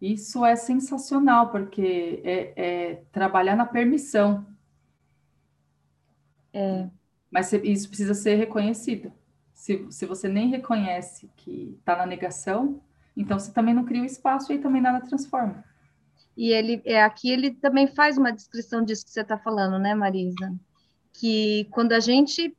Isso 0.00 0.44
é 0.44 0.54
sensacional, 0.56 1.50
porque 1.50 2.20
é, 2.24 2.52
é 2.56 2.94
trabalhar 3.10 3.56
na 3.56 3.64
permissão. 3.64 4.46
É. 6.52 6.88
Mas 7.30 7.52
isso 7.52 7.88
precisa 7.88 8.14
ser 8.14 8.34
reconhecido. 8.34 9.12
Se, 9.66 9.84
se 9.90 10.06
você 10.06 10.28
nem 10.28 10.48
reconhece 10.48 11.28
que 11.34 11.76
está 11.80 11.96
na 11.96 12.06
negação, 12.06 12.80
então 13.16 13.36
você 13.36 13.52
também 13.52 13.74
não 13.74 13.84
cria 13.84 14.02
o 14.02 14.06
espaço 14.06 14.52
e 14.52 14.60
também 14.60 14.80
nada 14.80 15.04
transforma. 15.04 15.64
E 16.36 16.52
ele 16.52 16.80
é 16.84 17.02
aqui 17.02 17.32
ele 17.32 17.50
também 17.50 17.88
faz 17.88 18.16
uma 18.16 18.30
descrição 18.30 18.84
disso 18.84 19.04
que 19.04 19.10
você 19.10 19.22
está 19.22 19.36
falando, 19.36 19.76
né, 19.76 19.92
Marisa? 19.92 20.54
Que 21.12 21.66
quando 21.72 21.90
a 21.90 21.98
gente 21.98 22.56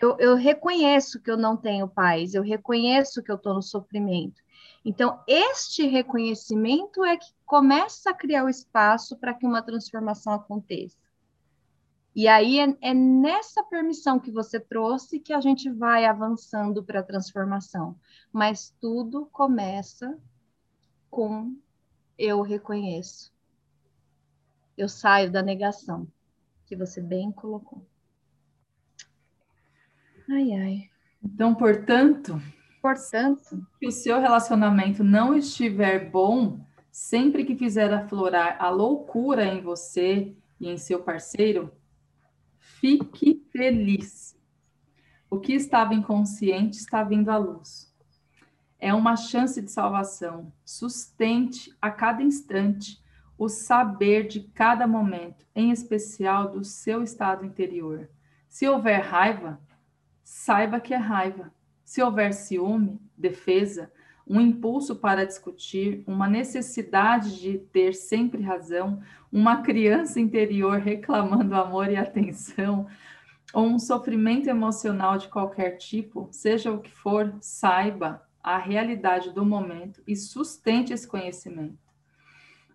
eu, 0.00 0.16
eu 0.20 0.36
reconheço 0.36 1.20
que 1.20 1.28
eu 1.28 1.36
não 1.36 1.56
tenho 1.56 1.88
paz, 1.88 2.32
eu 2.32 2.44
reconheço 2.44 3.20
que 3.20 3.32
eu 3.32 3.36
estou 3.36 3.52
no 3.52 3.62
sofrimento. 3.62 4.40
Então, 4.84 5.18
este 5.26 5.84
reconhecimento 5.88 7.04
é 7.04 7.16
que 7.16 7.32
começa 7.44 8.10
a 8.10 8.14
criar 8.14 8.44
o 8.44 8.48
espaço 8.48 9.16
para 9.16 9.34
que 9.34 9.44
uma 9.44 9.62
transformação 9.62 10.32
aconteça. 10.32 11.01
E 12.14 12.28
aí 12.28 12.60
é, 12.60 12.76
é, 12.80 12.94
nessa 12.94 13.62
permissão 13.64 14.18
que 14.18 14.30
você 14.30 14.60
trouxe 14.60 15.18
que 15.18 15.32
a 15.32 15.40
gente 15.40 15.70
vai 15.70 16.04
avançando 16.04 16.82
para 16.82 17.00
a 17.00 17.02
transformação. 17.02 17.96
Mas 18.30 18.74
tudo 18.80 19.26
começa 19.32 20.18
com 21.10 21.56
eu 22.18 22.42
reconheço. 22.42 23.32
Eu 24.76 24.88
saio 24.88 25.30
da 25.30 25.42
negação, 25.42 26.06
que 26.66 26.76
você 26.76 27.00
bem 27.00 27.32
colocou. 27.32 27.86
Ai, 30.30 30.52
ai. 30.52 30.90
Então, 31.22 31.54
portanto, 31.54 32.40
portanto, 32.80 33.66
se 33.78 33.86
o 33.86 33.90
seu 33.90 34.20
relacionamento 34.20 35.02
não 35.02 35.34
estiver 35.34 36.10
bom, 36.10 36.60
sempre 36.90 37.44
que 37.44 37.56
fizer 37.56 37.92
aflorar 37.92 38.56
a 38.60 38.68
loucura 38.68 39.44
em 39.44 39.60
você 39.60 40.34
e 40.60 40.68
em 40.68 40.76
seu 40.76 41.02
parceiro, 41.02 41.72
fique 42.82 43.46
feliz. 43.52 44.36
O 45.30 45.38
que 45.38 45.52
estava 45.52 45.94
inconsciente 45.94 46.78
está 46.78 47.04
vindo 47.04 47.30
à 47.30 47.36
luz. 47.36 47.94
É 48.76 48.92
uma 48.92 49.14
chance 49.14 49.62
de 49.62 49.70
salvação. 49.70 50.52
Sustente 50.64 51.72
a 51.80 51.92
cada 51.92 52.24
instante 52.24 53.00
o 53.38 53.48
saber 53.48 54.26
de 54.26 54.40
cada 54.40 54.84
momento, 54.84 55.46
em 55.54 55.70
especial 55.70 56.50
do 56.50 56.64
seu 56.64 57.04
estado 57.04 57.46
interior. 57.46 58.10
Se 58.48 58.68
houver 58.68 59.00
raiva, 59.00 59.60
saiba 60.24 60.80
que 60.80 60.92
é 60.92 60.96
raiva. 60.98 61.54
Se 61.84 62.02
houver 62.02 62.32
ciúme, 62.34 63.00
defesa, 63.16 63.92
um 64.26 64.40
impulso 64.40 64.96
para 64.96 65.26
discutir, 65.26 66.04
uma 66.06 66.28
necessidade 66.28 67.40
de 67.40 67.58
ter 67.58 67.94
sempre 67.94 68.42
razão, 68.42 69.00
uma 69.30 69.62
criança 69.62 70.20
interior 70.20 70.78
reclamando 70.78 71.54
amor 71.54 71.90
e 71.90 71.96
atenção, 71.96 72.86
ou 73.52 73.66
um 73.66 73.78
sofrimento 73.78 74.48
emocional 74.48 75.18
de 75.18 75.28
qualquer 75.28 75.76
tipo, 75.76 76.28
seja 76.30 76.72
o 76.72 76.80
que 76.80 76.90
for, 76.90 77.34
saiba 77.40 78.22
a 78.42 78.58
realidade 78.58 79.32
do 79.32 79.44
momento 79.44 80.02
e 80.06 80.16
sustente 80.16 80.92
esse 80.92 81.06
conhecimento. 81.06 81.78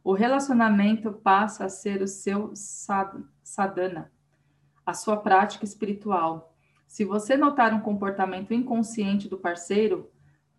O 0.03 0.13
relacionamento 0.13 1.11
passa 1.11 1.65
a 1.65 1.69
ser 1.69 2.01
o 2.01 2.07
seu 2.07 2.53
sadhana, 3.43 4.11
a 4.85 4.93
sua 4.93 5.17
prática 5.17 5.65
espiritual, 5.65 6.53
se 6.87 7.03
você 7.03 7.35
notar 7.35 7.73
um 7.73 7.81
comportamento 7.81 8.53
inconsciente 8.53 9.27
do 9.27 9.37
parceiro, 9.37 10.09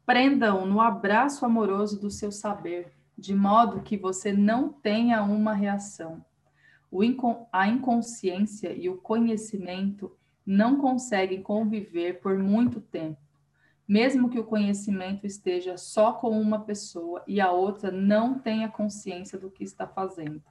prenda-o 0.09 0.65
no 0.65 0.81
abraço 0.81 1.45
amoroso 1.45 2.01
do 2.01 2.11
seu 2.11 2.33
saber, 2.33 2.95
de 3.15 3.35
modo 3.35 3.83
que 3.83 3.95
você 3.95 4.33
não 4.33 4.73
tenha 4.73 5.23
uma 5.23 5.53
reação. 5.53 6.25
A 7.53 7.69
inconsciência 7.69 8.73
e 8.73 8.89
o 8.89 8.97
conhecimento 8.97 10.17
não 10.47 10.79
conseguem 10.79 11.43
conviver 11.43 12.23
por 12.23 12.39
muito 12.39 12.81
tempo, 12.81 13.21
mesmo 13.87 14.31
que 14.31 14.39
o 14.39 14.45
conhecimento 14.45 15.27
esteja 15.27 15.77
só 15.77 16.15
com 16.15 16.31
uma 16.41 16.61
pessoa 16.61 17.23
e 17.27 17.39
a 17.39 17.53
outra 17.53 17.91
não 17.91 18.39
tenha 18.39 18.67
consciência 18.67 19.39
do 19.39 19.51
que 19.51 19.63
está 19.63 19.87
fazendo. 19.87 20.43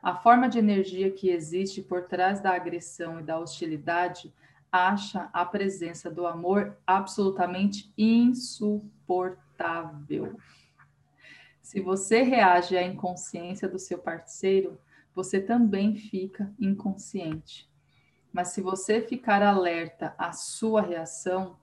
A 0.00 0.14
forma 0.14 0.48
de 0.48 0.60
energia 0.60 1.10
que 1.10 1.28
existe 1.28 1.82
por 1.82 2.06
trás 2.06 2.40
da 2.40 2.54
agressão 2.54 3.18
e 3.18 3.24
da 3.24 3.36
hostilidade 3.36 4.32
acha 4.74 5.30
a 5.32 5.44
presença 5.44 6.10
do 6.10 6.26
amor 6.26 6.76
absolutamente 6.84 7.94
insuportável. 7.96 10.36
Se 11.62 11.80
você 11.80 12.22
reage 12.22 12.76
à 12.76 12.82
inconsciência 12.82 13.68
do 13.68 13.78
seu 13.78 13.98
parceiro, 13.98 14.76
você 15.14 15.40
também 15.40 15.94
fica 15.94 16.52
inconsciente. 16.58 17.70
Mas 18.32 18.48
se 18.48 18.60
você 18.60 19.00
ficar 19.00 19.44
alerta 19.44 20.12
à 20.18 20.32
sua 20.32 20.82
reação, 20.82 21.56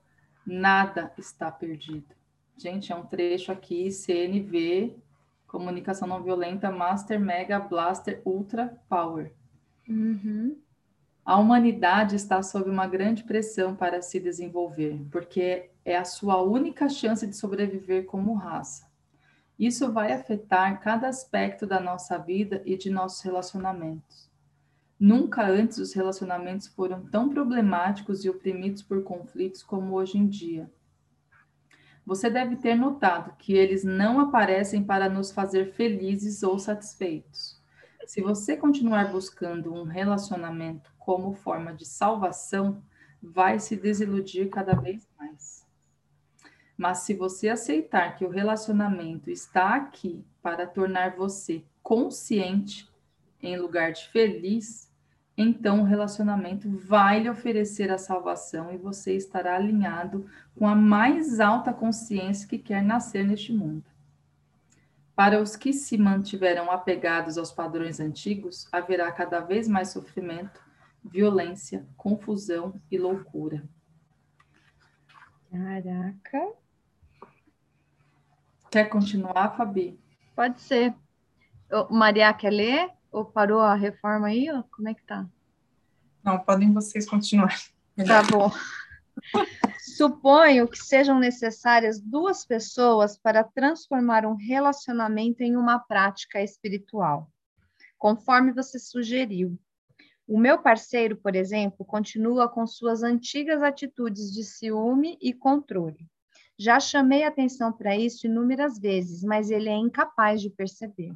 nada 0.46 1.12
está 1.18 1.52
perdido. 1.52 2.14
Gente, 2.56 2.92
é 2.92 2.96
um 2.96 3.04
trecho 3.04 3.52
aqui, 3.52 3.92
CNV, 3.92 4.96
Comunicação 5.46 6.08
Não 6.08 6.22
Violenta, 6.22 6.70
Master 6.70 7.20
Mega 7.20 7.60
Blaster 7.60 8.22
Ultra 8.24 8.80
Power. 8.88 9.34
Uhum. 9.86 10.56
A 11.24 11.38
humanidade 11.38 12.16
está 12.16 12.42
sob 12.42 12.68
uma 12.68 12.86
grande 12.86 13.22
pressão 13.22 13.76
para 13.76 14.02
se 14.02 14.18
desenvolver, 14.18 15.00
porque 15.10 15.70
é 15.84 15.96
a 15.96 16.04
sua 16.04 16.42
única 16.42 16.88
chance 16.88 17.24
de 17.24 17.36
sobreviver 17.36 18.06
como 18.06 18.34
raça. 18.34 18.90
Isso 19.56 19.92
vai 19.92 20.12
afetar 20.12 20.80
cada 20.80 21.06
aspecto 21.06 21.64
da 21.64 21.78
nossa 21.78 22.18
vida 22.18 22.60
e 22.66 22.76
de 22.76 22.90
nossos 22.90 23.20
relacionamentos. 23.20 24.28
Nunca 24.98 25.46
antes 25.46 25.78
os 25.78 25.92
relacionamentos 25.92 26.66
foram 26.66 27.06
tão 27.06 27.28
problemáticos 27.28 28.24
e 28.24 28.30
oprimidos 28.30 28.82
por 28.82 29.04
conflitos 29.04 29.62
como 29.62 29.94
hoje 29.94 30.18
em 30.18 30.26
dia. 30.26 30.68
Você 32.04 32.28
deve 32.28 32.56
ter 32.56 32.74
notado 32.74 33.36
que 33.36 33.52
eles 33.52 33.84
não 33.84 34.18
aparecem 34.18 34.82
para 34.82 35.08
nos 35.08 35.30
fazer 35.30 35.72
felizes 35.72 36.42
ou 36.42 36.58
satisfeitos. 36.58 37.61
Se 38.06 38.20
você 38.20 38.56
continuar 38.56 39.10
buscando 39.12 39.72
um 39.72 39.84
relacionamento 39.84 40.92
como 40.98 41.34
forma 41.34 41.72
de 41.72 41.86
salvação, 41.86 42.82
vai 43.22 43.60
se 43.60 43.76
desiludir 43.76 44.50
cada 44.50 44.74
vez 44.74 45.08
mais. 45.18 45.66
Mas 46.76 46.98
se 46.98 47.14
você 47.14 47.48
aceitar 47.48 48.16
que 48.16 48.24
o 48.24 48.30
relacionamento 48.30 49.30
está 49.30 49.76
aqui 49.76 50.24
para 50.42 50.66
tornar 50.66 51.14
você 51.14 51.62
consciente 51.82 52.90
em 53.40 53.56
lugar 53.56 53.92
de 53.92 54.08
feliz, 54.08 54.90
então 55.36 55.80
o 55.80 55.84
relacionamento 55.84 56.68
vai 56.70 57.20
lhe 57.20 57.30
oferecer 57.30 57.90
a 57.90 57.98
salvação 57.98 58.72
e 58.72 58.76
você 58.76 59.14
estará 59.16 59.56
alinhado 59.56 60.26
com 60.56 60.66
a 60.66 60.74
mais 60.74 61.40
alta 61.40 61.72
consciência 61.72 62.48
que 62.48 62.58
quer 62.58 62.82
nascer 62.82 63.24
neste 63.24 63.52
mundo. 63.52 63.91
Para 65.22 65.40
os 65.40 65.54
que 65.54 65.72
se 65.72 65.96
mantiveram 65.96 66.68
apegados 66.68 67.38
aos 67.38 67.52
padrões 67.52 68.00
antigos, 68.00 68.66
haverá 68.72 69.12
cada 69.12 69.38
vez 69.38 69.68
mais 69.68 69.90
sofrimento 69.90 70.60
violência, 71.00 71.86
confusão 71.96 72.82
e 72.90 72.98
loucura. 72.98 73.62
Caraca. 75.48 76.52
Quer 78.68 78.86
continuar, 78.86 79.56
Fabi? 79.56 79.96
Pode 80.34 80.60
ser. 80.60 80.92
O 81.70 81.94
Maria 81.94 82.34
quer 82.34 82.50
ler? 82.50 82.90
Ou 83.12 83.24
parou 83.24 83.60
a 83.60 83.76
reforma 83.76 84.26
aí? 84.26 84.50
Ou 84.50 84.64
como 84.64 84.88
é 84.88 84.94
que 84.94 85.04
tá? 85.04 85.24
Não, 86.24 86.36
podem 86.40 86.72
vocês 86.72 87.08
continuar. 87.08 87.56
Tá 87.94 88.24
bom. 88.24 88.50
Suponho 89.96 90.68
que 90.68 90.78
sejam 90.78 91.18
necessárias 91.18 92.00
duas 92.00 92.44
pessoas 92.44 93.18
para 93.18 93.44
transformar 93.44 94.24
um 94.24 94.34
relacionamento 94.34 95.42
em 95.42 95.56
uma 95.56 95.78
prática 95.78 96.42
espiritual, 96.42 97.30
conforme 97.98 98.52
você 98.52 98.78
sugeriu. 98.78 99.58
O 100.26 100.38
meu 100.38 100.62
parceiro, 100.62 101.16
por 101.16 101.34
exemplo, 101.34 101.84
continua 101.84 102.48
com 102.48 102.66
suas 102.66 103.02
antigas 103.02 103.62
atitudes 103.62 104.32
de 104.32 104.44
ciúme 104.44 105.18
e 105.20 105.32
controle. 105.34 106.08
Já 106.58 106.78
chamei 106.78 107.24
atenção 107.24 107.72
para 107.72 107.96
isso 107.96 108.26
inúmeras 108.26 108.78
vezes, 108.78 109.22
mas 109.22 109.50
ele 109.50 109.68
é 109.68 109.76
incapaz 109.76 110.40
de 110.40 110.48
perceber. 110.48 111.12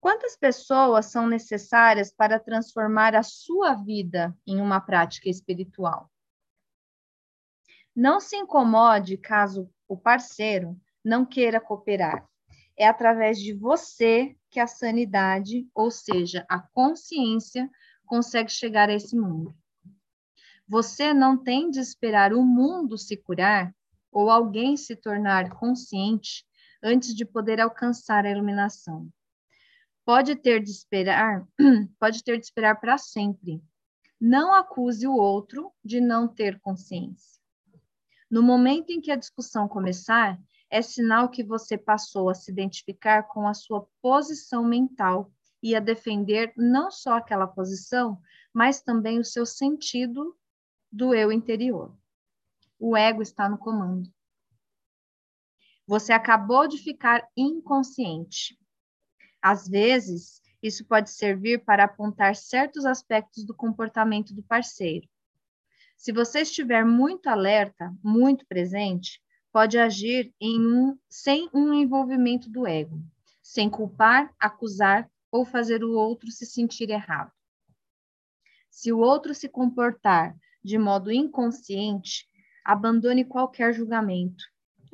Quantas 0.00 0.36
pessoas 0.36 1.06
são 1.06 1.26
necessárias 1.26 2.12
para 2.12 2.38
transformar 2.38 3.14
a 3.14 3.22
sua 3.22 3.74
vida 3.74 4.36
em 4.46 4.60
uma 4.60 4.80
prática 4.80 5.30
espiritual? 5.30 6.10
Não 7.94 8.18
se 8.18 8.36
incomode 8.36 9.16
caso 9.16 9.70
o 9.86 9.96
parceiro 9.96 10.76
não 11.04 11.24
queira 11.24 11.60
cooperar. 11.60 12.26
É 12.76 12.88
através 12.88 13.38
de 13.38 13.52
você 13.52 14.34
que 14.50 14.58
a 14.58 14.66
sanidade, 14.66 15.68
ou 15.72 15.90
seja, 15.90 16.44
a 16.48 16.58
consciência, 16.58 17.70
consegue 18.04 18.50
chegar 18.50 18.88
a 18.88 18.94
esse 18.94 19.16
mundo. 19.16 19.54
Você 20.66 21.14
não 21.14 21.36
tem 21.36 21.70
de 21.70 21.78
esperar 21.78 22.32
o 22.32 22.42
mundo 22.42 22.98
se 22.98 23.16
curar 23.16 23.72
ou 24.10 24.28
alguém 24.28 24.76
se 24.76 24.96
tornar 24.96 25.50
consciente 25.50 26.44
antes 26.82 27.14
de 27.14 27.24
poder 27.24 27.60
alcançar 27.60 28.26
a 28.26 28.30
iluminação. 28.30 29.08
Pode 30.04 30.34
ter 30.36 30.60
de 30.60 30.70
esperar, 30.70 31.46
pode 31.98 32.24
ter 32.24 32.38
de 32.38 32.44
esperar 32.44 32.80
para 32.80 32.98
sempre. 32.98 33.62
Não 34.20 34.52
acuse 34.52 35.06
o 35.06 35.14
outro 35.14 35.72
de 35.84 36.00
não 36.00 36.26
ter 36.26 36.58
consciência. 36.60 37.33
No 38.34 38.42
momento 38.42 38.90
em 38.90 39.00
que 39.00 39.12
a 39.12 39.16
discussão 39.16 39.68
começar, 39.68 40.36
é 40.68 40.82
sinal 40.82 41.28
que 41.28 41.44
você 41.44 41.78
passou 41.78 42.28
a 42.28 42.34
se 42.34 42.50
identificar 42.50 43.22
com 43.28 43.46
a 43.46 43.54
sua 43.54 43.86
posição 44.02 44.64
mental 44.64 45.30
e 45.62 45.72
a 45.76 45.78
defender 45.78 46.52
não 46.56 46.90
só 46.90 47.18
aquela 47.18 47.46
posição, 47.46 48.20
mas 48.52 48.82
também 48.82 49.20
o 49.20 49.24
seu 49.24 49.46
sentido 49.46 50.36
do 50.90 51.14
eu 51.14 51.30
interior. 51.30 51.96
O 52.76 52.96
ego 52.96 53.22
está 53.22 53.48
no 53.48 53.56
comando. 53.56 54.12
Você 55.86 56.12
acabou 56.12 56.66
de 56.66 56.78
ficar 56.78 57.28
inconsciente. 57.36 58.58
Às 59.40 59.68
vezes, 59.68 60.42
isso 60.60 60.84
pode 60.86 61.08
servir 61.08 61.64
para 61.64 61.84
apontar 61.84 62.34
certos 62.34 62.84
aspectos 62.84 63.44
do 63.44 63.54
comportamento 63.54 64.34
do 64.34 64.42
parceiro. 64.42 65.08
Se 66.04 66.12
você 66.12 66.40
estiver 66.42 66.84
muito 66.84 67.28
alerta, 67.28 67.90
muito 68.04 68.44
presente, 68.46 69.22
pode 69.50 69.78
agir 69.78 70.34
um, 70.38 70.98
sem 71.08 71.48
um 71.54 71.72
envolvimento 71.72 72.50
do 72.50 72.66
ego, 72.66 73.02
sem 73.42 73.70
culpar, 73.70 74.30
acusar 74.38 75.10
ou 75.32 75.46
fazer 75.46 75.82
o 75.82 75.94
outro 75.94 76.30
se 76.30 76.44
sentir 76.44 76.90
errado. 76.90 77.32
Se 78.68 78.92
o 78.92 78.98
outro 78.98 79.34
se 79.34 79.48
comportar 79.48 80.36
de 80.62 80.76
modo 80.76 81.10
inconsciente, 81.10 82.28
abandone 82.62 83.24
qualquer 83.24 83.72
julgamento. 83.72 84.44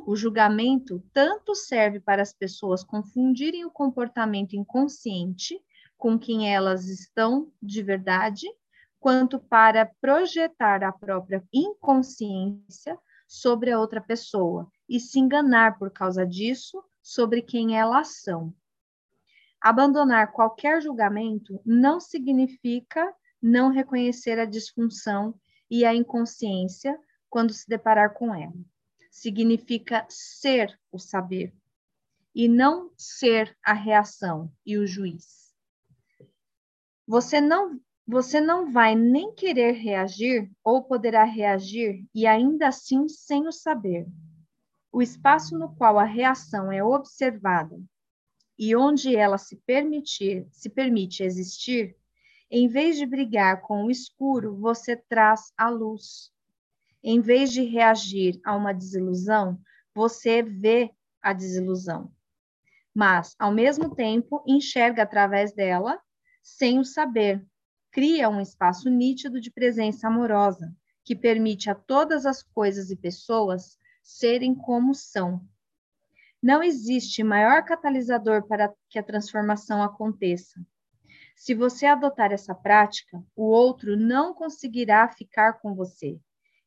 O 0.07 0.15
julgamento 0.15 1.03
tanto 1.13 1.57
serve 1.57 1.99
para 1.99 2.23
as 2.23 2.33
pessoas 2.33 2.85
confundirem 2.85 3.65
o 3.65 3.71
comportamento 3.73 4.55
inconsciente 4.55 5.61
com 5.99 6.17
quem 6.17 6.55
elas 6.55 6.87
estão 6.87 7.53
de 7.61 7.83
verdade, 7.83 8.47
quanto 9.01 9.41
para 9.41 9.87
projetar 10.01 10.85
a 10.85 10.93
própria 10.93 11.43
inconsciência 11.53 12.99
sobre 13.27 13.73
a 13.73 13.81
outra 13.81 14.01
pessoa 14.01 14.71
e 14.87 15.01
se 15.01 15.19
enganar 15.19 15.79
por 15.79 15.91
causa 15.91 16.27
disso 16.27 16.85
sobre 17.03 17.41
quem 17.41 17.79
elas 17.79 18.21
são. 18.21 18.55
Abandonar 19.61 20.33
qualquer 20.33 20.83
julgamento 20.83 21.61
não 21.65 21.99
significa 21.99 23.15
não 23.43 23.71
reconhecer 23.71 24.39
a 24.39 24.45
disfunção 24.45 25.35
e 25.71 25.85
a 25.85 25.95
inconsciência 25.95 26.99
quando 27.29 27.53
se 27.53 27.67
deparar 27.67 28.13
com 28.15 28.35
ela. 28.35 28.55
Significa 29.11 30.07
ser 30.09 30.79
o 30.93 30.99
saber 30.99 31.55
e 32.35 32.49
não 32.49 32.91
ser 32.97 33.57
a 33.65 33.73
reação 33.73 34.53
e 34.65 34.77
o 34.77 34.87
juiz. 34.87 35.55
Você 37.07 37.41
não 37.41 37.81
você 38.11 38.41
não 38.41 38.73
vai 38.73 38.97
nem 38.97 39.33
querer 39.33 39.71
reagir 39.71 40.51
ou 40.65 40.83
poderá 40.83 41.23
reagir 41.23 42.05
e 42.13 42.27
ainda 42.27 42.67
assim 42.67 43.09
sem 43.09 43.47
o 43.47 43.53
saber. 43.53 44.05
O 44.93 45.01
espaço 45.01 45.57
no 45.57 45.73
qual 45.77 45.97
a 45.97 46.05
reação 46.05 46.73
é 46.73 46.83
observada 46.83 47.81
e 48.59 48.75
onde 48.75 49.15
ela 49.15 49.39
se 49.39 49.55
permitir, 49.65 50.45
se 50.51 50.69
permite 50.69 51.23
existir, 51.23 51.97
em 52.51 52.67
vez 52.67 52.97
de 52.97 53.07
brigar 53.07 53.63
com 53.63 53.85
o 53.85 53.91
escuro, 53.93 54.57
você 54.57 54.97
traz 54.97 55.53
a 55.57 55.69
luz. 55.69 56.33
Em 57.05 57.21
vez 57.21 57.53
de 57.53 57.63
reagir 57.63 58.41
a 58.45 58.57
uma 58.57 58.75
desilusão, 58.75 59.57
você 59.95 60.43
vê 60.43 60.91
a 61.23 61.33
desilusão. 61.33 62.13
Mas, 62.93 63.37
ao 63.39 63.53
mesmo 63.53 63.95
tempo, 63.95 64.43
enxerga 64.45 65.05
através 65.05 65.55
dela, 65.55 66.03
sem 66.43 66.81
o 66.81 66.85
saber, 66.85 67.47
cria 67.91 68.29
um 68.29 68.41
espaço 68.41 68.89
nítido 68.89 69.41
de 69.41 69.51
presença 69.51 70.09
amorosa, 70.09 70.75
que 71.05 71.17
permite 71.17 71.69
a 71.69 71.75
todas 71.75 72.27
as 72.27 72.43
coisas 72.43 72.91
e 72.91 72.97
pessoas 72.97 73.79
serem 74.03 74.55
como 74.55 74.95
são. 74.95 75.41
Não 76.43 76.63
existe 76.63 77.23
maior 77.23 77.65
catalisador 77.65 78.47
para 78.47 78.73
que 78.89 78.99
a 78.99 79.03
transformação 79.03 79.83
aconteça. 79.83 80.61
Se 81.37 81.55
você 81.55 81.87
adotar 81.87 82.33
essa 82.33 82.55
prática, 82.55 83.23
o 83.35 83.45
outro 83.45 83.97
não 83.97 84.35
conseguirá 84.35 85.09
ficar 85.09 85.55
com 85.55 85.75
você 85.75 86.21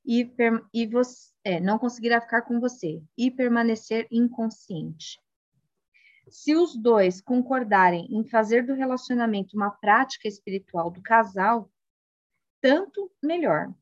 e, 0.05 0.29
e 0.73 0.87
você, 0.87 1.31
é, 1.43 1.59
não 1.59 1.79
conseguirá 1.79 2.19
ficar 2.19 2.41
com 2.41 2.59
você 2.59 3.01
e 3.17 3.31
permanecer 3.31 4.07
inconsciente. 4.11 5.19
Se 6.29 6.55
os 6.55 6.75
dois 6.75 7.21
concordarem 7.21 8.07
em 8.09 8.23
fazer 8.23 8.65
do 8.65 8.73
relacionamento 8.73 9.55
uma 9.55 9.71
prática 9.71 10.27
espiritual 10.27 10.89
do 10.89 11.01
casal, 11.01 11.69
tanto 12.61 13.11
melhor. 13.21 13.73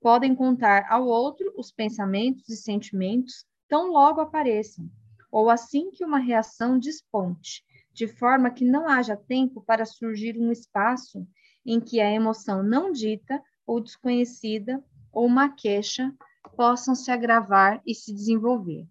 Podem 0.00 0.34
contar 0.34 0.86
ao 0.90 1.06
outro 1.06 1.52
os 1.56 1.70
pensamentos 1.70 2.48
e 2.48 2.56
sentimentos 2.56 3.46
tão 3.68 3.92
logo 3.92 4.20
apareçam, 4.20 4.90
ou 5.30 5.50
assim 5.50 5.90
que 5.90 6.04
uma 6.04 6.18
reação 6.18 6.78
desponte, 6.78 7.64
de 7.92 8.06
forma 8.06 8.50
que 8.50 8.64
não 8.64 8.88
haja 8.88 9.16
tempo 9.16 9.60
para 9.62 9.84
surgir 9.84 10.38
um 10.38 10.50
espaço 10.50 11.26
em 11.64 11.80
que 11.80 12.00
a 12.00 12.10
emoção 12.10 12.62
não 12.62 12.90
dita 12.90 13.42
ou 13.66 13.80
desconhecida 13.80 14.82
ou 15.12 15.26
uma 15.26 15.48
queixa 15.48 16.14
possam 16.56 16.94
se 16.94 17.10
agravar 17.10 17.82
e 17.86 17.94
se 17.94 18.12
desenvolver. 18.12 18.86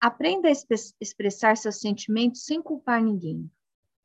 Aprenda 0.00 0.48
a 0.48 0.52
expressar 1.00 1.56
seus 1.56 1.80
sentimentos 1.80 2.44
sem 2.44 2.62
culpar 2.62 3.02
ninguém. 3.02 3.50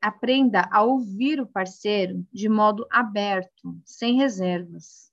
Aprenda 0.00 0.68
a 0.72 0.82
ouvir 0.82 1.40
o 1.40 1.46
parceiro 1.46 2.26
de 2.32 2.48
modo 2.48 2.84
aberto, 2.90 3.80
sem 3.84 4.16
reservas. 4.16 5.12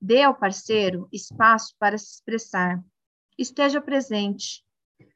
Dê 0.00 0.22
ao 0.22 0.32
parceiro 0.32 1.08
espaço 1.12 1.74
para 1.80 1.98
se 1.98 2.14
expressar. 2.14 2.80
Esteja 3.36 3.80
presente. 3.80 4.64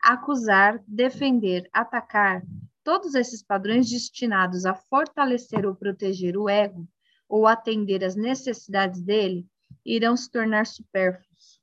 Acusar, 0.03 0.83
defender, 0.85 1.69
atacar, 1.73 2.43
todos 2.83 3.15
esses 3.15 3.41
padrões 3.41 3.89
destinados 3.89 4.67
a 4.67 4.75
fortalecer 4.75 5.65
ou 5.65 5.77
proteger 5.77 6.37
o 6.37 6.49
ego 6.49 6.89
ou 7.29 7.47
atender 7.47 8.03
às 8.03 8.17
necessidades 8.17 9.01
dele 9.01 9.47
irão 9.85 10.17
se 10.17 10.29
tornar 10.29 10.67
supérfluos. 10.67 11.61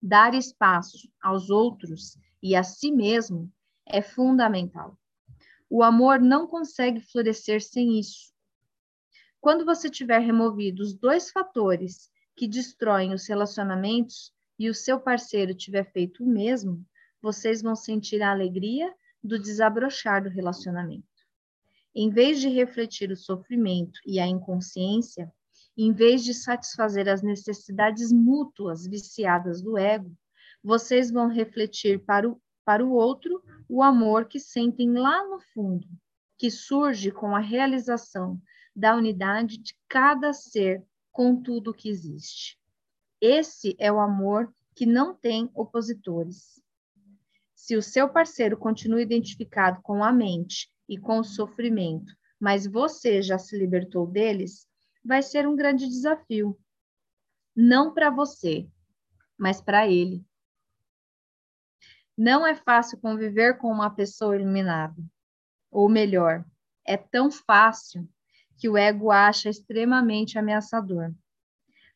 Dar 0.00 0.32
espaço 0.32 1.10
aos 1.20 1.50
outros 1.50 2.16
e 2.46 2.54
a 2.54 2.62
si 2.62 2.92
mesmo 2.92 3.52
é 3.84 4.00
fundamental. 4.00 4.96
O 5.68 5.82
amor 5.82 6.20
não 6.20 6.46
consegue 6.46 7.00
florescer 7.00 7.60
sem 7.60 7.98
isso. 7.98 8.32
Quando 9.40 9.64
você 9.64 9.90
tiver 9.90 10.20
removido 10.20 10.80
os 10.80 10.94
dois 10.94 11.28
fatores 11.28 12.08
que 12.36 12.46
destroem 12.46 13.12
os 13.12 13.26
relacionamentos 13.26 14.32
e 14.56 14.70
o 14.70 14.74
seu 14.74 15.00
parceiro 15.00 15.56
tiver 15.56 15.90
feito 15.90 16.22
o 16.22 16.28
mesmo, 16.28 16.86
vocês 17.20 17.62
vão 17.62 17.74
sentir 17.74 18.22
a 18.22 18.30
alegria 18.30 18.94
do 19.20 19.40
desabrochar 19.40 20.22
do 20.22 20.28
relacionamento. 20.28 21.04
Em 21.92 22.10
vez 22.10 22.40
de 22.40 22.48
refletir 22.48 23.10
o 23.10 23.16
sofrimento 23.16 23.98
e 24.06 24.20
a 24.20 24.26
inconsciência, 24.26 25.32
em 25.76 25.92
vez 25.92 26.22
de 26.22 26.32
satisfazer 26.32 27.08
as 27.08 27.22
necessidades 27.22 28.12
mútuas 28.12 28.86
viciadas 28.86 29.60
do 29.60 29.76
ego, 29.76 30.16
vocês 30.66 31.12
vão 31.12 31.28
refletir 31.28 32.04
para 32.04 32.28
o, 32.28 32.42
para 32.64 32.84
o 32.84 32.90
outro 32.90 33.40
o 33.68 33.84
amor 33.84 34.26
que 34.26 34.40
sentem 34.40 34.98
lá 34.98 35.24
no 35.24 35.38
fundo, 35.38 35.86
que 36.36 36.50
surge 36.50 37.12
com 37.12 37.36
a 37.36 37.38
realização 37.38 38.42
da 38.74 38.96
unidade 38.96 39.58
de 39.58 39.76
cada 39.88 40.32
ser 40.32 40.84
com 41.12 41.40
tudo 41.40 41.72
que 41.72 41.88
existe. 41.88 42.58
Esse 43.20 43.76
é 43.78 43.92
o 43.92 44.00
amor 44.00 44.52
que 44.74 44.84
não 44.84 45.14
tem 45.14 45.48
opositores. 45.54 46.60
Se 47.54 47.76
o 47.76 47.82
seu 47.82 48.08
parceiro 48.08 48.56
continua 48.56 49.00
identificado 49.00 49.80
com 49.82 50.02
a 50.02 50.12
mente 50.12 50.68
e 50.88 50.98
com 50.98 51.20
o 51.20 51.24
sofrimento, 51.24 52.12
mas 52.40 52.66
você 52.66 53.22
já 53.22 53.38
se 53.38 53.56
libertou 53.56 54.04
deles, 54.04 54.66
vai 55.04 55.22
ser 55.22 55.46
um 55.46 55.54
grande 55.54 55.86
desafio. 55.86 56.58
Não 57.54 57.94
para 57.94 58.10
você, 58.10 58.68
mas 59.38 59.60
para 59.60 59.86
ele. 59.86 60.25
Não 62.16 62.46
é 62.46 62.54
fácil 62.54 62.98
conviver 62.98 63.58
com 63.58 63.70
uma 63.70 63.90
pessoa 63.90 64.36
iluminada. 64.36 64.96
Ou 65.70 65.88
melhor, 65.88 66.44
é 66.86 66.96
tão 66.96 67.30
fácil 67.30 68.08
que 68.56 68.68
o 68.68 68.78
ego 68.78 69.10
acha 69.10 69.50
extremamente 69.50 70.38
ameaçador. 70.38 71.12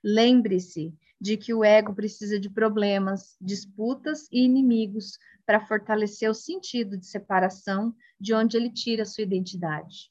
Lembre-se 0.05 0.95
de 1.18 1.37
que 1.37 1.55
o 1.55 1.64
ego 1.64 1.95
precisa 1.95 2.39
de 2.39 2.51
problemas, 2.51 3.37
disputas 3.41 4.29
e 4.31 4.45
inimigos 4.45 5.18
para 5.47 5.66
fortalecer 5.66 6.31
o 6.31 6.35
sentido 6.35 6.99
de 6.99 7.07
separação 7.07 7.95
de 8.18 8.35
onde 8.35 8.57
ele 8.57 8.71
tira 8.71 9.07
sua 9.07 9.25
identidade. 9.25 10.11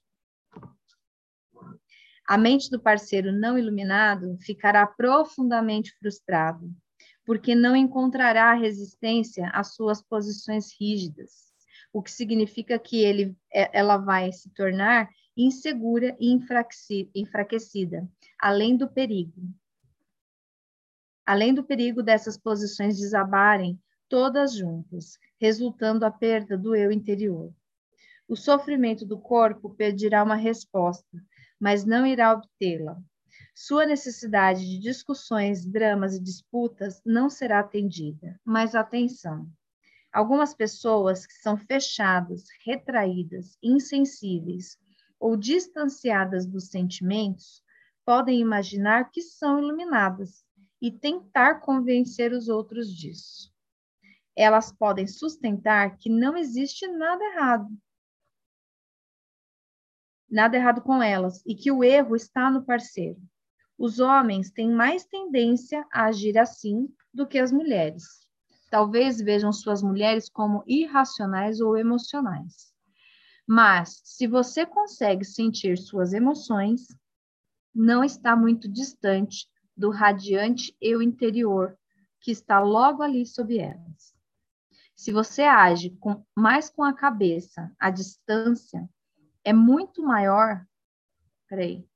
A 2.27 2.37
mente 2.37 2.69
do 2.69 2.79
parceiro 2.79 3.31
não 3.31 3.57
iluminado 3.57 4.37
ficará 4.39 4.85
profundamente 4.85 5.95
frustrado 5.97 6.71
porque 7.29 7.53
não 7.53 7.75
encontrará 7.75 8.55
resistência 8.55 9.51
às 9.53 9.75
suas 9.75 10.01
posições 10.01 10.73
rígidas, 10.81 11.53
o 11.93 12.01
que 12.01 12.09
significa 12.09 12.79
que 12.79 13.03
ele, 13.03 13.37
é, 13.53 13.69
ela 13.77 13.97
vai 13.97 14.31
se 14.31 14.49
tornar 14.49 15.07
insegura 15.37 16.17
e 16.19 16.35
enfraquecida, 17.13 18.09
além 18.39 18.75
do 18.75 18.89
perigo. 18.89 19.43
Além 21.23 21.53
do 21.53 21.63
perigo 21.63 22.01
dessas 22.01 22.35
posições 22.35 22.97
desabarem 22.97 23.79
todas 24.09 24.55
juntas, 24.55 25.19
resultando 25.39 26.07
a 26.07 26.09
perda 26.09 26.57
do 26.57 26.75
eu 26.75 26.91
interior. 26.91 27.53
O 28.27 28.35
sofrimento 28.35 29.05
do 29.05 29.19
corpo 29.19 29.69
pedirá 29.75 30.23
uma 30.23 30.35
resposta, 30.35 31.23
mas 31.59 31.85
não 31.85 32.07
irá 32.07 32.33
obtê-la, 32.33 32.99
sua 33.61 33.85
necessidade 33.85 34.65
de 34.65 34.79
discussões, 34.79 35.65
dramas 35.65 36.15
e 36.15 36.23
disputas 36.23 37.01
não 37.05 37.29
será 37.29 37.59
atendida, 37.59 38.39
mas 38.45 38.73
atenção. 38.73 39.51
Algumas 40.13 40.53
pessoas 40.53 41.27
que 41.27 41.33
são 41.33 41.57
fechadas, 41.57 42.45
retraídas, 42.63 43.57
insensíveis 43.61 44.77
ou 45.19 45.35
distanciadas 45.35 46.45
dos 46.45 46.69
sentimentos 46.69 47.61
podem 48.05 48.39
imaginar 48.39 49.11
que 49.11 49.21
são 49.21 49.59
iluminadas 49.59 50.41
e 50.81 50.89
tentar 50.89 51.55
convencer 51.55 52.31
os 52.31 52.47
outros 52.47 52.87
disso. 52.87 53.53
Elas 54.37 54.71
podem 54.71 55.05
sustentar 55.05 55.97
que 55.97 56.09
não 56.09 56.37
existe 56.37 56.87
nada 56.87 57.21
errado. 57.25 57.69
Nada 60.29 60.55
errado 60.55 60.81
com 60.81 61.03
elas 61.03 61.43
e 61.45 61.53
que 61.53 61.69
o 61.69 61.83
erro 61.83 62.15
está 62.15 62.49
no 62.49 62.63
parceiro. 62.63 63.21
Os 63.79 63.97
homens 64.01 64.51
têm 64.51 64.69
mais 64.69 65.05
tendência 65.05 65.87
a 65.93 66.07
agir 66.07 66.37
assim 66.37 66.93
do 67.13 67.25
que 67.25 67.39
as 67.39 67.49
mulheres. 67.49 68.03
Talvez 68.69 69.21
vejam 69.21 69.53
suas 69.53 69.81
mulheres 69.81 70.27
como 70.27 70.65
irracionais 70.67 71.61
ou 71.61 71.77
emocionais. 71.77 72.73
Mas, 73.47 74.01
se 74.03 74.27
você 74.27 74.65
consegue 74.65 75.23
sentir 75.23 75.77
suas 75.77 76.11
emoções, 76.11 76.87
não 77.73 78.03
está 78.03 78.35
muito 78.35 78.67
distante 78.67 79.47
do 79.77 79.89
radiante 79.89 80.75
eu 80.81 81.01
interior 81.01 81.77
que 82.19 82.31
está 82.31 82.59
logo 82.59 83.01
ali 83.01 83.25
sob 83.25 83.57
elas. 83.57 84.13
Se 84.93 85.13
você 85.13 85.43
age 85.43 85.91
com, 86.01 86.21
mais 86.35 86.69
com 86.69 86.83
a 86.83 86.93
cabeça, 86.93 87.73
a 87.79 87.89
distância 87.89 88.89
é 89.41 89.53
muito 89.53 90.03
maior. 90.03 90.65
Peraí. 91.47 91.88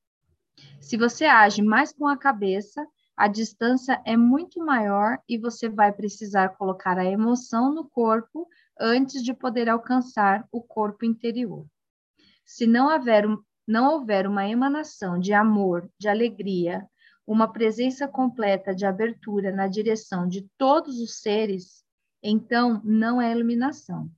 Se 0.80 0.97
você 0.97 1.26
age 1.26 1.61
mais 1.61 1.91
com 1.91 2.07
a 2.07 2.18
cabeça, 2.18 2.86
a 3.16 3.28
distância 3.28 4.01
é 4.05 4.18
muito 4.18 4.59
maior 4.59 5.20
e 5.30 5.38
você 5.38 5.70
vai 5.70 5.91
precisar 5.91 6.49
colocar 6.57 6.97
a 6.97 7.05
emoção 7.05 7.74
no 7.74 7.88
corpo 7.88 8.47
antes 8.80 9.24
de 9.24 9.34
poder 9.34 9.70
alcançar 9.70 10.47
o 10.51 10.61
corpo 10.61 11.05
interior. 11.05 11.66
Se 12.45 12.66
não 12.66 12.91
houver, 12.91 13.26
não 13.68 13.93
houver 13.93 14.28
uma 14.28 14.47
emanação 14.47 15.20
de 15.20 15.32
amor, 15.32 15.89
de 15.97 16.07
alegria, 16.07 16.86
uma 17.26 17.51
presença 17.51 18.07
completa 18.07 18.76
de 18.76 18.86
abertura 18.86 19.51
na 19.51 19.68
direção 19.68 20.28
de 20.28 20.49
todos 20.57 20.99
os 20.99 21.22
seres, 21.22 21.84
então 22.22 22.82
não 22.84 23.22
é 23.22 23.32
iluminação. 23.32 24.09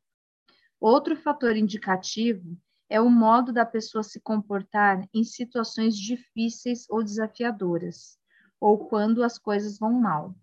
Outro 0.80 1.16
fator 1.16 1.56
indicativo 1.56 2.58
é 2.90 3.00
o 3.02 3.10
modo 3.10 3.52
da 3.52 3.66
pessoa 3.66 4.04
se 4.04 4.20
comportar 4.20 5.08
em 5.14 5.24
situações 5.24 5.98
difíceis 5.98 6.86
ou 6.90 7.04
desafiadoras, 7.04 8.18
ou 8.60 8.88
quando 8.88 9.24
as 9.24 9.38
coisas 9.38 9.80
vão 9.80 9.94
mal. 9.94 10.36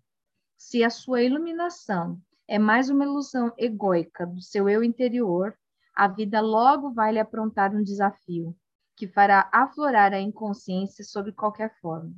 Se 0.57 0.83
a 0.83 0.89
sua 0.89 1.21
iluminação 1.21 2.21
é 2.47 2.59
mais 2.59 2.89
uma 2.89 3.05
ilusão 3.05 3.53
egóica 3.57 4.25
do 4.25 4.41
seu 4.41 4.67
eu 4.67 4.83
interior, 4.83 5.57
a 5.95 6.07
vida 6.07 6.41
logo 6.41 6.91
vai 6.91 7.13
lhe 7.13 7.19
aprontar 7.19 7.73
um 7.75 7.83
desafio 7.83 8.55
que 8.95 9.07
fará 9.07 9.49
aflorar 9.51 10.13
a 10.13 10.19
inconsciência 10.19 11.03
sob 11.03 11.31
qualquer 11.31 11.73
forma 11.79 12.13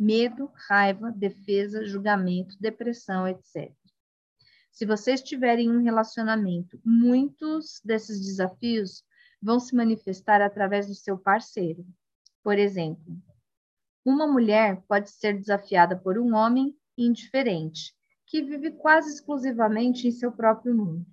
medo, 0.00 0.50
raiva, 0.66 1.12
defesa, 1.12 1.84
julgamento, 1.84 2.56
depressão, 2.58 3.28
etc. 3.28 3.70
Se 4.72 4.86
você 4.86 5.12
estiver 5.12 5.58
em 5.58 5.70
um 5.70 5.82
relacionamento, 5.82 6.80
muitos 6.82 7.82
desses 7.84 8.18
desafios 8.18 9.04
vão 9.42 9.58
se 9.58 9.74
manifestar 9.74 10.40
através 10.42 10.86
do 10.86 10.94
seu 10.94 11.16
parceiro. 11.18 11.86
Por 12.42 12.58
exemplo, 12.58 13.16
uma 14.04 14.26
mulher 14.26 14.82
pode 14.88 15.10
ser 15.10 15.38
desafiada 15.38 15.96
por 15.96 16.18
um 16.18 16.34
homem 16.34 16.76
indiferente, 16.96 17.94
que 18.26 18.42
vive 18.42 18.72
quase 18.72 19.14
exclusivamente 19.14 20.06
em 20.08 20.10
seu 20.10 20.32
próprio 20.32 20.74
mundo. 20.74 21.06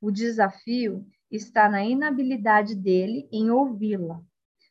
O 0.00 0.10
desafio 0.10 1.06
está 1.30 1.68
na 1.68 1.84
inabilidade 1.84 2.74
dele 2.74 3.28
em 3.32 3.50
ouvi-la, 3.50 4.22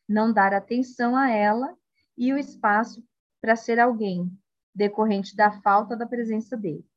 não 0.08 0.32
dar 0.32 0.54
atenção 0.54 1.14
a 1.14 1.30
ela 1.30 1.76
e 2.16 2.32
o 2.32 2.38
espaço 2.38 3.04
para 3.40 3.54
ser 3.54 3.78
alguém, 3.78 4.30
decorrente 4.74 5.36
da 5.36 5.50
falta 5.60 5.96
da 5.96 6.06
presença 6.06 6.56
dele. 6.56 6.87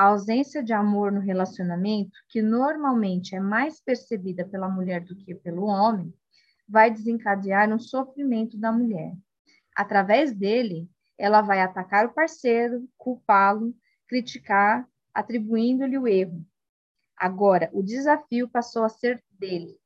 A 0.00 0.04
ausência 0.04 0.62
de 0.62 0.72
amor 0.72 1.12
no 1.12 1.20
relacionamento, 1.20 2.18
que 2.26 2.40
normalmente 2.40 3.36
é 3.36 3.38
mais 3.38 3.82
percebida 3.82 4.48
pela 4.48 4.66
mulher 4.66 5.04
do 5.04 5.14
que 5.14 5.34
pelo 5.34 5.66
homem, 5.66 6.10
vai 6.66 6.90
desencadear 6.90 7.70
um 7.70 7.78
sofrimento 7.78 8.56
da 8.56 8.72
mulher. 8.72 9.14
Através 9.76 10.32
dele, 10.34 10.88
ela 11.18 11.42
vai 11.42 11.60
atacar 11.60 12.06
o 12.06 12.14
parceiro, 12.14 12.88
culpá-lo, 12.96 13.76
criticar, 14.08 14.88
atribuindo-lhe 15.12 15.98
o 15.98 16.08
erro. 16.08 16.46
Agora, 17.14 17.68
o 17.70 17.82
desafio 17.82 18.48
passou 18.48 18.84
a 18.84 18.88
ser 18.88 19.22
dele. 19.38 19.78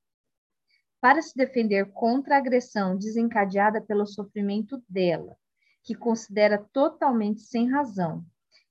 Para 1.00 1.20
se 1.22 1.36
defender 1.36 1.86
contra 1.86 2.36
a 2.36 2.38
agressão 2.38 2.96
desencadeada 2.96 3.80
pelo 3.80 4.06
sofrimento 4.06 4.80
dela, 4.88 5.36
que 5.82 5.92
considera 5.92 6.64
totalmente 6.72 7.40
sem 7.40 7.68
razão. 7.68 8.24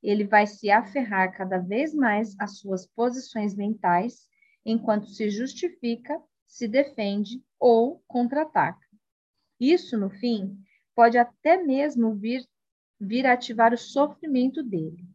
Ele 0.04 0.26
vai 0.26 0.46
se 0.46 0.70
aferrar 0.70 1.32
cada 1.32 1.58
vez 1.58 1.94
mais 1.94 2.36
às 2.38 2.60
suas 2.60 2.86
posições 2.86 3.56
mentais, 3.56 4.28
enquanto 4.66 5.08
se 5.08 5.30
justifica, 5.30 6.22
se 6.46 6.68
defende 6.68 7.42
ou 7.58 8.04
contra-ataca. 8.08 8.86
Isso, 9.60 9.98
no 9.98 10.10
fim, 10.10 10.58
pode 10.94 11.18
até 11.18 11.64
mesmo 11.64 12.14
vir, 12.14 12.46
vir 13.00 13.26
ativar 13.26 13.74
o 13.74 13.78
sofrimento 13.78 14.62
dele. 14.62 15.08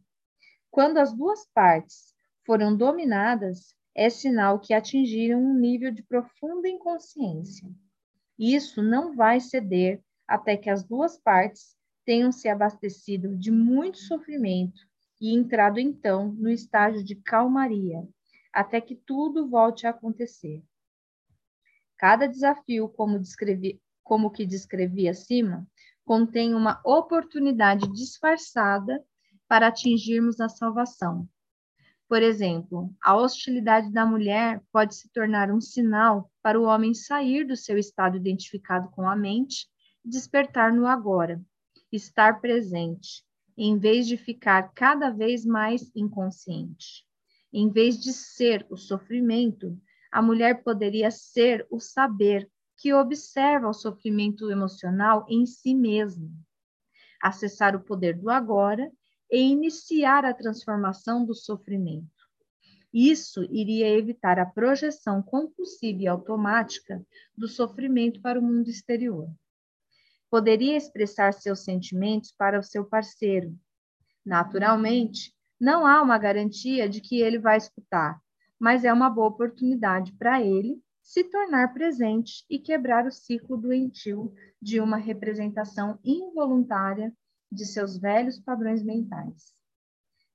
Quando 0.71 0.97
as 0.97 1.13
duas 1.13 1.47
partes 1.53 2.13
foram 2.45 2.75
dominadas, 2.75 3.75
é 3.95 4.09
sinal 4.09 4.59
que 4.59 4.73
atingiram 4.73 5.39
um 5.39 5.53
nível 5.53 5.91
de 5.91 6.01
profunda 6.01 6.67
inconsciência. 6.67 7.69
Isso 8.37 8.81
não 8.81 9.15
vai 9.15 9.39
ceder 9.39 10.01
até 10.27 10.55
que 10.55 10.69
as 10.69 10.83
duas 10.83 11.17
partes 11.17 11.75
tenham 12.09 12.31
se 12.31 12.49
abastecido 12.49 13.37
de 13.37 13.51
muito 13.51 13.99
sofrimento 13.99 14.81
e 15.21 15.31
entrado 15.31 15.79
então 15.79 16.33
no 16.33 16.49
estágio 16.49 17.03
de 17.03 17.13
calmaria, 17.13 18.03
até 18.51 18.81
que 18.81 18.95
tudo 18.95 19.47
volte 19.47 19.85
a 19.85 19.91
acontecer. 19.91 20.63
Cada 21.99 22.25
desafio, 22.25 22.89
como, 22.89 23.19
descrevi, 23.19 23.79
como 24.03 24.31
que 24.31 24.43
descrevi 24.43 25.07
acima, 25.07 25.67
contém 26.03 26.55
uma 26.55 26.81
oportunidade 26.83 27.87
disfarçada 27.93 29.05
para 29.47 29.67
atingirmos 29.67 30.41
a 30.41 30.49
salvação. 30.49 31.29
Por 32.07 32.23
exemplo, 32.23 32.91
a 33.03 33.15
hostilidade 33.15 33.93
da 33.93 34.03
mulher 34.03 34.63
pode 34.71 34.95
se 34.95 35.07
tornar 35.09 35.51
um 35.51 35.61
sinal 35.61 36.31
para 36.41 36.59
o 36.59 36.63
homem 36.63 36.91
sair 36.95 37.45
do 37.45 37.55
seu 37.55 37.77
estado 37.77 38.17
identificado 38.17 38.89
com 38.89 39.07
a 39.07 39.15
mente 39.15 39.67
e 40.03 40.09
despertar 40.09 40.73
no 40.73 40.87
agora, 40.87 41.39
estar 41.91 42.39
presente, 42.41 43.23
em 43.57 43.77
vez 43.77 44.07
de 44.07 44.15
ficar 44.15 44.73
cada 44.73 45.09
vez 45.09 45.45
mais 45.45 45.91
inconsciente. 45.95 47.05
Em 47.51 47.69
vez 47.69 47.99
de 47.99 48.13
ser 48.13 48.65
o 48.69 48.77
sofrimento, 48.77 49.77
a 50.11 50.21
mulher 50.21 50.63
poderia 50.63 51.11
ser 51.11 51.67
o 51.69 51.79
saber 51.79 52.49
que 52.77 52.93
observa 52.93 53.67
o 53.67 53.73
sofrimento 53.73 54.49
emocional 54.49 55.25
em 55.27 55.45
si 55.45 55.75
mesma, 55.75 56.29
acessar 57.21 57.75
o 57.75 57.83
poder 57.83 58.17
do 58.17 58.29
agora 58.29 58.89
e 59.29 59.39
iniciar 59.39 60.23
a 60.25 60.33
transformação 60.33 61.25
do 61.25 61.35
sofrimento. 61.35 62.07
Isso 62.93 63.43
iria 63.51 63.89
evitar 63.89 64.39
a 64.39 64.45
projeção 64.45 65.21
compulsiva 65.21 66.01
e 66.01 66.07
automática 66.07 67.05
do 67.35 67.47
sofrimento 67.47 68.21
para 68.21 68.39
o 68.39 68.41
mundo 68.41 68.69
exterior 68.69 69.29
poderia 70.29 70.77
expressar 70.77 71.33
seus 71.33 71.61
sentimentos 71.61 72.31
para 72.31 72.59
o 72.59 72.63
seu 72.63 72.85
parceiro. 72.85 73.57
Naturalmente, 74.25 75.33
não 75.59 75.85
há 75.85 76.01
uma 76.01 76.17
garantia 76.17 76.87
de 76.87 77.01
que 77.01 77.21
ele 77.21 77.39
vai 77.39 77.57
escutar, 77.57 78.21
mas 78.59 78.83
é 78.83 78.93
uma 78.93 79.09
boa 79.09 79.27
oportunidade 79.27 80.13
para 80.13 80.41
ele 80.41 80.81
se 81.01 81.23
tornar 81.23 81.73
presente 81.73 82.45
e 82.49 82.59
quebrar 82.59 83.07
o 83.07 83.11
ciclo 83.11 83.57
doentio 83.57 84.33
de 84.61 84.79
uma 84.79 84.97
representação 84.97 85.97
involuntária 86.03 87.11
de 87.51 87.65
seus 87.65 87.97
velhos 87.97 88.39
padrões 88.39 88.83
mentais. 88.83 89.53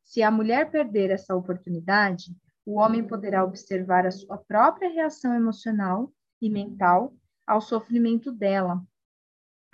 Se 0.03 0.23
a 0.23 0.31
mulher 0.31 0.71
perder 0.71 1.11
essa 1.11 1.35
oportunidade, 1.35 2.37
o 2.67 2.79
homem 2.79 3.07
poderá 3.07 3.45
observar 3.45 4.07
a 4.07 4.11
sua 4.11 4.37
própria 4.37 4.91
reação 4.91 5.35
emocional 5.35 6.13
e 6.41 6.51
mental 6.51 7.15
ao 7.47 7.61
sofrimento 7.61 8.33
dela 8.33 8.83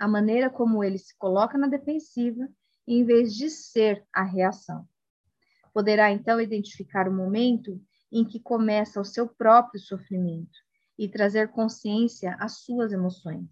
a 0.01 0.07
maneira 0.07 0.49
como 0.49 0.83
ele 0.83 0.97
se 0.97 1.15
coloca 1.15 1.59
na 1.59 1.67
defensiva 1.67 2.49
em 2.87 3.05
vez 3.05 3.35
de 3.35 3.51
ser 3.51 4.03
a 4.11 4.23
reação. 4.23 4.83
Poderá 5.71 6.11
então 6.11 6.41
identificar 6.41 7.07
o 7.07 7.13
momento 7.13 7.79
em 8.11 8.25
que 8.25 8.39
começa 8.39 8.99
o 8.99 9.05
seu 9.05 9.27
próprio 9.27 9.79
sofrimento 9.79 10.57
e 10.97 11.07
trazer 11.07 11.49
consciência 11.49 12.35
às 12.39 12.63
suas 12.63 12.91
emoções. 12.91 13.47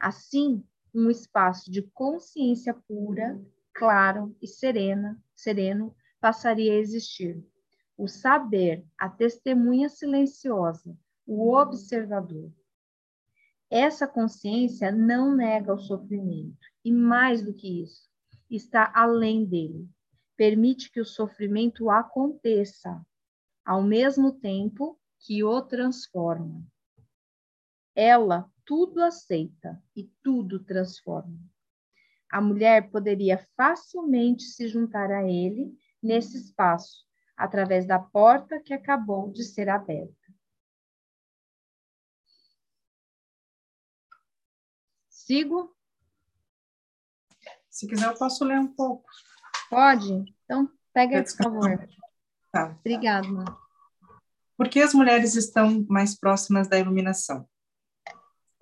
Assim, 0.00 0.64
um 0.92 1.08
espaço 1.08 1.70
de 1.70 1.82
consciência 1.82 2.74
pura, 2.88 3.40
claro 3.72 4.36
e 4.42 4.48
serena, 4.48 5.16
sereno 5.32 5.94
passaria 6.20 6.72
a 6.72 6.76
existir, 6.76 7.40
o 7.96 8.08
saber, 8.08 8.84
a 8.98 9.08
testemunha 9.08 9.88
silenciosa, 9.88 10.98
o 11.24 11.54
observador. 11.54 12.50
Essa 13.76 14.06
consciência 14.06 14.92
não 14.92 15.34
nega 15.34 15.74
o 15.74 15.80
sofrimento, 15.80 16.64
e 16.84 16.92
mais 16.92 17.42
do 17.42 17.52
que 17.52 17.82
isso, 17.82 18.08
está 18.48 18.92
além 18.94 19.44
dele. 19.44 19.88
Permite 20.36 20.92
que 20.92 21.00
o 21.00 21.04
sofrimento 21.04 21.90
aconteça, 21.90 23.04
ao 23.64 23.82
mesmo 23.82 24.30
tempo 24.30 24.96
que 25.18 25.42
o 25.42 25.60
transforma. 25.60 26.64
Ela 27.96 28.48
tudo 28.64 29.02
aceita 29.02 29.82
e 29.96 30.04
tudo 30.22 30.62
transforma. 30.62 31.40
A 32.30 32.40
mulher 32.40 32.92
poderia 32.92 33.44
facilmente 33.56 34.44
se 34.44 34.68
juntar 34.68 35.10
a 35.10 35.28
ele 35.28 35.76
nesse 36.00 36.36
espaço, 36.36 37.04
através 37.36 37.88
da 37.88 37.98
porta 37.98 38.60
que 38.60 38.72
acabou 38.72 39.32
de 39.32 39.42
ser 39.42 39.68
aberta. 39.68 40.23
Sigo? 45.24 45.74
Se 47.70 47.86
quiser, 47.86 48.08
eu 48.08 48.14
posso 48.14 48.44
ler 48.44 48.58
um 48.58 48.66
pouco. 48.66 49.08
Pode? 49.70 50.12
Então, 50.44 50.70
pega, 50.92 51.22
por 51.22 51.36
favor. 51.44 51.88
Tá. 52.52 52.76
Obrigada. 52.78 53.26
Por 54.54 54.68
que 54.68 54.80
as 54.80 54.92
mulheres 54.92 55.34
estão 55.34 55.86
mais 55.88 56.14
próximas 56.14 56.68
da 56.68 56.78
iluminação? 56.78 57.48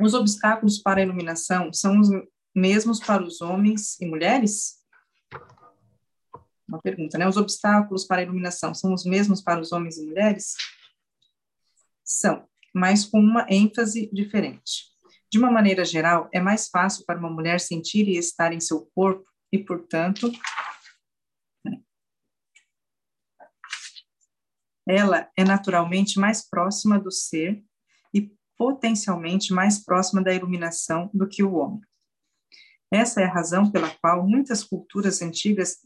Os 0.01 0.15
obstáculos 0.15 0.79
para 0.79 1.01
a 1.01 1.03
iluminação 1.03 1.73
são 1.73 1.99
os 1.99 2.09
mesmos 2.55 3.01
para 3.01 3.25
os 3.25 3.41
homens 3.41 4.01
e 4.01 4.07
mulheres? 4.07 4.81
Uma 6.69 6.81
pergunta, 6.81 7.19
né? 7.19 7.27
Os 7.27 7.37
obstáculos 7.37 8.05
para 8.05 8.21
a 8.21 8.25
iluminação 8.25 8.73
são 8.73 8.95
os 8.95 9.05
mesmos 9.05 9.43
para 9.43 9.61
os 9.61 9.73
homens 9.73 9.99
e 9.99 10.07
mulheres? 10.07 10.55
São, 12.05 12.49
mas 12.73 13.05
com 13.05 13.19
uma 13.19 13.47
ênfase 13.51 14.09
diferente. 14.13 14.91
De 15.33 15.39
uma 15.39 15.51
maneira 15.51 15.83
geral, 15.83 16.28
é 16.30 16.39
mais 16.39 16.68
fácil 16.68 17.07
para 17.07 17.18
uma 17.18 17.30
mulher 17.30 17.59
sentir 17.59 18.07
e 18.07 18.18
estar 18.18 18.53
em 18.53 18.61
seu 18.61 18.85
corpo 18.95 19.24
e, 19.51 19.57
portanto, 19.57 20.30
ela 24.87 25.30
é 25.35 25.43
naturalmente 25.43 26.20
mais 26.20 26.47
próxima 26.47 27.01
do 27.01 27.11
ser 27.11 27.64
e 28.12 28.30
potencialmente 28.59 29.55
mais 29.55 29.83
próxima 29.83 30.22
da 30.22 30.35
iluminação 30.35 31.11
do 31.14 31.26
que 31.26 31.43
o 31.43 31.55
homem. 31.55 31.80
Essa 32.93 33.22
é 33.22 33.24
a 33.24 33.33
razão 33.33 33.70
pela 33.70 33.89
qual 33.89 34.28
muitas 34.28 34.62
culturas 34.62 35.22
antigas 35.22 35.78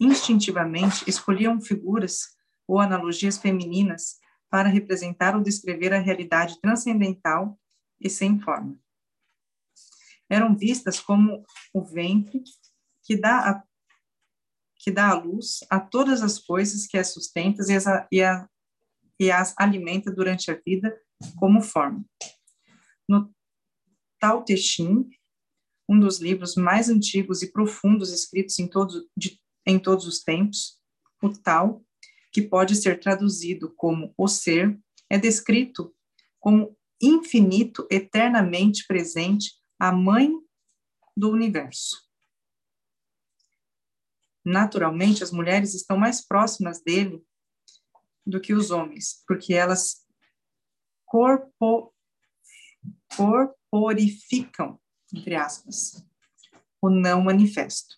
instintivamente 0.00 1.08
escolhiam 1.08 1.60
figuras 1.60 2.36
ou 2.66 2.80
analogias 2.80 3.38
femininas 3.38 4.16
para 4.50 4.68
representar 4.68 5.36
ou 5.36 5.42
descrever 5.42 5.94
a 5.94 6.00
realidade 6.00 6.60
transcendental 6.60 7.56
e 8.00 8.10
sem 8.10 8.40
forma 8.40 8.76
eram 10.30 10.56
vistas 10.56 11.00
como 11.00 11.44
o 11.72 11.82
ventre 11.82 12.42
que 13.04 13.16
dá 13.16 13.50
a, 13.50 13.62
que 14.76 14.90
dá 14.90 15.10
a 15.10 15.18
luz 15.18 15.60
a 15.70 15.80
todas 15.80 16.22
as 16.22 16.38
coisas 16.38 16.86
que 16.86 16.98
as 16.98 17.12
sustenta 17.12 17.62
e 17.68 17.74
as, 17.74 17.84
e, 18.12 18.22
a, 18.22 18.48
e 19.18 19.30
as 19.30 19.54
alimenta 19.58 20.10
durante 20.10 20.50
a 20.50 20.60
vida 20.64 20.96
como 21.36 21.62
forma. 21.62 22.04
No 23.08 23.32
Tao 24.20 24.44
Te 24.44 24.56
Ching, 24.56 25.08
um 25.88 25.98
dos 25.98 26.18
livros 26.18 26.54
mais 26.54 26.88
antigos 26.88 27.42
e 27.42 27.50
profundos 27.50 28.12
escritos 28.12 28.58
em 28.58 28.68
todos, 28.68 29.06
de, 29.16 29.40
em 29.66 29.78
todos 29.78 30.06
os 30.06 30.22
tempos, 30.22 30.78
o 31.22 31.30
Tao, 31.30 31.84
que 32.30 32.42
pode 32.42 32.76
ser 32.76 33.00
traduzido 33.00 33.72
como 33.74 34.12
o 34.16 34.28
ser, 34.28 34.78
é 35.08 35.18
descrito 35.18 35.94
como 36.38 36.76
infinito, 37.00 37.86
eternamente 37.90 38.86
presente 38.86 39.57
a 39.78 39.92
mãe 39.92 40.32
do 41.16 41.30
universo. 41.30 41.96
Naturalmente, 44.44 45.22
as 45.22 45.30
mulheres 45.30 45.74
estão 45.74 45.96
mais 45.96 46.26
próximas 46.26 46.82
dele 46.82 47.24
do 48.26 48.40
que 48.40 48.52
os 48.52 48.70
homens, 48.70 49.22
porque 49.26 49.54
elas 49.54 50.06
corpo, 51.04 51.94
corporificam, 53.16 54.80
entre 55.14 55.34
aspas, 55.34 56.04
o 56.80 56.90
não 56.90 57.22
manifesto. 57.22 57.96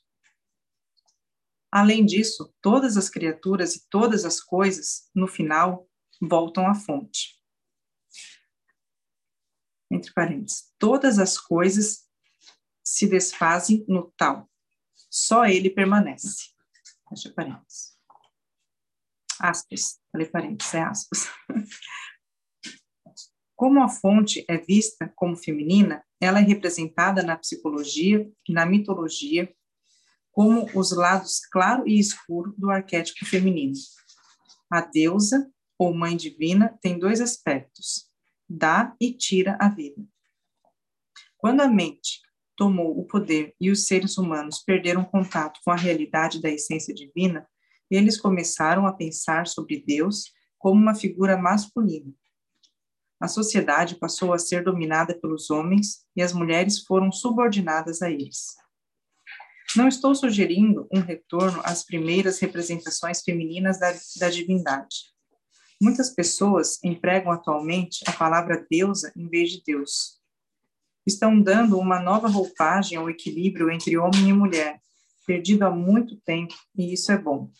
Além 1.72 2.04
disso, 2.04 2.52
todas 2.60 2.96
as 2.96 3.08
criaturas 3.08 3.76
e 3.76 3.88
todas 3.88 4.24
as 4.24 4.40
coisas, 4.40 5.08
no 5.14 5.28
final, 5.28 5.88
voltam 6.20 6.66
à 6.66 6.74
fonte 6.74 7.39
entre 9.90 10.12
parênteses, 10.12 10.72
todas 10.78 11.18
as 11.18 11.38
coisas 11.38 12.08
se 12.82 13.06
desfazem 13.06 13.84
no 13.88 14.12
tal, 14.16 14.48
só 15.10 15.44
ele 15.44 15.70
permanece. 15.70 16.50
Fecha 17.08 17.32
parênteses. 17.32 17.98
Aspas, 19.40 19.98
falei 20.12 20.28
parênteses, 20.28 20.74
é 20.74 20.82
aspas. 20.82 21.28
Como 23.56 23.82
a 23.82 23.88
fonte 23.88 24.44
é 24.48 24.56
vista 24.56 25.12
como 25.14 25.36
feminina, 25.36 26.02
ela 26.18 26.38
é 26.38 26.42
representada 26.42 27.22
na 27.22 27.36
psicologia 27.36 28.26
e 28.48 28.52
na 28.54 28.64
mitologia 28.64 29.54
como 30.32 30.66
os 30.74 30.92
lados 30.92 31.40
claro 31.52 31.86
e 31.86 31.98
escuro 31.98 32.54
do 32.56 32.70
arquétipo 32.70 33.26
feminino. 33.26 33.74
A 34.72 34.80
deusa, 34.80 35.50
ou 35.78 35.92
mãe 35.92 36.16
divina, 36.16 36.78
tem 36.80 36.98
dois 36.98 37.20
aspectos: 37.20 38.09
dá 38.50 38.94
e 39.00 39.12
tira 39.12 39.56
a 39.60 39.68
vida. 39.68 40.02
Quando 41.38 41.60
a 41.60 41.68
mente 41.68 42.20
tomou 42.56 42.98
o 42.98 43.06
poder 43.06 43.54
e 43.60 43.70
os 43.70 43.86
seres 43.86 44.18
humanos 44.18 44.58
perderam 44.58 45.04
contato 45.04 45.60
com 45.64 45.70
a 45.70 45.76
realidade 45.76 46.42
da 46.42 46.50
essência 46.50 46.92
divina, 46.92 47.48
eles 47.88 48.20
começaram 48.20 48.86
a 48.86 48.92
pensar 48.92 49.46
sobre 49.46 49.82
Deus 49.86 50.32
como 50.58 50.80
uma 50.80 50.94
figura 50.94 51.38
masculina. 51.38 52.12
A 53.20 53.28
sociedade 53.28 53.98
passou 53.98 54.32
a 54.32 54.38
ser 54.38 54.64
dominada 54.64 55.18
pelos 55.18 55.50
homens 55.50 56.04
e 56.16 56.22
as 56.22 56.32
mulheres 56.32 56.80
foram 56.80 57.12
subordinadas 57.12 58.02
a 58.02 58.10
eles. 58.10 58.56
Não 59.76 59.86
estou 59.86 60.14
sugerindo 60.14 60.88
um 60.92 61.00
retorno 61.00 61.60
às 61.64 61.84
primeiras 61.84 62.40
representações 62.40 63.22
femininas 63.22 63.78
da, 63.78 63.94
da 64.18 64.28
divindade. 64.28 65.10
Muitas 65.82 66.10
pessoas 66.10 66.78
empregam 66.84 67.32
atualmente 67.32 68.04
a 68.06 68.12
palavra 68.12 68.66
deusa 68.70 69.10
em 69.16 69.26
vez 69.28 69.50
de 69.50 69.62
Deus. 69.64 70.20
Estão 71.06 71.40
dando 71.40 71.78
uma 71.78 71.98
nova 71.98 72.28
roupagem 72.28 72.98
ao 72.98 73.08
equilíbrio 73.08 73.70
entre 73.70 73.96
homem 73.96 74.28
e 74.28 74.32
mulher, 74.32 74.78
perdido 75.26 75.64
há 75.64 75.70
muito 75.70 76.20
tempo, 76.20 76.54
e 76.76 76.92
isso 76.92 77.10
é 77.10 77.16
bom. 77.16 77.50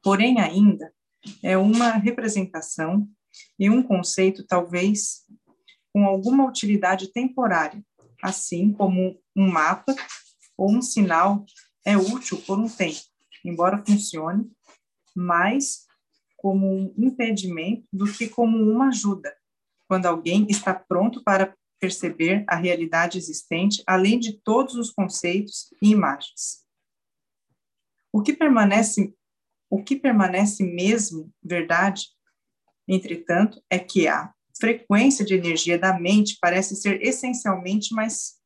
Porém, 0.00 0.40
ainda 0.40 0.92
é 1.42 1.58
uma 1.58 1.90
representação 1.92 3.08
e 3.58 3.68
um 3.68 3.82
conceito, 3.82 4.46
talvez, 4.46 5.24
com 5.92 6.04
alguma 6.06 6.46
utilidade 6.46 7.12
temporária, 7.12 7.84
assim 8.22 8.72
como 8.72 9.20
um 9.34 9.50
mapa 9.50 9.94
ou 10.56 10.70
um 10.70 10.80
sinal 10.80 11.44
é 11.84 11.96
útil 11.96 12.40
por 12.42 12.58
um 12.58 12.68
tempo, 12.68 13.00
embora 13.44 13.84
funcione, 13.84 14.48
mas 15.14 15.83
como 16.44 16.70
um 16.70 16.94
impedimento 16.98 17.88
do 17.90 18.04
que 18.04 18.28
como 18.28 18.58
uma 18.58 18.88
ajuda, 18.88 19.34
quando 19.88 20.04
alguém 20.04 20.46
está 20.50 20.74
pronto 20.74 21.24
para 21.24 21.56
perceber 21.80 22.44
a 22.46 22.54
realidade 22.54 23.16
existente, 23.16 23.82
além 23.86 24.18
de 24.18 24.38
todos 24.42 24.74
os 24.74 24.90
conceitos 24.90 25.72
e 25.80 25.88
imagens. 25.88 26.62
O 28.12 28.20
que 28.20 28.34
permanece, 28.34 29.14
o 29.70 29.82
que 29.82 29.96
permanece 29.96 30.62
mesmo 30.62 31.32
verdade, 31.42 32.08
entretanto, 32.86 33.64
é 33.70 33.78
que 33.78 34.06
a 34.06 34.30
frequência 34.60 35.24
de 35.24 35.32
energia 35.32 35.78
da 35.78 35.98
mente 35.98 36.36
parece 36.38 36.76
ser 36.76 37.00
essencialmente 37.00 37.94
mais 37.94 38.38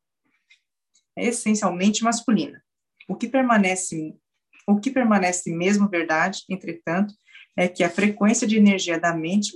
essencialmente 1.17 2.01
masculina. 2.01 2.63
O 3.09 3.15
que 3.17 3.27
permanece 3.27 4.17
o 4.65 4.79
que 4.79 4.89
permanece 4.89 5.51
mesmo 5.51 5.89
verdade, 5.89 6.45
entretanto, 6.47 7.13
é 7.59 7.67
que 7.67 7.83
a 7.83 7.89
frequência 7.89 8.47
de 8.47 8.55
energia 8.55 8.97
da 8.97 9.13
mente 9.13 9.51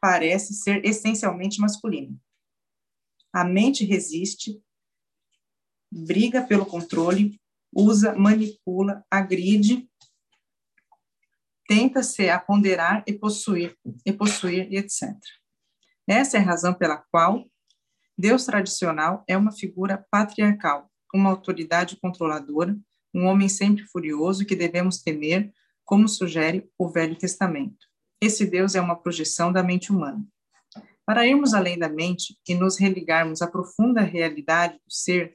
parece 0.00 0.54
ser 0.54 0.84
essencialmente 0.86 1.60
masculina. 1.60 2.16
A 3.32 3.42
mente 3.44 3.84
resiste, 3.84 4.62
briga 5.92 6.46
pelo 6.46 6.64
controle, 6.64 7.36
usa, 7.74 8.14
manipula, 8.14 9.04
agride, 9.10 9.90
tenta 11.66 12.00
se 12.04 12.30
aponderar 12.30 13.02
e 13.08 13.12
possuir, 13.12 13.76
e 14.06 14.12
possuir, 14.12 14.72
etc. 14.72 15.12
Essa 16.06 16.36
é 16.36 16.40
a 16.40 16.44
razão 16.44 16.72
pela 16.72 16.98
qual 17.10 17.44
Deus 18.16 18.44
tradicional 18.44 19.24
é 19.26 19.36
uma 19.36 19.50
figura 19.50 20.06
patriarcal, 20.12 20.88
uma 21.12 21.30
autoridade 21.30 21.98
controladora, 22.00 22.78
um 23.12 23.26
homem 23.26 23.48
sempre 23.48 23.82
furioso 23.82 24.46
que 24.46 24.54
devemos 24.54 25.02
temer 25.02 25.52
como 25.88 26.06
sugere 26.06 26.70
o 26.76 26.86
Velho 26.86 27.16
Testamento. 27.16 27.86
esse 28.20 28.44
Deus 28.44 28.74
é 28.74 28.80
uma 28.80 29.00
projeção 29.00 29.50
da 29.50 29.62
mente 29.62 29.90
humana. 29.90 30.22
Para 31.06 31.26
irmos 31.26 31.54
além 31.54 31.78
da 31.78 31.88
mente 31.88 32.38
e 32.46 32.54
nos 32.54 32.78
religarmos 32.78 33.40
à 33.40 33.46
profunda 33.46 34.02
realidade 34.02 34.74
do 34.74 34.92
ser, 34.92 35.34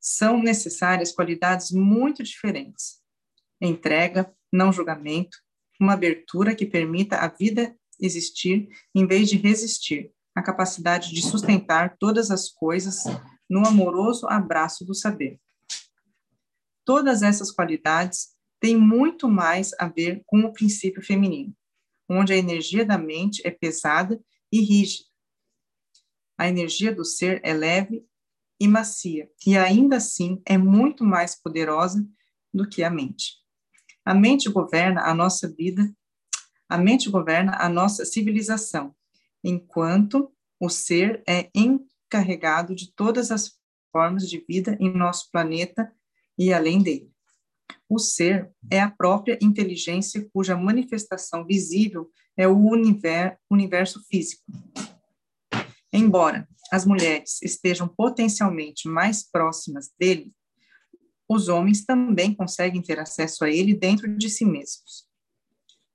são 0.00 0.42
necessárias 0.42 1.12
qualidades 1.12 1.70
muito 1.70 2.24
diferentes: 2.24 3.00
entrega, 3.60 4.34
não 4.52 4.72
julgamento, 4.72 5.38
uma 5.80 5.92
abertura 5.92 6.52
que 6.52 6.66
permita 6.66 7.18
a 7.18 7.28
vida 7.28 7.76
existir 8.00 8.68
em 8.92 9.06
vez 9.06 9.28
de 9.28 9.36
resistir, 9.36 10.12
a 10.34 10.42
capacidade 10.42 11.14
de 11.14 11.22
sustentar 11.22 11.96
todas 12.00 12.32
as 12.32 12.48
coisas 12.48 13.04
no 13.48 13.64
amoroso 13.64 14.26
abraço 14.26 14.84
do 14.84 14.92
saber. 14.92 15.38
Todas 16.84 17.22
essas 17.22 17.52
qualidades 17.52 18.39
têm 18.60 18.76
muito 18.76 19.28
mais 19.28 19.72
a 19.78 19.88
ver 19.88 20.22
com 20.26 20.40
o 20.40 20.52
princípio 20.52 21.02
feminino, 21.02 21.54
onde 22.08 22.32
a 22.32 22.36
energia 22.36 22.84
da 22.84 22.98
mente 22.98 23.40
é 23.44 23.50
pesada 23.50 24.22
e 24.52 24.60
rígida. 24.60 25.08
A 26.38 26.48
energia 26.48 26.94
do 26.94 27.04
ser 27.04 27.40
é 27.42 27.52
leve 27.52 28.04
e 28.60 28.68
macia, 28.68 29.30
e 29.46 29.56
ainda 29.56 29.96
assim 29.96 30.42
é 30.44 30.58
muito 30.58 31.04
mais 31.04 31.34
poderosa 31.34 32.06
do 32.52 32.68
que 32.68 32.82
a 32.82 32.90
mente. 32.90 33.36
A 34.04 34.14
mente 34.14 34.48
governa 34.50 35.02
a 35.02 35.14
nossa 35.14 35.48
vida, 35.48 35.82
a 36.68 36.76
mente 36.76 37.08
governa 37.08 37.56
a 37.58 37.68
nossa 37.68 38.04
civilização, 38.04 38.94
enquanto 39.42 40.32
o 40.58 40.68
ser 40.68 41.22
é 41.26 41.50
encarregado 41.54 42.74
de 42.74 42.92
todas 42.92 43.30
as 43.30 43.58
formas 43.90 44.28
de 44.28 44.44
vida 44.46 44.76
em 44.78 44.92
nosso 44.92 45.30
planeta 45.30 45.92
e 46.38 46.52
além 46.52 46.82
dele. 46.82 47.10
O 47.88 47.98
ser 47.98 48.50
é 48.70 48.80
a 48.80 48.90
própria 48.90 49.38
inteligência 49.40 50.28
cuja 50.32 50.56
manifestação 50.56 51.44
visível 51.44 52.10
é 52.36 52.46
o 52.46 52.56
universo 53.50 54.02
físico. 54.08 54.42
Embora 55.92 56.48
as 56.72 56.86
mulheres 56.86 57.42
estejam 57.42 57.88
potencialmente 57.88 58.88
mais 58.88 59.28
próximas 59.28 59.90
dele, 59.98 60.32
os 61.28 61.48
homens 61.48 61.84
também 61.84 62.34
conseguem 62.34 62.82
ter 62.82 62.98
acesso 62.98 63.44
a 63.44 63.50
ele 63.50 63.74
dentro 63.74 64.16
de 64.16 64.30
si 64.30 64.44
mesmos. 64.44 65.08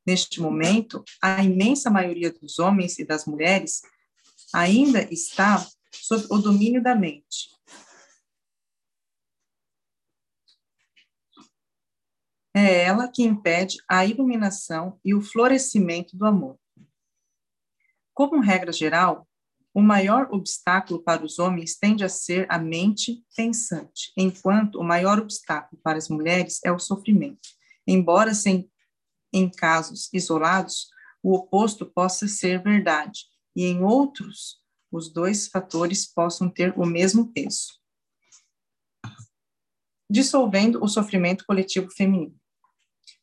Neste 0.06 0.40
momento, 0.40 1.04
a 1.22 1.44
imensa 1.44 1.90
maioria 1.90 2.32
dos 2.32 2.60
homens 2.60 3.00
e 3.00 3.06
das 3.06 3.26
mulheres 3.26 3.82
ainda 4.54 5.02
está 5.12 5.66
sob 5.92 6.26
o 6.30 6.38
domínio 6.38 6.82
da 6.84 6.94
mente. 6.94 7.55
É 12.58 12.84
ela 12.84 13.10
que 13.10 13.22
impede 13.22 13.80
a 13.86 14.06
iluminação 14.06 14.98
e 15.04 15.14
o 15.14 15.22
florescimento 15.22 16.16
do 16.16 16.26
amor. 16.26 16.58
Como 18.14 18.40
regra 18.40 18.72
geral, 18.72 19.28
o 19.74 19.82
maior 19.82 20.30
obstáculo 20.32 21.04
para 21.04 21.26
os 21.26 21.38
homens 21.38 21.76
tende 21.78 22.06
a 22.06 22.08
ser 22.08 22.48
a 22.50 22.58
mente 22.58 23.22
pensante, 23.36 24.14
enquanto 24.16 24.80
o 24.80 24.86
maior 24.86 25.20
obstáculo 25.20 25.82
para 25.84 25.98
as 25.98 26.08
mulheres 26.08 26.62
é 26.64 26.72
o 26.72 26.80
sofrimento. 26.80 27.50
Embora 27.86 28.34
sem, 28.34 28.72
em 29.34 29.50
casos 29.50 30.08
isolados 30.14 30.88
o 31.22 31.36
oposto 31.36 31.86
possa 31.86 32.26
ser 32.26 32.64
verdade, 32.64 33.26
e 33.54 33.66
em 33.66 33.84
outros 33.84 34.62
os 34.90 35.12
dois 35.12 35.50
fatores 35.50 36.08
possam 36.08 36.50
ter 36.50 36.74
o 36.80 36.86
mesmo 36.86 37.34
peso. 37.34 37.82
Dissolvendo 40.10 40.82
o 40.82 40.88
sofrimento 40.88 41.44
coletivo 41.46 41.92
feminino. 41.92 42.40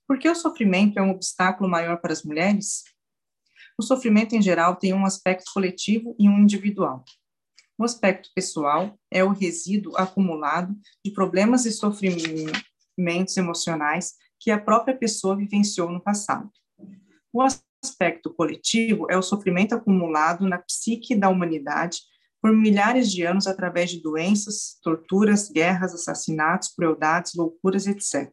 Por 0.06 0.18
que 0.18 0.28
o 0.28 0.34
sofrimento 0.34 0.98
é 0.98 1.02
um 1.02 1.10
obstáculo 1.10 1.68
maior 1.68 1.98
para 2.00 2.12
as 2.12 2.22
mulheres? 2.22 2.84
O 3.78 3.82
sofrimento, 3.82 4.34
em 4.34 4.42
geral, 4.42 4.76
tem 4.76 4.92
um 4.92 5.06
aspecto 5.06 5.50
coletivo 5.52 6.14
e 6.18 6.28
um 6.28 6.38
individual. 6.38 7.04
O 7.78 7.84
aspecto 7.84 8.30
pessoal 8.34 8.98
é 9.10 9.24
o 9.24 9.30
resíduo 9.30 9.96
acumulado 9.96 10.74
de 11.04 11.10
problemas 11.10 11.64
e 11.64 11.72
sofrimentos 11.72 13.36
emocionais 13.36 14.14
que 14.38 14.50
a 14.50 14.60
própria 14.60 14.96
pessoa 14.96 15.36
vivenciou 15.36 15.90
no 15.90 16.02
passado. 16.02 16.50
O 17.32 17.40
aspecto 17.40 18.32
coletivo 18.34 19.06
é 19.10 19.16
o 19.16 19.22
sofrimento 19.22 19.74
acumulado 19.74 20.46
na 20.46 20.58
psique 20.58 21.16
da 21.16 21.28
humanidade 21.28 22.00
por 22.40 22.52
milhares 22.52 23.10
de 23.10 23.24
anos 23.24 23.46
através 23.46 23.90
de 23.90 24.02
doenças, 24.02 24.78
torturas, 24.82 25.48
guerras, 25.48 25.94
assassinatos, 25.94 26.74
crueldades, 26.74 27.34
loucuras, 27.34 27.86
etc. 27.86 28.30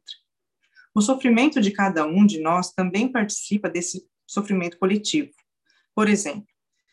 O 1.00 1.02
sofrimento 1.02 1.62
de 1.62 1.72
cada 1.72 2.06
um 2.06 2.26
de 2.26 2.42
nós 2.42 2.74
também 2.74 3.10
participa 3.10 3.70
desse 3.70 4.06
sofrimento 4.28 4.78
coletivo. 4.78 5.32
Por 5.96 6.10
exemplo, 6.10 6.44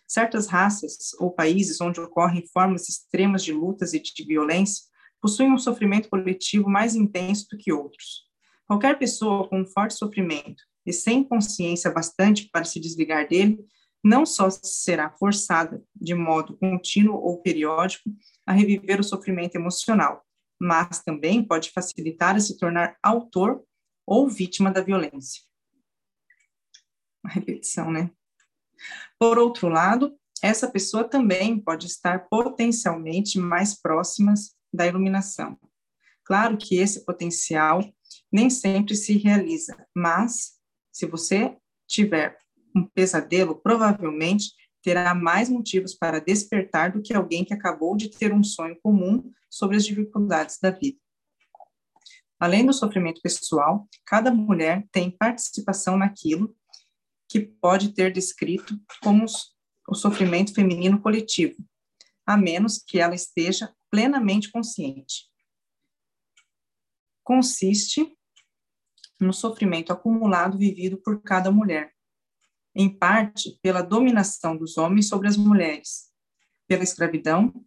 certas 0.06 0.46
raças 0.46 1.12
ou 1.18 1.32
países 1.32 1.80
onde 1.80 1.98
ocorrem 1.98 2.46
formas 2.52 2.88
extremas 2.88 3.42
de 3.42 3.52
lutas 3.52 3.94
e 3.94 4.00
de 4.00 4.24
violência 4.24 4.84
possuem 5.20 5.52
um 5.52 5.58
sofrimento 5.58 6.08
coletivo 6.08 6.70
mais 6.70 6.94
intenso 6.94 7.48
do 7.50 7.58
que 7.58 7.72
outros. 7.72 8.22
Qualquer 8.64 8.96
pessoa 8.96 9.48
com 9.48 9.62
um 9.62 9.66
forte 9.66 9.94
sofrimento 9.94 10.62
e 10.86 10.92
sem 10.92 11.24
consciência 11.24 11.90
bastante 11.90 12.48
para 12.52 12.64
se 12.64 12.78
desligar 12.78 13.28
dele, 13.28 13.58
não 14.04 14.24
só 14.24 14.48
será 14.50 15.10
forçada, 15.18 15.82
de 15.92 16.14
modo 16.14 16.56
contínuo 16.58 17.16
ou 17.16 17.42
periódico, 17.42 18.08
a 18.46 18.52
reviver 18.52 19.00
o 19.00 19.04
sofrimento 19.04 19.56
emocional, 19.56 20.24
mas 20.60 21.02
também 21.02 21.42
pode 21.42 21.72
facilitar 21.72 22.36
a 22.36 22.40
se 22.40 22.56
tornar 22.56 22.96
autor 23.02 23.65
ou 24.06 24.28
vítima 24.28 24.70
da 24.70 24.80
violência 24.80 25.42
uma 27.26 27.32
repetição, 27.32 27.90
né? 27.90 28.10
Por 29.18 29.38
outro 29.38 29.68
lado, 29.68 30.16
essa 30.42 30.70
pessoa 30.70 31.04
também 31.04 31.58
pode 31.58 31.86
estar 31.86 32.28
potencialmente 32.28 33.38
mais 33.38 33.74
próximas 33.74 34.54
da 34.72 34.86
iluminação. 34.86 35.58
Claro 36.24 36.56
que 36.56 36.76
esse 36.76 37.04
potencial 37.04 37.82
nem 38.32 38.48
sempre 38.48 38.94
se 38.94 39.16
realiza, 39.16 39.76
mas 39.94 40.54
se 40.92 41.06
você 41.06 41.56
tiver 41.86 42.38
um 42.74 42.84
pesadelo, 42.84 43.56
provavelmente 43.56 44.52
terá 44.82 45.14
mais 45.14 45.48
motivos 45.48 45.94
para 45.94 46.20
despertar 46.20 46.92
do 46.92 47.02
que 47.02 47.14
alguém 47.14 47.44
que 47.44 47.54
acabou 47.54 47.96
de 47.96 48.08
ter 48.10 48.32
um 48.32 48.44
sonho 48.44 48.78
comum 48.82 49.32
sobre 49.50 49.76
as 49.76 49.84
dificuldades 49.84 50.58
da 50.60 50.70
vida. 50.70 50.98
Além 52.38 52.66
do 52.66 52.72
sofrimento 52.72 53.20
pessoal, 53.22 53.88
cada 54.04 54.30
mulher 54.30 54.86
tem 54.92 55.10
participação 55.10 55.96
naquilo 55.96 56.54
que 57.28 57.40
pode 57.40 57.94
ter 57.94 58.12
descrito 58.12 58.78
como 59.02 59.24
o 59.88 59.94
sofrimento 59.94 60.52
feminino 60.52 61.00
coletivo, 61.00 61.56
a 62.26 62.36
menos 62.36 62.78
que 62.78 62.98
ela 62.98 63.14
esteja 63.14 63.74
plenamente 63.90 64.50
consciente. 64.50 65.30
Consiste 67.24 68.14
no 69.18 69.32
sofrimento 69.32 69.92
acumulado 69.92 70.58
vivido 70.58 70.98
por 70.98 71.22
cada 71.22 71.50
mulher, 71.50 71.92
em 72.74 72.88
parte 72.90 73.58
pela 73.62 73.80
dominação 73.80 74.56
dos 74.56 74.76
homens 74.76 75.08
sobre 75.08 75.26
as 75.26 75.36
mulheres, 75.36 76.12
pela 76.68 76.84
escravidão, 76.84 77.64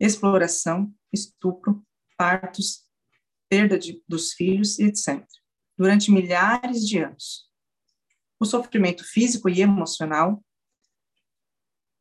exploração, 0.00 0.92
estupro, 1.12 1.86
partos, 2.16 2.89
perda 3.50 3.76
de, 3.76 4.02
dos 4.08 4.32
filhos, 4.32 4.78
etc., 4.78 5.26
durante 5.76 6.12
milhares 6.12 6.86
de 6.86 6.98
anos. 6.98 7.50
O 8.38 8.44
sofrimento 8.44 9.04
físico 9.04 9.48
e 9.48 9.60
emocional, 9.60 10.42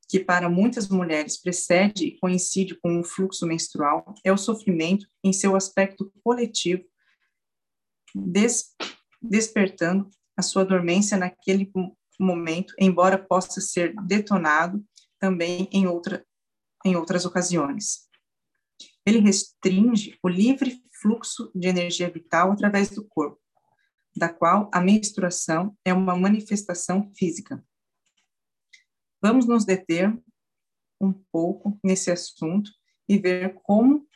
que 0.07 0.19
para 0.19 0.49
muitas 0.49 0.87
mulheres 0.87 1.41
precede 1.41 2.05
e 2.05 2.19
coincide 2.19 2.79
com 2.79 2.99
o 2.99 3.03
fluxo 3.03 3.45
menstrual, 3.45 4.13
é 4.23 4.31
o 4.31 4.37
sofrimento 4.37 5.07
em 5.23 5.33
seu 5.33 5.55
aspecto 5.55 6.11
coletivo, 6.23 6.83
des 8.15 8.75
despertando 9.21 10.09
a 10.37 10.41
sua 10.41 10.63
dormência 10.63 11.17
naquele 11.17 11.69
momento, 12.17 12.73
embora 12.79 13.17
possa 13.17 13.59
ser 13.59 13.93
detonado 14.05 14.83
também 15.19 15.67
em, 15.71 15.87
outra, 15.87 16.25
em 16.85 16.95
outras 16.95 17.25
ocasiões. 17.25 18.07
Ele 19.05 19.19
restringe 19.19 20.17
o 20.23 20.29
livre 20.29 20.81
fluxo 21.01 21.51
de 21.55 21.67
energia 21.67 22.09
vital 22.09 22.51
através 22.51 22.89
do 22.89 23.07
corpo, 23.07 23.39
da 24.15 24.29
qual 24.29 24.69
a 24.73 24.81
menstruação 24.81 25.77
é 25.85 25.93
uma 25.93 26.15
manifestação 26.15 27.11
física. 27.15 27.63
Vamos 29.21 29.45
nos 29.45 29.65
deter 29.65 30.11
um 30.99 31.13
pouco 31.31 31.79
nesse 31.83 32.11
assunto 32.11 32.71
e 33.07 33.17
ver 33.17 33.53
como 33.63 34.07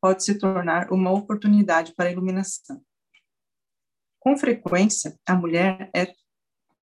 pode 0.00 0.24
se 0.24 0.38
tornar 0.38 0.92
uma 0.92 1.12
oportunidade 1.12 1.94
para 1.94 2.08
a 2.08 2.12
iluminação. 2.12 2.84
Com 4.18 4.36
frequência, 4.36 5.18
a 5.26 5.34
mulher 5.34 5.90
é 5.94 6.12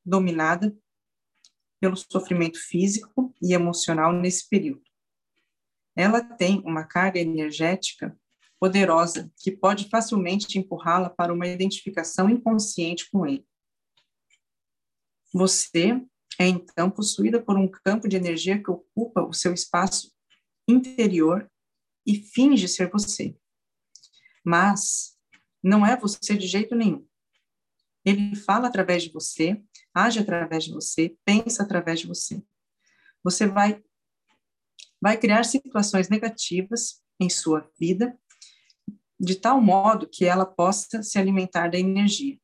dominada 0.06 0.76
pelo 1.80 1.96
sofrimento 1.96 2.60
físico 2.60 3.34
e 3.42 3.54
emocional 3.54 4.12
nesse 4.12 4.48
período. 4.50 4.84
Ela 5.96 6.22
tem 6.22 6.60
uma 6.66 6.86
carga 6.86 7.20
energética 7.20 8.18
poderosa 8.60 9.32
que 9.38 9.52
pode 9.52 9.90
facilmente 9.90 10.60
empurrá-la 10.60 11.10
para 11.10 11.34
uma 11.34 11.48
identificação 11.48 12.30
inconsciente 12.30 13.10
com 13.10 13.26
ele. 13.26 13.48
Você 15.34 16.02
é 16.40 16.48
então 16.48 16.90
possuída 16.90 17.42
por 17.42 17.58
um 17.58 17.68
campo 17.68 18.08
de 18.08 18.16
energia 18.16 18.62
que 18.62 18.70
ocupa 18.70 19.22
o 19.22 19.34
seu 19.34 19.54
espaço 19.54 20.12
interior 20.68 21.50
e 22.06 22.16
finge 22.16 22.68
ser 22.68 22.90
você. 22.90 23.38
Mas 24.44 25.18
não 25.64 25.86
é 25.86 25.96
você 25.98 26.36
de 26.36 26.48
jeito 26.48 26.76
nenhum. 26.76 27.06
Ele 28.06 28.36
fala 28.36 28.68
através 28.68 29.04
de 29.04 29.12
você, 29.12 29.62
age 29.94 30.20
através 30.20 30.64
de 30.64 30.74
você, 30.74 31.16
pensa 31.26 31.64
através 31.64 32.00
de 32.00 32.08
você. 32.08 32.42
Você 33.24 33.48
vai 33.48 33.84
vai 35.02 35.18
criar 35.18 35.44
situações 35.44 36.10
negativas 36.10 37.02
em 37.20 37.30
sua 37.30 37.70
vida 37.80 38.18
de 39.20 39.36
tal 39.36 39.60
modo 39.60 40.08
que 40.08 40.26
ela 40.26 40.46
possa 40.46 41.04
se 41.04 41.20
alimentar 41.20 41.68
da 41.70 41.78
energia. 41.78 42.40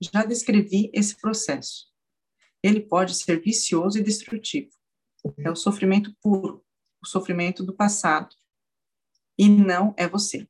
Já 0.00 0.24
descrevi 0.24 0.90
esse 0.94 1.16
processo. 1.16 1.86
Ele 2.62 2.80
pode 2.80 3.14
ser 3.14 3.40
vicioso 3.40 3.98
e 3.98 4.02
destrutivo. 4.02 4.70
É 5.38 5.50
o 5.50 5.56
sofrimento 5.56 6.14
puro, 6.22 6.64
o 7.02 7.06
sofrimento 7.06 7.64
do 7.64 7.74
passado. 7.74 8.34
E 9.36 9.48
não 9.48 9.94
é 9.96 10.08
você. 10.08 10.48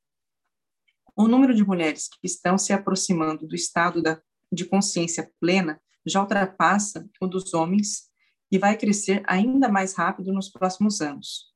O 1.16 1.26
número 1.26 1.54
de 1.54 1.64
mulheres 1.64 2.08
que 2.08 2.26
estão 2.26 2.56
se 2.56 2.72
aproximando 2.72 3.46
do 3.46 3.54
estado 3.54 4.00
da, 4.00 4.22
de 4.52 4.64
consciência 4.64 5.32
plena 5.40 5.80
já 6.06 6.20
ultrapassa 6.20 7.08
o 7.20 7.26
dos 7.26 7.52
homens 7.52 8.08
e 8.50 8.58
vai 8.58 8.76
crescer 8.78 9.22
ainda 9.26 9.68
mais 9.68 9.94
rápido 9.94 10.32
nos 10.32 10.48
próximos 10.48 11.00
anos. 11.00 11.52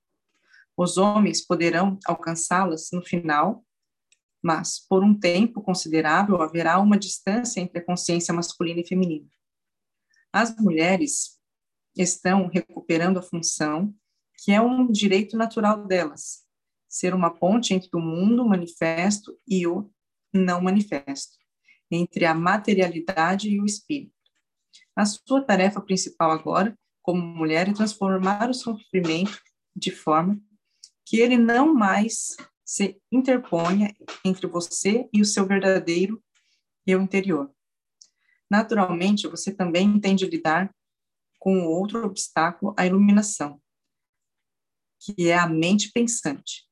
Os 0.82 0.98
homens 0.98 1.40
poderão 1.46 1.96
alcançá-las 2.04 2.88
no 2.92 3.00
final, 3.02 3.64
mas 4.42 4.84
por 4.88 5.04
um 5.04 5.16
tempo 5.16 5.62
considerável 5.62 6.42
haverá 6.42 6.80
uma 6.80 6.98
distância 6.98 7.60
entre 7.60 7.78
a 7.78 7.84
consciência 7.84 8.34
masculina 8.34 8.80
e 8.80 8.88
feminina. 8.88 9.28
As 10.32 10.56
mulheres 10.56 11.38
estão 11.96 12.48
recuperando 12.48 13.20
a 13.20 13.22
função 13.22 13.94
que 14.38 14.50
é 14.50 14.60
um 14.60 14.90
direito 14.90 15.36
natural 15.36 15.86
delas, 15.86 16.42
ser 16.88 17.14
uma 17.14 17.30
ponte 17.30 17.72
entre 17.72 17.90
o 17.94 18.00
mundo 18.00 18.44
manifesto 18.44 19.38
e 19.46 19.64
o 19.64 19.88
não 20.34 20.60
manifesto, 20.60 21.38
entre 21.92 22.24
a 22.24 22.34
materialidade 22.34 23.48
e 23.48 23.60
o 23.60 23.64
espírito. 23.64 24.16
A 24.96 25.06
sua 25.06 25.44
tarefa 25.44 25.80
principal 25.80 26.32
agora, 26.32 26.76
como 27.00 27.22
mulher, 27.22 27.68
é 27.68 27.72
transformar 27.72 28.50
o 28.50 28.54
sofrimento 28.54 29.40
de 29.76 29.92
forma 29.92 30.42
que 31.04 31.18
ele 31.20 31.36
não 31.36 31.74
mais 31.74 32.36
se 32.64 33.00
interponha 33.10 33.94
entre 34.24 34.46
você 34.46 35.08
e 35.12 35.20
o 35.20 35.24
seu 35.24 35.46
verdadeiro 35.46 36.22
eu 36.86 37.00
interior. 37.00 37.50
Naturalmente, 38.50 39.26
você 39.28 39.52
também 39.52 39.86
entende 39.86 40.26
lidar 40.26 40.74
com 41.38 41.66
outro 41.66 42.04
obstáculo, 42.04 42.74
a 42.76 42.86
iluminação, 42.86 43.60
que 45.00 45.28
é 45.28 45.36
a 45.36 45.48
mente 45.48 45.90
pensante 45.92 46.66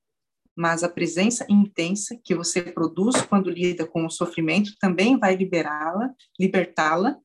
mas 0.61 0.85
a 0.85 0.91
presença 0.91 1.47
intensa 1.49 2.21
que 2.23 2.35
você 2.35 2.61
produz 2.61 3.23
quando 3.23 3.49
lida 3.49 3.87
com 3.87 4.05
o 4.05 4.11
sofrimento 4.11 4.77
também 4.79 5.19
vai 5.19 5.35
liberá-la, 5.35 6.13
libertá-la 6.39 7.17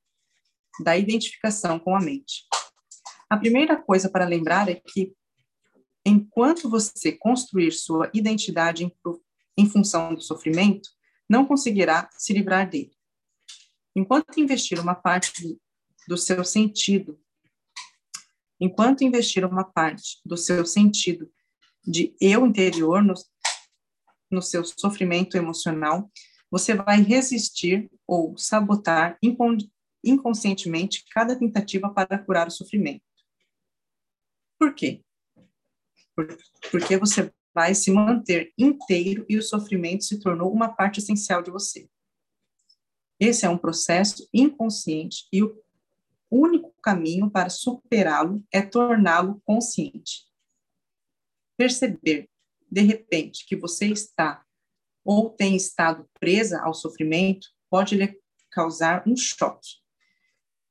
da 0.81 0.97
identificação 0.97 1.77
com 1.77 1.93
a 1.95 1.99
mente. 1.99 2.45
A 3.29 3.35
primeira 3.35 3.75
coisa 3.75 4.09
para 4.09 4.23
lembrar 4.23 4.69
é 4.69 4.75
que 4.75 5.13
enquanto 6.05 6.69
você 6.69 7.11
construir 7.11 7.71
sua 7.71 8.11
identidade 8.13 8.83
em, 8.83 8.91
em 9.57 9.67
função 9.67 10.13
do 10.13 10.21
sofrimento, 10.21 10.89
não 11.27 11.45
conseguirá 11.45 12.07
se 12.17 12.31
livrar 12.33 12.69
dele. 12.69 12.91
Enquanto 13.95 14.39
investir 14.39 14.79
uma 14.79 14.93
parte 14.93 15.57
do, 16.07 16.17
seu 16.17 16.43
sentido, 16.43 17.19
enquanto 18.59 19.03
investir 19.03 19.45
uma 19.45 19.63
parte 19.63 20.19
do 20.23 20.37
seu 20.37 20.65
sentido 20.65 21.31
de 21.83 22.15
eu 22.19 22.45
interior 22.45 23.03
no, 23.03 23.13
no 24.29 24.41
seu 24.41 24.63
sofrimento 24.63 25.37
emocional, 25.37 26.11
você 26.51 26.75
vai 26.75 27.01
resistir 27.01 27.89
ou 28.05 28.37
sabotar 28.37 29.17
inconscientemente 30.03 31.03
cada 31.11 31.37
tentativa 31.37 31.89
para 31.89 32.19
curar 32.19 32.47
o 32.47 32.51
sofrimento. 32.51 33.03
Por 34.59 34.73
quê? 34.75 35.04
Porque 36.71 36.97
você 36.97 37.31
vai 37.53 37.73
se 37.73 37.91
manter 37.91 38.53
inteiro 38.57 39.25
e 39.29 39.37
o 39.37 39.43
sofrimento 39.43 40.03
se 40.03 40.19
tornou 40.19 40.51
uma 40.51 40.69
parte 40.69 40.99
essencial 40.99 41.41
de 41.41 41.51
você. 41.51 41.89
Esse 43.19 43.45
é 43.45 43.49
um 43.49 43.57
processo 43.57 44.27
inconsciente 44.33 45.27
e 45.31 45.41
o 45.41 45.55
único 46.29 46.73
caminho 46.81 47.29
para 47.29 47.49
superá-lo 47.49 48.43
é 48.51 48.61
torná-lo 48.61 49.41
consciente 49.45 50.25
perceber, 51.57 52.29
de 52.69 52.81
repente, 52.81 53.45
que 53.45 53.55
você 53.55 53.87
está 53.87 54.43
ou 55.03 55.29
tem 55.29 55.55
estado 55.55 56.09
presa 56.19 56.61
ao 56.61 56.73
sofrimento 56.73 57.47
pode 57.69 57.95
lhe 57.95 58.19
causar 58.51 59.07
um 59.07 59.15
choque. 59.15 59.77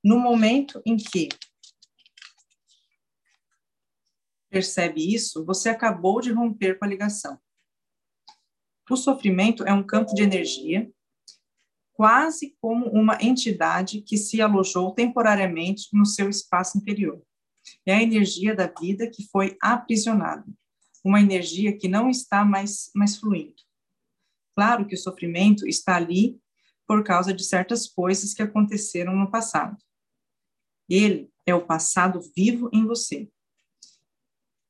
No 0.03 0.19
momento 0.19 0.83
em 0.85 0.97
que 0.97 1.29
percebe 4.55 5.15
isso, 5.15 5.45
você 5.45 5.69
acabou 5.69 6.21
de 6.21 6.31
romper 6.31 6.79
com 6.79 6.85
a 6.85 6.89
ligação. 6.89 7.39
O 8.89 8.97
sofrimento 8.97 9.65
é 9.65 9.73
um 9.73 9.83
campo 9.83 10.15
de 10.15 10.23
energia, 10.23 10.91
quase 11.93 12.57
como 12.61 12.87
uma 12.87 13.19
entidade 13.21 14.01
que 14.03 14.17
se 14.17 14.41
alojou 14.41 14.95
temporariamente 14.95 15.89
no 15.93 16.07
seu 16.07 16.31
espaço 16.31 16.79
interior. 16.79 17.21
É 17.85 17.95
a 17.95 18.03
energia 18.03 18.55
da 18.55 18.67
vida 18.67 19.11
que 19.11 19.27
foi 19.29 19.57
aprisionada 19.61 20.45
uma 21.05 21.21
energia 21.21 21.77
que 21.77 21.87
não 21.87 22.09
está 22.09 22.45
mais, 22.45 22.91
mais 22.95 23.19
fluindo. 23.19 23.63
Claro 24.57 24.87
que 24.87 24.95
o 24.95 24.99
sofrimento 24.99 25.69
está 25.69 25.97
ali 25.97 26.41
por 26.87 27.05
causa 27.05 27.35
de 27.35 27.45
certas 27.45 27.87
coisas 27.87 28.33
que 28.33 28.43
aconteceram 28.43 29.15
no 29.15 29.31
passado. 29.31 29.77
Ele 30.89 31.31
é 31.45 31.55
o 31.55 31.67
passado 31.67 32.21
vivo 32.35 32.71
em 32.73 32.87
você. 32.87 33.31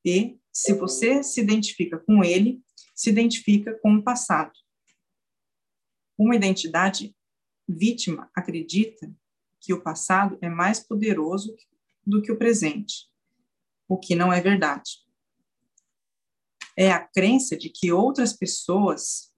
E, 0.05 0.39
se 0.53 0.75
você 0.75 1.23
se 1.23 1.41
identifica 1.41 1.99
com 1.99 2.23
ele, 2.23 2.63
se 2.95 3.11
identifica 3.11 3.79
com 3.81 3.97
o 3.97 4.03
passado. 4.03 4.53
Uma 6.17 6.37
identidade 6.37 7.15
vítima 7.69 8.31
acredita 8.35 9.11
que 9.61 9.73
o 9.73 9.83
passado 9.83 10.39
é 10.43 10.49
mais 10.49 10.79
poderoso 10.79 11.57
do 12.07 12.21
que 12.21 12.31
o 12.31 12.37
presente, 12.37 13.09
o 13.89 13.99
que 13.99 14.15
não 14.15 14.33
é 14.33 14.41
verdade 14.41 15.05
é 16.77 16.91
a 16.91 17.01
crença 17.01 17.57
de 17.57 17.69
que 17.69 17.93
outras 17.93 18.33
pessoas 18.33 19.33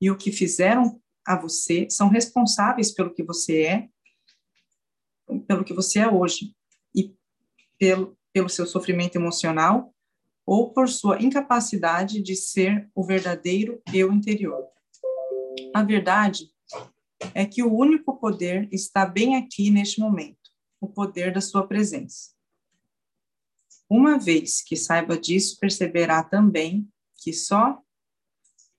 e 0.00 0.10
o 0.10 0.16
que 0.16 0.32
fizeram 0.32 1.00
a 1.26 1.36
você 1.36 1.88
são 1.90 2.08
responsáveis 2.08 2.92
pelo 2.92 3.12
que 3.12 3.22
você 3.22 3.62
é, 3.62 3.88
pelo 5.46 5.64
que 5.64 5.74
você 5.74 6.00
é 6.00 6.08
hoje 6.08 6.54
e 6.94 7.14
pelo, 7.78 8.17
pelo 8.32 8.48
seu 8.48 8.66
sofrimento 8.66 9.16
emocional 9.16 9.94
ou 10.46 10.72
por 10.72 10.88
sua 10.88 11.22
incapacidade 11.22 12.22
de 12.22 12.34
ser 12.34 12.90
o 12.94 13.04
verdadeiro 13.04 13.82
eu 13.92 14.12
interior. 14.12 14.64
A 15.74 15.82
verdade 15.82 16.50
é 17.34 17.44
que 17.44 17.62
o 17.62 17.72
único 17.72 18.18
poder 18.18 18.68
está 18.72 19.04
bem 19.04 19.36
aqui 19.36 19.70
neste 19.70 20.00
momento, 20.00 20.50
o 20.80 20.88
poder 20.88 21.32
da 21.32 21.40
sua 21.40 21.66
presença. 21.66 22.30
Uma 23.90 24.18
vez 24.18 24.62
que 24.62 24.76
saiba 24.76 25.18
disso, 25.18 25.58
perceberá 25.58 26.22
também 26.22 26.88
que 27.16 27.32
só 27.32 27.82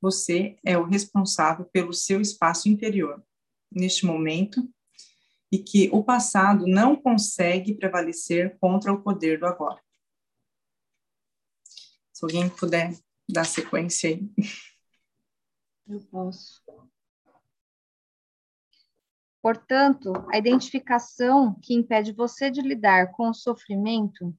você 0.02 0.58
é 0.66 0.78
o 0.78 0.86
responsável 0.86 1.66
pelo 1.66 1.94
seu 1.94 2.22
espaço 2.22 2.70
interior 2.70 3.22
neste 3.72 4.06
momento 4.06 4.68
e 5.52 5.58
que 5.58 5.90
o 5.92 6.04
passado 6.04 6.66
não 6.68 6.96
consegue 6.96 7.74
prevalecer 7.74 8.58
contra 8.60 8.94
o 8.94 9.02
poder 9.02 9.40
do 9.40 9.46
agora. 9.46 9.82
Se 12.14 12.24
alguém 12.26 12.50
puder 12.50 12.94
dar 13.28 13.46
sequência 13.46 14.10
aí. 14.10 14.30
Eu 15.88 16.02
posso. 16.12 16.62
Portanto, 19.42 20.12
a 20.32 20.38
identificação 20.38 21.58
que 21.62 21.74
impede 21.74 22.12
você 22.12 22.52
de 22.52 22.62
lidar 22.62 23.12
com 23.14 23.30
o 23.30 23.34
sofrimento 23.34 24.36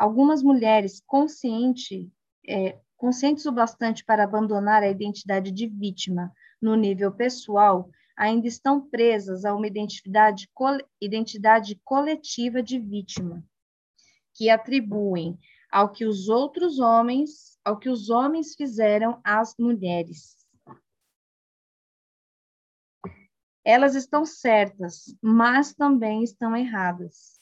Algumas 0.00 0.42
mulheres 0.42 1.02
consciente, 1.06 2.10
é, 2.48 2.78
conscientes 2.96 3.44
o 3.44 3.52
bastante 3.52 4.02
para 4.02 4.24
abandonar 4.24 4.82
a 4.82 4.88
identidade 4.88 5.50
de 5.50 5.66
vítima 5.66 6.32
no 6.58 6.74
nível 6.74 7.12
pessoal, 7.12 7.90
ainda 8.20 8.46
estão 8.46 8.82
presas 8.82 9.46
a 9.46 9.54
uma 9.54 9.66
identidade, 9.66 10.46
identidade 11.00 11.80
coletiva 11.82 12.62
de 12.62 12.78
vítima, 12.78 13.42
que 14.34 14.50
atribuem 14.50 15.38
ao 15.72 15.90
que 15.90 16.04
os 16.04 16.28
outros 16.28 16.78
homens, 16.78 17.58
ao 17.64 17.78
que 17.78 17.88
os 17.88 18.10
homens 18.10 18.54
fizeram 18.54 19.18
às 19.24 19.56
mulheres. 19.58 20.46
Elas 23.64 23.94
estão 23.94 24.26
certas, 24.26 25.16
mas 25.22 25.72
também 25.72 26.22
estão 26.22 26.54
erradas. 26.54 27.40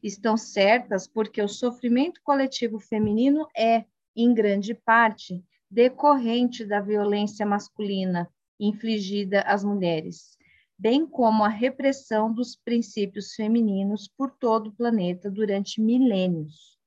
Estão 0.00 0.36
certas 0.36 1.08
porque 1.08 1.42
o 1.42 1.48
sofrimento 1.48 2.20
coletivo 2.22 2.78
feminino 2.78 3.48
é, 3.56 3.84
em 4.14 4.32
grande 4.32 4.74
parte, 4.74 5.44
decorrente 5.68 6.64
da 6.64 6.80
violência 6.80 7.44
masculina 7.44 8.30
infligida 8.60 9.40
às 9.42 9.64
mulheres, 9.64 10.36
bem 10.78 11.06
como 11.06 11.42
a 11.42 11.48
repressão 11.48 12.32
dos 12.32 12.54
princípios 12.54 13.34
femininos 13.34 14.06
por 14.06 14.30
todo 14.30 14.68
o 14.68 14.72
planeta 14.72 15.30
durante 15.30 15.80
milênios. 15.80 16.78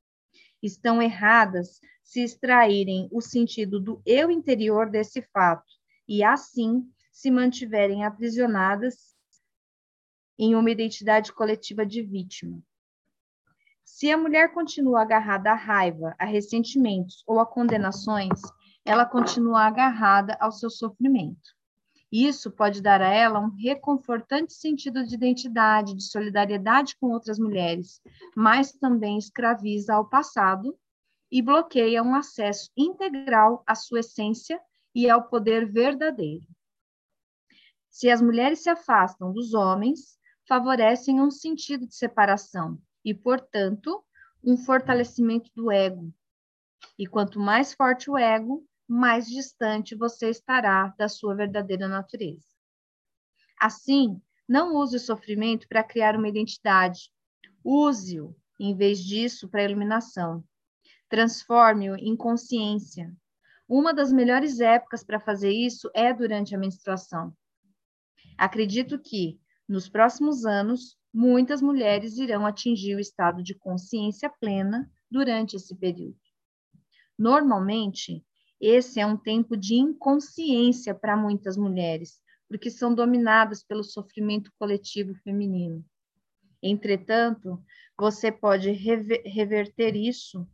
Estão 0.61 1.01
erradas 1.01 1.79
se 2.03 2.21
extraírem 2.23 3.09
o 3.11 3.19
sentido 3.19 3.79
do 3.79 4.01
eu 4.05 4.29
interior 4.29 4.89
desse 4.89 5.21
fato 5.33 5.71
e, 6.07 6.23
assim, 6.23 6.87
se 7.11 7.29
mantiverem 7.29 8.03
aprisionadas 8.03 9.13
em 10.37 10.55
uma 10.55 10.71
identidade 10.71 11.33
coletiva 11.33 11.85
de 11.85 12.01
vítima. 12.01 12.61
Se 13.83 14.09
a 14.11 14.17
mulher 14.17 14.53
continua 14.53 15.01
agarrada 15.01 15.51
à 15.51 15.55
raiva, 15.55 16.15
a 16.17 16.25
ressentimentos 16.25 17.23
ou 17.27 17.39
a 17.39 17.45
condenações, 17.45 18.41
ela 18.85 19.05
continua 19.05 19.61
agarrada 19.63 20.35
ao 20.39 20.51
seu 20.51 20.69
sofrimento. 20.69 21.55
Isso 22.15 22.52
pode 22.52 22.80
dar 22.80 23.02
a 23.02 23.11
ela 23.11 23.40
um 23.40 23.49
reconfortante 23.49 24.53
sentido 24.53 25.03
de 25.03 25.15
identidade, 25.15 25.95
de 25.95 26.03
solidariedade 26.03 26.95
com 26.98 27.07
outras 27.07 27.40
mulheres, 27.40 27.99
mas 28.35 28.72
também 28.72 29.18
escraviza 29.18 29.95
ao 29.95 30.07
passado 30.07 30.77
e 31.31 31.41
bloqueia 31.41 32.03
um 32.03 32.14
acesso 32.14 32.69
integral 32.77 33.64
à 33.65 33.73
sua 33.73 34.02
essência 34.02 34.61
e 34.94 35.10
ao 35.10 35.27
poder 35.27 35.65
verdadeiro. 35.65 36.45
Se 37.90 38.11
as 38.11 38.22
mulheres 38.22 38.60
se 38.60 38.69
afastam 38.69 39.34
dos 39.34 39.56
homens, 39.56 40.19
favorecem 40.48 41.19
um 41.19 41.31
sentido 41.31 41.88
de 41.88 41.95
separação 41.95 42.80
e, 43.03 43.11
portanto, 43.11 44.06
um 44.44 44.56
fortalecimento 44.56 45.49
do 45.56 45.72
ego. 45.72 46.14
E 46.95 47.07
quanto 47.07 47.40
mais 47.40 47.73
forte 47.73 48.07
o 48.11 48.15
ego, 48.15 48.64
mais 48.88 49.27
distante 49.27 49.95
você 49.95 50.30
estará 50.30 50.93
da 50.97 51.07
sua 51.07 51.35
verdadeira 51.35 51.88
natureza. 51.88 52.47
Assim, 53.60 54.22
não 54.47 54.76
use 54.76 54.97
o 54.97 54.99
sofrimento 54.99 55.68
para 55.68 55.84
criar 55.84 56.15
uma 56.15 56.27
identidade. 56.27 57.11
Use-o, 57.64 58.35
em 58.60 58.76
vez 58.76 58.99
disso, 59.03 59.47
para 59.47 59.64
iluminação. 59.64 60.43
Transforme-o 61.10 61.95
em 61.95 62.15
consciência. 62.15 63.15
Uma 63.68 63.93
das 63.93 64.11
melhores 64.11 64.60
épocas 64.60 65.03
para 65.03 65.19
fazer 65.19 65.51
isso 65.51 65.89
é 65.93 66.14
durante 66.14 66.53
a 66.53 66.57
menstruação. 66.57 67.34
Acredito 68.38 68.99
que, 68.99 69.39
nos 69.68 69.88
próximos 69.88 70.45
anos, 70.45 70.97
muitas 71.14 71.61
mulheres 71.61 72.18
irão 72.18 72.45
atingir 72.45 72.95
o 72.95 72.99
estado 72.99 73.41
de 73.41 73.55
consciência 73.55 74.30
plena 74.30 74.91
durante 75.10 75.55
esse 75.55 75.76
período. 75.76 76.19
Normalmente, 77.18 78.26
esse 78.65 78.99
é 78.99 79.06
um 79.06 79.18
tempo 79.18 79.57
de 79.57 79.76
inconsciência 79.76 80.95
para 80.95 81.18
muitas 81.18 81.57
mulheres, 81.57 82.22
porque 82.48 82.69
são 82.69 82.95
dominadas 82.95 83.64
pelo 83.64 83.84
sofrimento 83.84 84.52
coletivo 84.57 85.14
feminino. 85.15 85.84
Entretanto, 86.61 87.61
você 87.98 88.31
pode 88.31 88.72
rever, 88.72 89.22
reverter 89.26 89.95
isso 89.95 90.48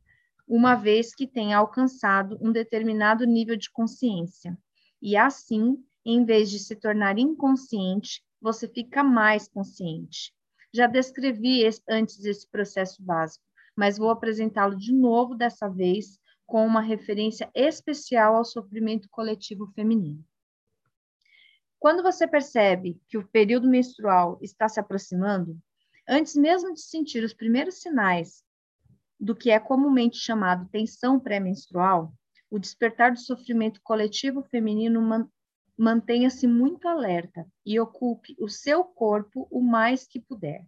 uma 0.48 0.74
vez 0.74 1.14
que 1.14 1.28
tenha 1.28 1.58
alcançado 1.58 2.40
um 2.42 2.52
determinado 2.52 3.26
nível 3.26 3.56
de 3.56 3.70
consciência. 3.72 4.58
E 5.00 5.16
assim, 5.16 5.78
em 6.04 6.26
vez 6.26 6.50
de 6.50 6.58
se 6.58 6.76
tornar 6.76 7.20
inconsciente, 7.20 8.24
você 8.42 8.68
fica 8.68 9.04
mais 9.04 9.48
consciente. 9.48 10.34
Já 10.74 10.88
descrevi 10.88 11.70
antes 11.88 12.26
esse 12.26 12.50
processo 12.50 13.04
básico, 13.04 13.44
mas 13.76 14.00
vou 14.00 14.10
apresentá-lo 14.10 14.76
de 14.76 14.92
novo 14.92 15.36
dessa 15.36 15.68
vez 15.68 16.20
com 16.50 16.66
uma 16.66 16.82
referência 16.82 17.50
especial 17.54 18.36
ao 18.36 18.44
sofrimento 18.44 19.08
coletivo 19.10 19.68
feminino. 19.68 20.26
Quando 21.78 22.02
você 22.02 22.28
percebe 22.28 23.00
que 23.08 23.18
o 23.18 23.28
período 23.28 23.70
menstrual 23.70 24.40
está 24.42 24.68
se 24.68 24.80
aproximando, 24.80 25.58
antes 26.08 26.36
mesmo 26.36 26.74
de 26.74 26.82
sentir 26.82 27.24
os 27.24 27.34
primeiros 27.34 27.76
sinais 27.76 28.44
do 29.20 29.36
que 29.36 29.52
é 29.52 29.60
comumente 29.60 30.18
chamado 30.18 30.68
tensão 30.70 31.20
pré-menstrual, 31.20 32.12
o 32.50 32.58
despertar 32.58 33.14
do 33.14 33.20
sofrimento 33.20 33.80
coletivo 33.84 34.42
feminino 34.42 35.02
man 35.02 35.30
mantenha-se 35.78 36.46
muito 36.46 36.90
alerta 36.90 37.48
e 37.66 37.80
ocupe 37.80 38.36
o 38.38 38.50
seu 38.50 38.84
corpo 38.84 39.48
o 39.50 39.62
mais 39.62 40.06
que 40.06 40.20
puder. 40.20 40.66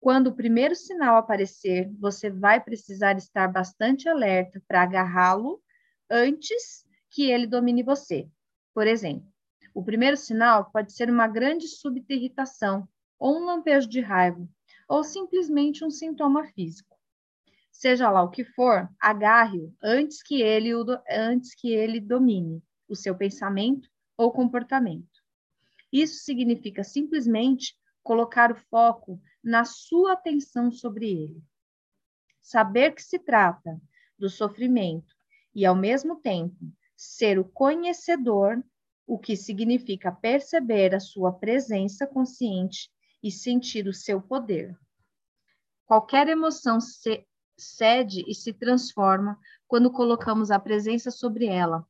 Quando 0.00 0.28
o 0.28 0.34
primeiro 0.34 0.74
sinal 0.74 1.16
aparecer, 1.16 1.90
você 1.98 2.30
vai 2.30 2.62
precisar 2.62 3.16
estar 3.16 3.48
bastante 3.48 4.08
alerta 4.08 4.62
para 4.68 4.82
agarrá-lo 4.82 5.62
antes 6.10 6.84
que 7.10 7.30
ele 7.30 7.46
domine 7.46 7.82
você. 7.82 8.28
Por 8.74 8.86
exemplo, 8.86 9.26
o 9.74 9.82
primeiro 9.82 10.16
sinal 10.16 10.70
pode 10.70 10.92
ser 10.92 11.10
uma 11.10 11.26
grande 11.26 11.66
súbita 11.66 12.12
irritação, 12.12 12.88
ou 13.18 13.36
um 13.36 13.44
lampejo 13.44 13.88
de 13.88 14.00
raiva, 14.00 14.48
ou 14.88 15.02
simplesmente 15.02 15.84
um 15.84 15.90
sintoma 15.90 16.44
físico. 16.48 16.96
Seja 17.72 18.10
lá 18.10 18.22
o 18.22 18.30
que 18.30 18.44
for, 18.44 18.88
agarre-o 19.00 19.74
antes 19.82 20.22
que 20.22 20.40
ele 20.40 20.70
antes 21.10 21.54
que 21.54 21.72
ele 21.72 22.00
domine 22.00 22.62
o 22.88 22.94
seu 22.94 23.14
pensamento 23.14 23.88
ou 24.16 24.32
comportamento. 24.32 25.22
Isso 25.92 26.24
significa 26.24 26.82
simplesmente 26.82 27.76
colocar 28.06 28.52
o 28.52 28.54
foco 28.54 29.20
na 29.42 29.64
sua 29.64 30.12
atenção 30.12 30.70
sobre 30.70 31.10
ele. 31.10 31.42
Saber 32.40 32.92
que 32.94 33.02
se 33.02 33.18
trata 33.18 33.80
do 34.16 34.30
sofrimento 34.30 35.12
e, 35.52 35.66
ao 35.66 35.74
mesmo 35.74 36.14
tempo, 36.14 36.56
ser 36.96 37.36
o 37.36 37.44
conhecedor, 37.44 38.62
o 39.08 39.18
que 39.18 39.36
significa 39.36 40.12
perceber 40.12 40.94
a 40.94 41.00
sua 41.00 41.32
presença 41.32 42.06
consciente 42.06 42.88
e 43.20 43.32
sentir 43.32 43.88
o 43.88 43.92
seu 43.92 44.22
poder. 44.22 44.78
Qualquer 45.84 46.28
emoção 46.28 46.80
se 46.80 47.26
cede 47.58 48.24
e 48.28 48.34
se 48.36 48.52
transforma 48.52 49.36
quando 49.66 49.90
colocamos 49.90 50.52
a 50.52 50.60
presença 50.60 51.10
sobre 51.10 51.46
ela. 51.46 51.84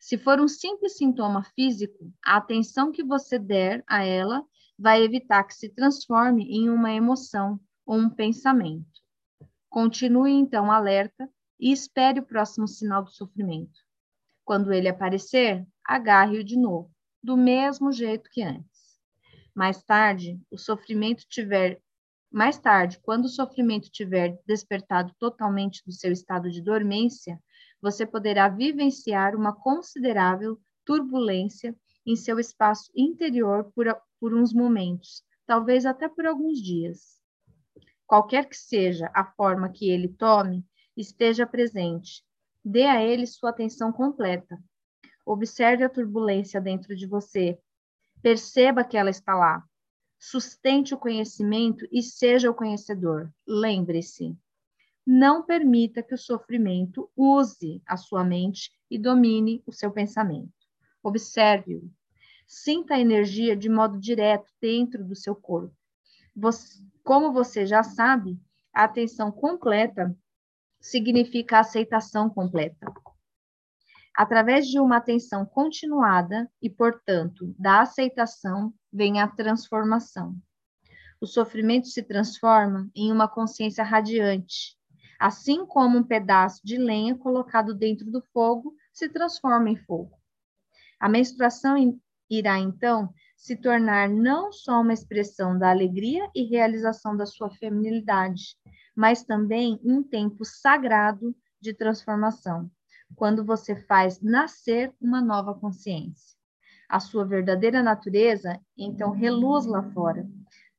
Se 0.00 0.18
for 0.18 0.40
um 0.40 0.48
simples 0.48 0.96
sintoma 0.96 1.44
físico, 1.54 2.12
a 2.24 2.38
atenção 2.38 2.90
que 2.90 3.04
você 3.04 3.38
der 3.38 3.84
a 3.86 4.04
ela 4.04 4.44
vai 4.78 5.02
evitar 5.02 5.44
que 5.44 5.54
se 5.54 5.68
transforme 5.68 6.44
em 6.44 6.70
uma 6.70 6.92
emoção 6.92 7.58
ou 7.84 7.96
um 7.96 8.08
pensamento. 8.08 8.86
Continue 9.68 10.32
então 10.32 10.70
alerta 10.70 11.28
e 11.58 11.72
espere 11.72 12.20
o 12.20 12.26
próximo 12.26 12.68
sinal 12.68 13.02
do 13.02 13.10
sofrimento. 13.10 13.80
Quando 14.44 14.72
ele 14.72 14.88
aparecer, 14.88 15.66
agarre-o 15.84 16.44
de 16.44 16.56
novo, 16.56 16.90
do 17.22 17.36
mesmo 17.36 17.90
jeito 17.92 18.30
que 18.30 18.42
antes. 18.42 18.98
Mais 19.54 19.82
tarde, 19.82 20.40
o 20.50 20.56
sofrimento 20.56 21.24
tiver 21.28 21.82
mais 22.30 22.58
tarde, 22.58 23.00
quando 23.02 23.24
o 23.24 23.28
sofrimento 23.28 23.90
tiver 23.90 24.38
despertado 24.46 25.14
totalmente 25.18 25.82
do 25.86 25.92
seu 25.92 26.12
estado 26.12 26.50
de 26.50 26.60
dormência, 26.60 27.40
você 27.80 28.06
poderá 28.06 28.48
vivenciar 28.48 29.34
uma 29.34 29.52
considerável 29.52 30.60
turbulência 30.84 31.74
em 32.04 32.14
seu 32.16 32.38
espaço 32.38 32.90
interior 32.94 33.72
por, 33.74 33.86
por 34.20 34.34
uns 34.34 34.52
momentos, 34.52 35.22
talvez 35.46 35.86
até 35.86 36.08
por 36.08 36.26
alguns 36.26 36.60
dias. 36.60 37.18
Qualquer 38.06 38.48
que 38.48 38.56
seja 38.56 39.10
a 39.14 39.24
forma 39.24 39.68
que 39.68 39.90
ele 39.90 40.08
tome, 40.08 40.64
esteja 40.96 41.46
presente. 41.46 42.24
Dê 42.64 42.84
a 42.84 43.02
ele 43.02 43.26
sua 43.26 43.50
atenção 43.50 43.92
completa. 43.92 44.58
Observe 45.24 45.84
a 45.84 45.88
turbulência 45.88 46.60
dentro 46.60 46.96
de 46.96 47.06
você. 47.06 47.58
Perceba 48.22 48.84
que 48.84 48.96
ela 48.96 49.10
está 49.10 49.34
lá. 49.34 49.62
Sustente 50.18 50.94
o 50.94 50.98
conhecimento 50.98 51.86
e 51.92 52.02
seja 52.02 52.50
o 52.50 52.54
conhecedor. 52.54 53.32
Lembre-se, 53.46 54.36
não 55.06 55.42
permita 55.42 56.02
que 56.02 56.14
o 56.14 56.18
sofrimento 56.18 57.10
use 57.16 57.82
a 57.86 57.96
sua 57.96 58.22
mente 58.22 58.70
e 58.90 58.98
domine 58.98 59.62
o 59.66 59.72
seu 59.72 59.90
pensamento. 59.90 60.52
Observe-o. 61.02 61.90
Sinta 62.48 62.94
a 62.94 62.98
energia 62.98 63.54
de 63.54 63.68
modo 63.68 64.00
direto 64.00 64.50
dentro 64.58 65.04
do 65.04 65.14
seu 65.14 65.36
corpo. 65.36 65.76
Você, 66.34 66.82
como 67.04 67.30
você 67.30 67.66
já 67.66 67.82
sabe, 67.82 68.40
a 68.72 68.84
atenção 68.84 69.30
completa 69.30 70.16
significa 70.80 71.58
a 71.58 71.60
aceitação 71.60 72.30
completa. 72.30 72.90
Através 74.16 74.66
de 74.66 74.80
uma 74.80 74.96
atenção 74.96 75.44
continuada 75.44 76.50
e, 76.60 76.70
portanto, 76.70 77.54
da 77.58 77.82
aceitação, 77.82 78.72
vem 78.90 79.20
a 79.20 79.28
transformação. 79.28 80.34
O 81.20 81.26
sofrimento 81.26 81.88
se 81.88 82.02
transforma 82.02 82.90
em 82.94 83.12
uma 83.12 83.28
consciência 83.28 83.84
radiante, 83.84 84.74
assim 85.20 85.66
como 85.66 85.98
um 85.98 86.02
pedaço 86.02 86.62
de 86.64 86.78
lenha 86.78 87.14
colocado 87.14 87.74
dentro 87.74 88.10
do 88.10 88.22
fogo 88.32 88.74
se 88.90 89.06
transforma 89.08 89.68
em 89.68 89.76
fogo. 89.76 90.16
A 90.98 91.08
menstruação 91.08 91.76
irá 92.30 92.58
então 92.58 93.12
se 93.36 93.56
tornar 93.56 94.08
não 94.08 94.52
só 94.52 94.80
uma 94.80 94.92
expressão 94.92 95.58
da 95.58 95.70
alegria 95.70 96.28
e 96.34 96.44
realização 96.44 97.16
da 97.16 97.24
sua 97.24 97.50
feminilidade, 97.50 98.56
mas 98.96 99.22
também 99.22 99.78
um 99.84 100.02
tempo 100.02 100.44
sagrado 100.44 101.34
de 101.60 101.72
transformação, 101.72 102.68
quando 103.14 103.44
você 103.44 103.76
faz 103.76 104.20
nascer 104.20 104.92
uma 105.00 105.20
nova 105.20 105.54
consciência. 105.54 106.36
A 106.88 106.98
sua 106.98 107.24
verdadeira 107.24 107.82
natureza, 107.82 108.60
então, 108.76 109.12
reluz 109.12 109.66
lá 109.66 109.82
fora, 109.92 110.28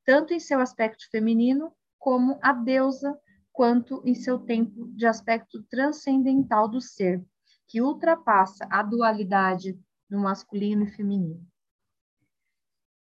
tanto 0.05 0.33
em 0.33 0.39
seu 0.39 0.59
aspecto 0.59 1.09
feminino, 1.09 1.71
como 1.97 2.39
a 2.41 2.51
deusa, 2.51 3.17
quanto 3.53 4.01
em 4.05 4.15
seu 4.15 4.39
tempo 4.39 4.87
de 4.95 5.05
aspecto 5.05 5.63
transcendental 5.69 6.67
do 6.67 6.81
ser, 6.81 7.23
que 7.67 7.81
ultrapassa 7.81 8.67
a 8.69 8.81
dualidade 8.81 9.77
do 10.09 10.17
masculino 10.17 10.83
e 10.83 10.91
feminino. 10.91 11.45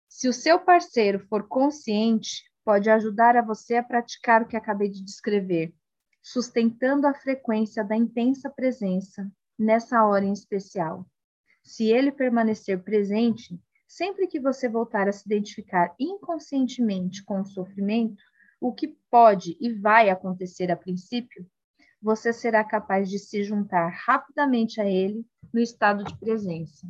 Se 0.09 0.29
o 0.29 0.33
seu 0.33 0.61
parceiro 0.61 1.19
for 1.27 1.49
consciente, 1.49 2.45
pode 2.65 2.89
ajudar 2.89 3.37
a 3.37 3.43
você 3.43 3.77
a 3.77 3.83
praticar 3.83 4.43
o 4.43 4.47
que 4.47 4.57
acabei 4.57 4.89
de 4.89 5.03
descrever, 5.03 5.75
sustentando 6.23 7.07
a 7.07 7.15
frequência 7.15 7.83
da 7.83 7.97
intensa 7.97 8.49
presença 8.49 9.29
nessa 9.59 10.07
hora 10.07 10.25
em 10.25 10.33
especial. 10.33 11.07
Se 11.65 11.91
ele 11.91 12.13
permanecer 12.13 12.83
presente, 12.83 13.59
sempre 13.89 14.27
que 14.27 14.41
você 14.41 14.69
voltar 14.69 15.09
a 15.09 15.13
se 15.13 15.25
identificar 15.27 15.95
inconscientemente 15.99 17.25
com 17.25 17.41
o 17.41 17.47
sofrimento, 17.47 18.23
o 18.61 18.73
que 18.73 18.97
pode 19.11 19.57
e 19.61 19.73
vai 19.73 20.09
acontecer 20.09 20.71
a 20.71 20.77
princípio, 20.77 21.47
você 22.03 22.33
será 22.33 22.65
capaz 22.65 23.09
de 23.09 23.19
se 23.19 23.45
juntar 23.45 23.89
rapidamente 23.89 24.81
a 24.81 24.85
ele 24.85 25.25
no 25.53 25.61
estado 25.61 26.03
de 26.03 26.19
presença. 26.19 26.87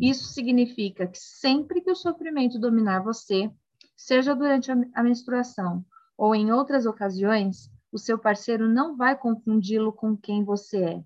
Isso 0.00 0.32
significa 0.32 1.06
que 1.06 1.18
sempre 1.18 1.82
que 1.82 1.90
o 1.90 1.94
sofrimento 1.94 2.58
dominar 2.58 3.00
você, 3.00 3.50
seja 3.94 4.34
durante 4.34 4.70
a 4.70 5.02
menstruação 5.02 5.84
ou 6.16 6.34
em 6.34 6.50
outras 6.50 6.86
ocasiões, 6.86 7.70
o 7.92 7.98
seu 7.98 8.18
parceiro 8.18 8.66
não 8.66 8.96
vai 8.96 9.16
confundi-lo 9.16 9.92
com 9.92 10.16
quem 10.16 10.42
você 10.42 10.82
é. 10.82 11.04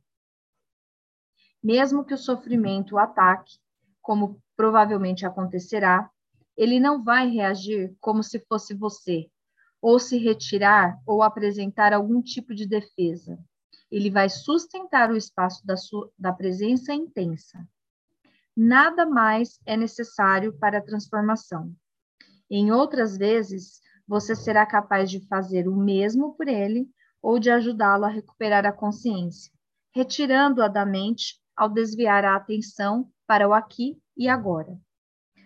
Mesmo 1.61 2.05
que 2.05 2.15
o 2.15 2.19
sofrimento 2.19 2.94
o 2.94 2.98
ataque, 2.98 3.59
como 4.01 4.40
provavelmente 4.57 5.27
acontecerá, 5.27 6.09
ele 6.57 6.78
não 6.78 7.03
vai 7.03 7.28
reagir 7.28 7.97
como 8.01 8.23
se 8.23 8.39
fosse 8.39 8.73
você, 8.73 9.28
ou 9.86 10.00
se 10.00 10.18
retirar 10.18 11.00
ou 11.06 11.22
apresentar 11.22 11.92
algum 11.92 12.20
tipo 12.20 12.52
de 12.52 12.66
defesa. 12.66 13.38
Ele 13.88 14.10
vai 14.10 14.28
sustentar 14.28 15.12
o 15.12 15.16
espaço 15.16 15.64
da, 15.64 15.76
da 16.18 16.32
presença 16.32 16.92
intensa. 16.92 17.64
Nada 18.56 19.06
mais 19.06 19.60
é 19.64 19.76
necessário 19.76 20.52
para 20.58 20.78
a 20.78 20.82
transformação. 20.82 21.72
Em 22.50 22.72
outras 22.72 23.16
vezes, 23.16 23.80
você 24.08 24.34
será 24.34 24.66
capaz 24.66 25.08
de 25.08 25.24
fazer 25.28 25.68
o 25.68 25.76
mesmo 25.76 26.34
por 26.34 26.48
ele 26.48 26.90
ou 27.22 27.38
de 27.38 27.48
ajudá-lo 27.48 28.06
a 28.06 28.08
recuperar 28.08 28.66
a 28.66 28.72
consciência, 28.72 29.52
retirando-a 29.94 30.66
da 30.66 30.84
mente 30.84 31.40
ao 31.54 31.68
desviar 31.68 32.24
a 32.24 32.34
atenção 32.34 33.08
para 33.24 33.48
o 33.48 33.54
aqui 33.54 33.96
e 34.16 34.28
agora, 34.28 34.76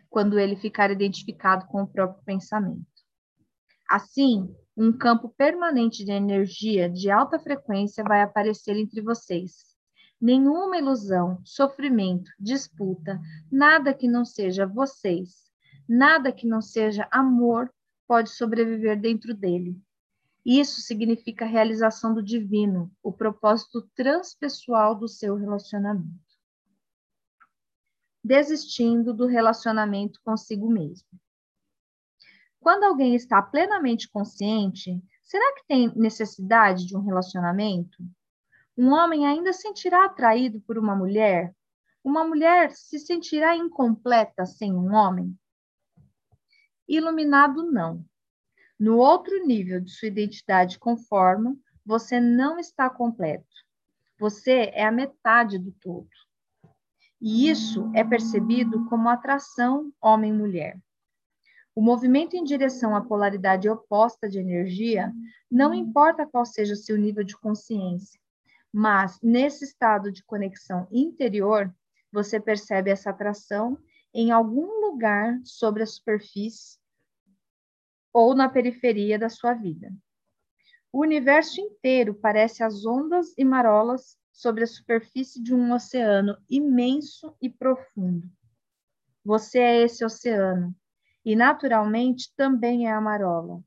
quando 0.09 0.39
ele 0.39 0.57
ficar 0.57 0.91
identificado 0.91 1.67
com 1.67 1.83
o 1.83 1.87
próprio 1.87 2.25
pensamento. 2.25 2.90
Assim, 3.91 4.55
um 4.77 4.93
campo 4.93 5.29
permanente 5.37 6.05
de 6.05 6.13
energia 6.13 6.89
de 6.89 7.11
alta 7.11 7.39
frequência 7.39 8.05
vai 8.05 8.23
aparecer 8.23 8.77
entre 8.77 9.01
vocês. 9.01 9.77
Nenhuma 10.21 10.79
ilusão, 10.79 11.41
sofrimento, 11.45 12.31
disputa, 12.39 13.19
nada 13.51 13.93
que 13.93 14.07
não 14.07 14.25
seja 14.25 14.67
vocês 14.67 15.51
Nada 15.93 16.31
que 16.31 16.47
não 16.47 16.63
seja 16.63 17.09
amor 17.11 17.69
pode 18.07 18.31
sobreviver 18.31 19.01
dentro 19.01 19.35
dele. 19.35 19.77
Isso 20.47 20.81
significa 20.81 21.45
a 21.45 21.49
realização 21.49 22.15
do 22.15 22.23
divino, 22.23 22.89
o 23.03 23.13
propósito 23.13 23.83
transpessoal 23.97 24.95
do 24.95 25.09
seu 25.09 25.35
relacionamento. 25.35 26.15
Desistindo 28.23 29.13
do 29.13 29.27
relacionamento 29.27 30.21
consigo 30.23 30.71
mesmo. 30.71 31.09
Quando 32.61 32.85
alguém 32.85 33.15
está 33.15 33.41
plenamente 33.41 34.09
consciente, 34.11 35.03
será 35.23 35.55
que 35.55 35.67
tem 35.67 35.93
necessidade 35.97 36.87
de 36.87 36.95
um 36.95 37.01
relacionamento? 37.01 37.97
Um 38.77 38.93
homem 38.93 39.27
ainda 39.27 39.53
sentirá 39.53 40.05
atraído 40.05 40.61
por 40.61 40.77
uma 40.77 40.95
mulher? 40.95 41.55
Uma 42.05 42.23
mulher 42.23 42.71
se 42.73 42.99
sentirá 42.99 43.57
incompleta 43.57 44.45
sem 44.45 44.75
um 44.75 44.93
homem? 44.93 45.35
Iluminado, 46.87 47.71
não. 47.71 48.05
No 48.79 48.99
outro 48.99 49.47
nível 49.47 49.81
de 49.81 49.91
sua 49.91 50.09
identidade 50.09 50.79
com 50.79 50.97
forma, 50.97 51.57
você 51.85 52.21
não 52.21 52.59
está 52.59 52.91
completo. 52.91 53.47
Você 54.19 54.71
é 54.75 54.85
a 54.85 54.93
metade 54.93 55.59
do 55.59 55.73
todo. 55.73 56.09
E 57.21 57.49
isso 57.49 57.91
é 57.95 58.05
percebido 58.05 58.87
como 58.87 59.09
atração 59.09 59.93
homem-mulher. 60.01 60.79
O 61.81 61.83
movimento 61.83 62.37
em 62.37 62.45
direção 62.45 62.95
à 62.95 63.01
polaridade 63.01 63.67
oposta 63.67 64.29
de 64.29 64.39
energia, 64.39 65.11
não 65.51 65.73
importa 65.73 66.27
qual 66.27 66.45
seja 66.45 66.77
seu 66.77 66.95
nível 66.99 67.25
de 67.25 67.35
consciência, 67.35 68.21
mas 68.71 69.19
nesse 69.23 69.65
estado 69.65 70.13
de 70.13 70.23
conexão 70.23 70.87
interior, 70.93 71.75
você 72.13 72.39
percebe 72.39 72.91
essa 72.91 73.09
atração 73.09 73.79
em 74.13 74.31
algum 74.31 74.91
lugar 74.91 75.41
sobre 75.43 75.83
a 75.83 75.87
superfície 75.87 76.79
ou 78.13 78.35
na 78.35 78.47
periferia 78.47 79.19
da 79.19 79.31
sua 79.31 79.55
vida. 79.55 79.91
O 80.93 81.01
universo 81.01 81.63
inteiro 81.63 82.13
parece 82.13 82.63
as 82.63 82.85
ondas 82.85 83.33
e 83.39 83.43
marolas 83.43 84.19
sobre 84.31 84.65
a 84.65 84.67
superfície 84.67 85.43
de 85.43 85.55
um 85.55 85.73
oceano 85.73 86.37
imenso 86.47 87.35
e 87.41 87.49
profundo. 87.49 88.31
Você 89.25 89.59
é 89.59 89.83
esse 89.83 90.05
oceano, 90.05 90.77
e 91.25 91.37
naturalmente 91.37 92.33
também 92.37 92.87
é 92.87 92.93
a 92.93 93.01
marola. 93.01 93.63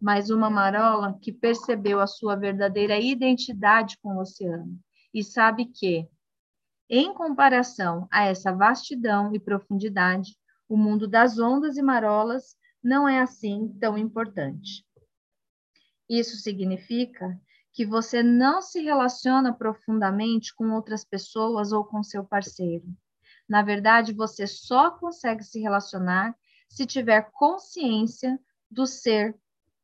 Mas 0.00 0.30
uma 0.30 0.48
marola 0.48 1.18
que 1.20 1.32
percebeu 1.32 2.00
a 2.00 2.06
sua 2.06 2.34
verdadeira 2.34 2.98
identidade 2.98 3.98
com 4.02 4.16
o 4.16 4.20
oceano 4.20 4.78
e 5.12 5.22
sabe 5.22 5.66
que, 5.66 6.08
em 6.88 7.12
comparação 7.12 8.08
a 8.10 8.24
essa 8.24 8.52
vastidão 8.52 9.34
e 9.34 9.38
profundidade, 9.38 10.36
o 10.68 10.76
mundo 10.76 11.06
das 11.06 11.38
ondas 11.38 11.76
e 11.76 11.82
marolas 11.82 12.56
não 12.82 13.08
é 13.08 13.20
assim 13.20 13.68
tão 13.80 13.98
importante. 13.98 14.84
Isso 16.08 16.36
significa 16.36 17.38
que 17.72 17.84
você 17.84 18.22
não 18.22 18.60
se 18.60 18.80
relaciona 18.80 19.52
profundamente 19.52 20.54
com 20.54 20.70
outras 20.70 21.04
pessoas 21.04 21.72
ou 21.72 21.84
com 21.84 22.02
seu 22.02 22.24
parceiro. 22.24 22.84
Na 23.48 23.62
verdade, 23.62 24.12
você 24.12 24.46
só 24.46 24.90
consegue 24.90 25.44
se 25.44 25.60
relacionar 25.60 26.34
se 26.70 26.86
tiver 26.86 27.30
consciência 27.32 28.40
do 28.70 28.86
ser. 28.86 29.36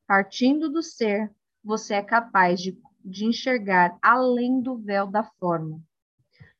Partindo 0.06 0.70
do 0.70 0.82
ser, 0.82 1.34
você 1.62 1.94
é 1.94 2.02
capaz 2.02 2.60
de, 2.60 2.80
de 3.04 3.26
enxergar 3.26 3.98
além 4.00 4.62
do 4.62 4.78
véu 4.78 5.08
da 5.08 5.24
forma. 5.24 5.82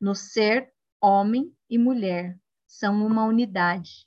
No 0.01 0.15
ser, 0.15 0.73
homem 1.01 1.55
e 1.71 1.79
mulher 1.79 2.37
são 2.67 3.07
uma 3.07 3.25
unidade. 3.25 4.07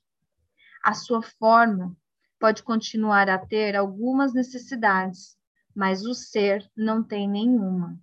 A 0.83 0.93
sua 0.93 1.21
forma 1.21 1.95
pode 2.37 2.63
continuar 2.63 3.29
a 3.29 3.37
ter 3.37 3.75
algumas 3.75 4.33
necessidades, 4.33 5.37
mas 5.73 6.05
o 6.05 6.13
ser 6.13 6.69
não 6.75 7.01
tem 7.01 7.29
nenhuma. 7.29 7.97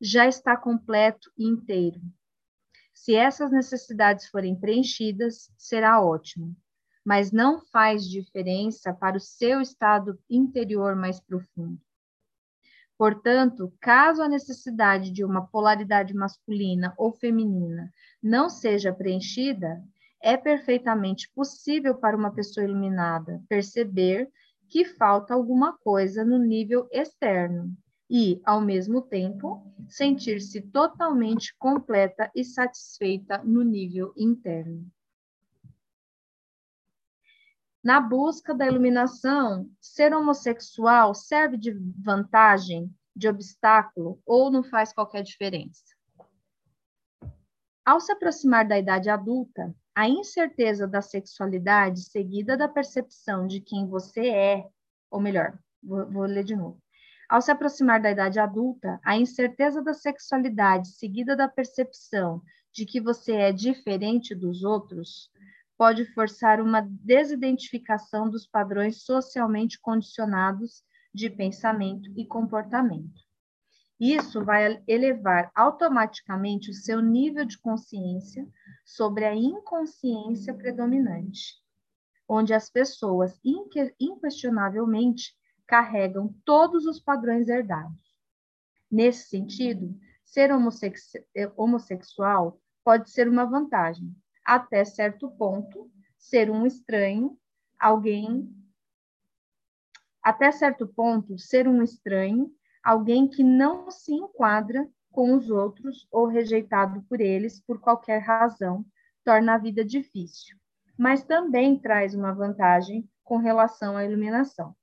Já 0.00 0.26
está 0.26 0.56
completo 0.56 1.30
e 1.36 1.44
inteiro. 1.44 2.00
Se 2.94 3.14
essas 3.14 3.50
necessidades 3.50 4.28
forem 4.28 4.54
preenchidas, 4.54 5.50
será 5.56 6.00
ótimo, 6.00 6.56
mas 7.04 7.32
não 7.32 7.60
faz 7.60 8.04
diferença 8.04 8.92
para 8.92 9.16
o 9.16 9.20
seu 9.20 9.60
estado 9.60 10.18
interior 10.28 10.94
mais 10.94 11.20
profundo. 11.20 11.80
Portanto, 12.98 13.72
caso 13.80 14.22
a 14.22 14.28
necessidade 14.28 15.10
de 15.10 15.24
uma 15.24 15.46
polaridade 15.46 16.14
masculina 16.14 16.92
ou 16.98 17.12
feminina 17.12 17.90
não 18.22 18.50
seja 18.50 18.92
preenchida, 18.92 19.82
é 20.22 20.36
perfeitamente 20.36 21.30
possível 21.34 21.94
para 21.94 22.16
uma 22.16 22.30
pessoa 22.30 22.64
iluminada 22.64 23.42
perceber 23.48 24.30
que 24.68 24.84
falta 24.84 25.32
alguma 25.32 25.78
coisa 25.78 26.24
no 26.24 26.38
nível 26.38 26.86
externo 26.92 27.74
e, 28.08 28.40
ao 28.44 28.60
mesmo 28.60 29.00
tempo, 29.00 29.64
sentir-se 29.88 30.60
totalmente 30.60 31.54
completa 31.58 32.30
e 32.34 32.44
satisfeita 32.44 33.38
no 33.38 33.62
nível 33.62 34.12
interno. 34.16 34.86
Na 37.82 37.98
busca 37.98 38.54
da 38.54 38.66
iluminação, 38.66 39.70
ser 39.80 40.14
homossexual 40.14 41.14
serve 41.14 41.56
de 41.56 41.72
vantagem, 42.04 42.94
de 43.16 43.26
obstáculo 43.26 44.20
ou 44.26 44.50
não 44.50 44.62
faz 44.62 44.92
qualquer 44.92 45.22
diferença? 45.22 45.82
Ao 47.82 47.98
se 47.98 48.12
aproximar 48.12 48.68
da 48.68 48.78
idade 48.78 49.08
adulta, 49.08 49.74
a 49.94 50.06
incerteza 50.06 50.86
da 50.86 51.00
sexualidade 51.00 52.02
seguida 52.02 52.54
da 52.54 52.68
percepção 52.68 53.46
de 53.46 53.60
quem 53.60 53.88
você 53.88 54.28
é, 54.28 54.68
ou 55.10 55.18
melhor, 55.18 55.58
vou, 55.82 56.06
vou 56.10 56.22
ler 56.24 56.44
de 56.44 56.54
novo. 56.54 56.78
Ao 57.30 57.40
se 57.40 57.50
aproximar 57.50 58.00
da 58.02 58.10
idade 58.10 58.38
adulta, 58.38 59.00
a 59.02 59.16
incerteza 59.16 59.82
da 59.82 59.94
sexualidade 59.94 60.88
seguida 60.88 61.34
da 61.34 61.48
percepção 61.48 62.42
de 62.72 62.84
que 62.84 63.00
você 63.00 63.32
é 63.32 63.52
diferente 63.52 64.34
dos 64.34 64.64
outros 64.64 65.30
pode 65.80 66.04
forçar 66.12 66.60
uma 66.60 66.82
desidentificação 66.82 68.28
dos 68.28 68.46
padrões 68.46 69.02
socialmente 69.02 69.80
condicionados 69.80 70.84
de 71.14 71.30
pensamento 71.30 72.12
e 72.18 72.26
comportamento. 72.26 73.18
Isso 73.98 74.44
vai 74.44 74.82
elevar 74.86 75.50
automaticamente 75.54 76.68
o 76.68 76.74
seu 76.74 77.00
nível 77.00 77.46
de 77.46 77.56
consciência 77.56 78.46
sobre 78.84 79.24
a 79.24 79.34
inconsciência 79.34 80.52
predominante, 80.52 81.54
onde 82.28 82.52
as 82.52 82.68
pessoas 82.68 83.40
inquestionavelmente 83.98 85.34
carregam 85.66 86.34
todos 86.44 86.84
os 86.84 87.00
padrões 87.00 87.48
herdados. 87.48 88.14
Nesse 88.90 89.30
sentido, 89.30 89.98
ser 90.26 90.50
homossexual 91.56 92.60
pode 92.84 93.10
ser 93.10 93.26
uma 93.26 93.46
vantagem, 93.46 94.14
até 94.50 94.84
certo 94.84 95.30
ponto, 95.30 95.88
ser 96.18 96.50
um 96.50 96.66
estranho, 96.66 97.38
alguém. 97.78 98.52
Até 100.20 100.50
certo 100.50 100.88
ponto, 100.88 101.38
ser 101.38 101.68
um 101.68 101.80
estranho 101.84 102.52
alguém 102.82 103.28
que 103.28 103.44
não 103.44 103.92
se 103.92 104.12
enquadra 104.12 104.88
com 105.12 105.36
os 105.36 105.50
outros 105.50 106.08
ou 106.10 106.26
rejeitado 106.26 107.00
por 107.02 107.20
eles 107.20 107.60
por 107.60 107.78
qualquer 107.78 108.18
razão, 108.18 108.84
torna 109.24 109.54
a 109.54 109.58
vida 109.58 109.84
difícil, 109.84 110.56
mas 110.98 111.22
também 111.22 111.78
traz 111.78 112.12
uma 112.12 112.32
vantagem 112.32 113.08
com 113.22 113.36
relação 113.36 113.96
à 113.96 114.04
iluminação. 114.04 114.74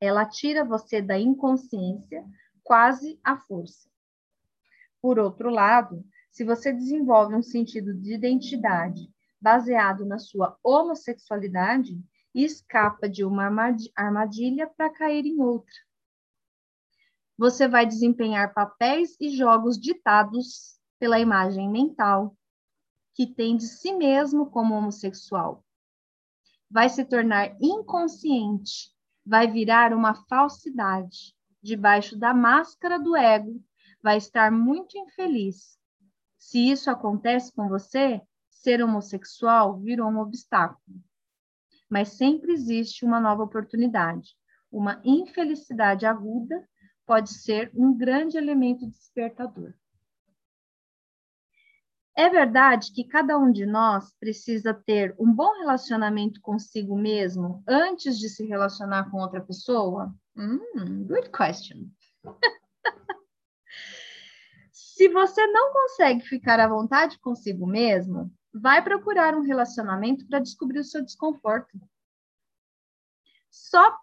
Ela 0.00 0.24
tira 0.24 0.64
você 0.64 1.02
da 1.02 1.18
inconsciência 1.18 2.24
quase 2.62 3.20
à 3.22 3.36
força. 3.36 3.90
Por 5.02 5.18
outro 5.18 5.50
lado, 5.50 6.02
se 6.30 6.44
você 6.44 6.72
desenvolve 6.72 7.34
um 7.34 7.42
sentido 7.42 7.94
de 7.94 8.14
identidade 8.14 9.10
baseado 9.40 10.04
na 10.04 10.18
sua 10.18 10.56
homossexualidade, 10.62 11.98
escapa 12.34 13.08
de 13.08 13.24
uma 13.24 13.50
armadilha 13.96 14.68
para 14.68 14.90
cair 14.90 15.24
em 15.26 15.40
outra 15.40 15.74
você 17.40 17.66
vai 17.66 17.86
desempenhar 17.86 18.52
papéis 18.52 19.16
e 19.18 19.30
jogos 19.30 19.80
ditados 19.80 20.78
pela 20.98 21.18
imagem 21.18 21.70
mental 21.70 22.36
que 23.14 23.26
tem 23.26 23.56
de 23.56 23.66
si 23.66 23.94
mesmo 23.94 24.50
como 24.50 24.74
homossexual. 24.74 25.64
Vai 26.70 26.90
se 26.90 27.02
tornar 27.02 27.56
inconsciente, 27.58 28.92
vai 29.24 29.50
virar 29.50 29.94
uma 29.94 30.14
falsidade. 30.26 31.34
Debaixo 31.62 32.14
da 32.14 32.34
máscara 32.34 32.98
do 32.98 33.16
ego, 33.16 33.64
vai 34.02 34.18
estar 34.18 34.52
muito 34.52 34.98
infeliz. 34.98 35.79
Se 36.40 36.70
isso 36.70 36.90
acontece 36.90 37.52
com 37.52 37.68
você, 37.68 38.20
ser 38.50 38.82
homossexual 38.82 39.78
virou 39.78 40.10
um 40.10 40.18
obstáculo. 40.18 40.98
Mas 41.88 42.14
sempre 42.14 42.52
existe 42.52 43.04
uma 43.04 43.20
nova 43.20 43.42
oportunidade, 43.42 44.34
uma 44.72 45.00
infelicidade 45.04 46.06
aguda 46.06 46.66
pode 47.06 47.34
ser 47.34 47.70
um 47.74 47.96
grande 47.96 48.38
elemento 48.38 48.86
despertador. 48.88 49.74
É 52.16 52.28
verdade 52.28 52.92
que 52.92 53.04
cada 53.04 53.38
um 53.38 53.52
de 53.52 53.66
nós 53.66 54.12
precisa 54.18 54.72
ter 54.72 55.14
um 55.18 55.32
bom 55.32 55.58
relacionamento 55.58 56.40
consigo 56.40 56.96
mesmo 56.96 57.62
antes 57.68 58.18
de 58.18 58.28
se 58.28 58.46
relacionar 58.46 59.10
com 59.10 59.18
outra 59.18 59.40
pessoa? 59.40 60.14
Hmm, 60.34 61.04
good 61.04 61.30
question. 61.30 61.90
se 65.00 65.08
você 65.08 65.46
não 65.46 65.72
consegue 65.72 66.20
ficar 66.20 66.60
à 66.60 66.68
vontade 66.68 67.18
consigo 67.20 67.66
mesmo, 67.66 68.30
vai 68.52 68.84
procurar 68.84 69.34
um 69.34 69.40
relacionamento 69.40 70.28
para 70.28 70.40
descobrir 70.40 70.78
o 70.78 70.84
seu 70.84 71.02
desconforto. 71.02 71.80
Só 73.50 73.96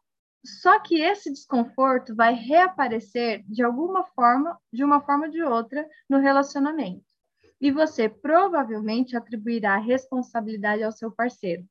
só 0.44 0.80
que 0.80 1.00
esse 1.00 1.32
desconforto 1.32 2.16
vai 2.16 2.34
reaparecer 2.34 3.44
de 3.48 3.62
alguma 3.62 4.06
forma, 4.06 4.60
de 4.74 4.84
uma 4.84 5.00
forma 5.00 5.26
ou 5.26 5.32
de 5.32 5.44
outra, 5.44 5.88
no 6.10 6.18
relacionamento. 6.18 7.06
E 7.62 7.70
você 7.70 8.10
provavelmente 8.10 9.16
atribuirá 9.16 9.76
a 9.76 9.80
responsabilidade 9.80 10.82
ao 10.82 10.92
seu 10.92 11.12
parceiro. 11.12 11.64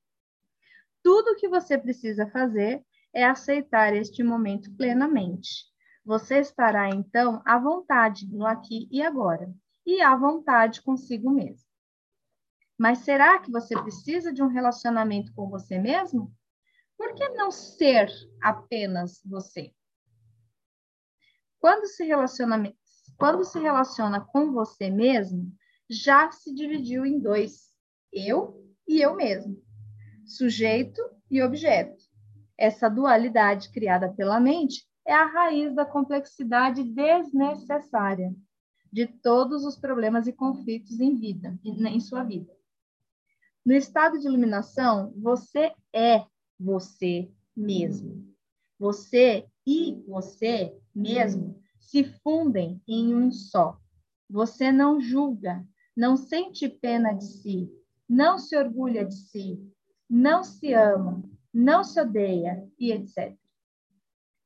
Tudo 1.03 1.32
o 1.32 1.36
que 1.36 1.48
você 1.48 1.77
precisa 1.77 2.31
fazer 2.31 2.81
é 3.12 3.24
aceitar 3.24 3.93
este 3.93 4.23
momento 4.23 4.70
plenamente. 4.77 5.65
Você 6.07 6.39
estará 6.39 6.89
então 6.89 7.43
à 7.45 7.59
vontade 7.59 8.28
no 8.33 8.47
aqui 8.47 8.87
e 8.93 9.03
agora, 9.03 9.53
e 9.85 10.01
à 10.01 10.15
vontade 10.15 10.81
consigo 10.81 11.28
mesmo. 11.28 11.66
Mas 12.78 12.99
será 12.99 13.41
que 13.41 13.51
você 13.51 13.74
precisa 13.83 14.33
de 14.33 14.41
um 14.41 14.47
relacionamento 14.47 15.35
com 15.35 15.49
você 15.49 15.81
mesmo? 15.81 16.33
Por 16.97 17.12
que 17.12 17.28
não 17.31 17.51
ser 17.51 18.09
apenas 18.41 19.20
você? 19.24 19.74
Quando 21.59 21.87
se 21.89 22.05
relaciona, 22.05 22.73
quando 23.19 23.45
se 23.45 23.59
relaciona 23.59 24.20
com 24.20 24.53
você 24.53 24.89
mesmo, 24.89 25.53
já 25.91 26.31
se 26.31 26.55
dividiu 26.55 27.05
em 27.05 27.19
dois: 27.19 27.74
eu 28.12 28.65
e 28.87 29.03
eu 29.03 29.16
mesmo, 29.16 29.61
sujeito 30.24 31.03
e 31.28 31.43
objeto. 31.43 32.05
Essa 32.57 32.89
dualidade 32.89 33.73
criada 33.73 34.12
pela 34.12 34.39
mente 34.39 34.86
é 35.07 35.15
a 35.15 35.27
raiz 35.27 35.74
da 35.74 35.87
complexidade 35.87 36.83
desnecessária 36.83 38.35
de 38.93 39.07
todos 39.07 39.65
os 39.65 39.77
problemas 39.77 40.27
e 40.27 40.33
conflitos 40.33 41.01
em 41.01 41.15
vida, 41.15 41.59
em 41.65 42.01
sua 42.01 42.24
vida. 42.24 42.53
No 43.65 43.73
estado 43.73 44.19
de 44.19 44.27
iluminação, 44.27 45.12
você 45.16 45.73
é 45.93 46.24
você 46.59 47.31
mesmo. 47.57 48.35
Você 48.78 49.47
e 49.66 50.03
você 50.07 50.77
mesmo 50.95 51.61
se 51.81 52.05
fundem 52.23 52.81
em 52.87 53.15
um 53.15 53.31
só. 53.31 53.78
Você 54.28 54.73
não 54.73 55.01
julga, 55.01 55.65
não 55.97 56.16
sente 56.16 56.69
pena 56.69 57.12
de 57.12 57.24
si, 57.24 57.70
não 58.09 58.39
se 58.39 58.57
orgulha 58.57 59.05
de 59.05 59.15
si, 59.15 59.61
não 60.09 60.43
se 60.43 60.73
ama, 60.73 61.23
não 61.53 61.83
se 61.83 62.01
odeia 62.01 62.69
e 62.78 62.93
etc. 62.93 63.37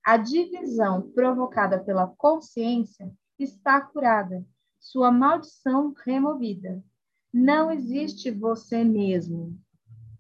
A 0.04 0.16
divisão 0.16 1.10
provocada 1.12 1.78
pela 1.78 2.06
consciência 2.06 3.12
está 3.38 3.80
curada, 3.80 4.44
sua 4.78 5.10
maldição 5.10 5.94
removida. 6.04 6.82
Não 7.32 7.70
existe 7.70 8.30
você 8.30 8.82
mesmo 8.82 9.58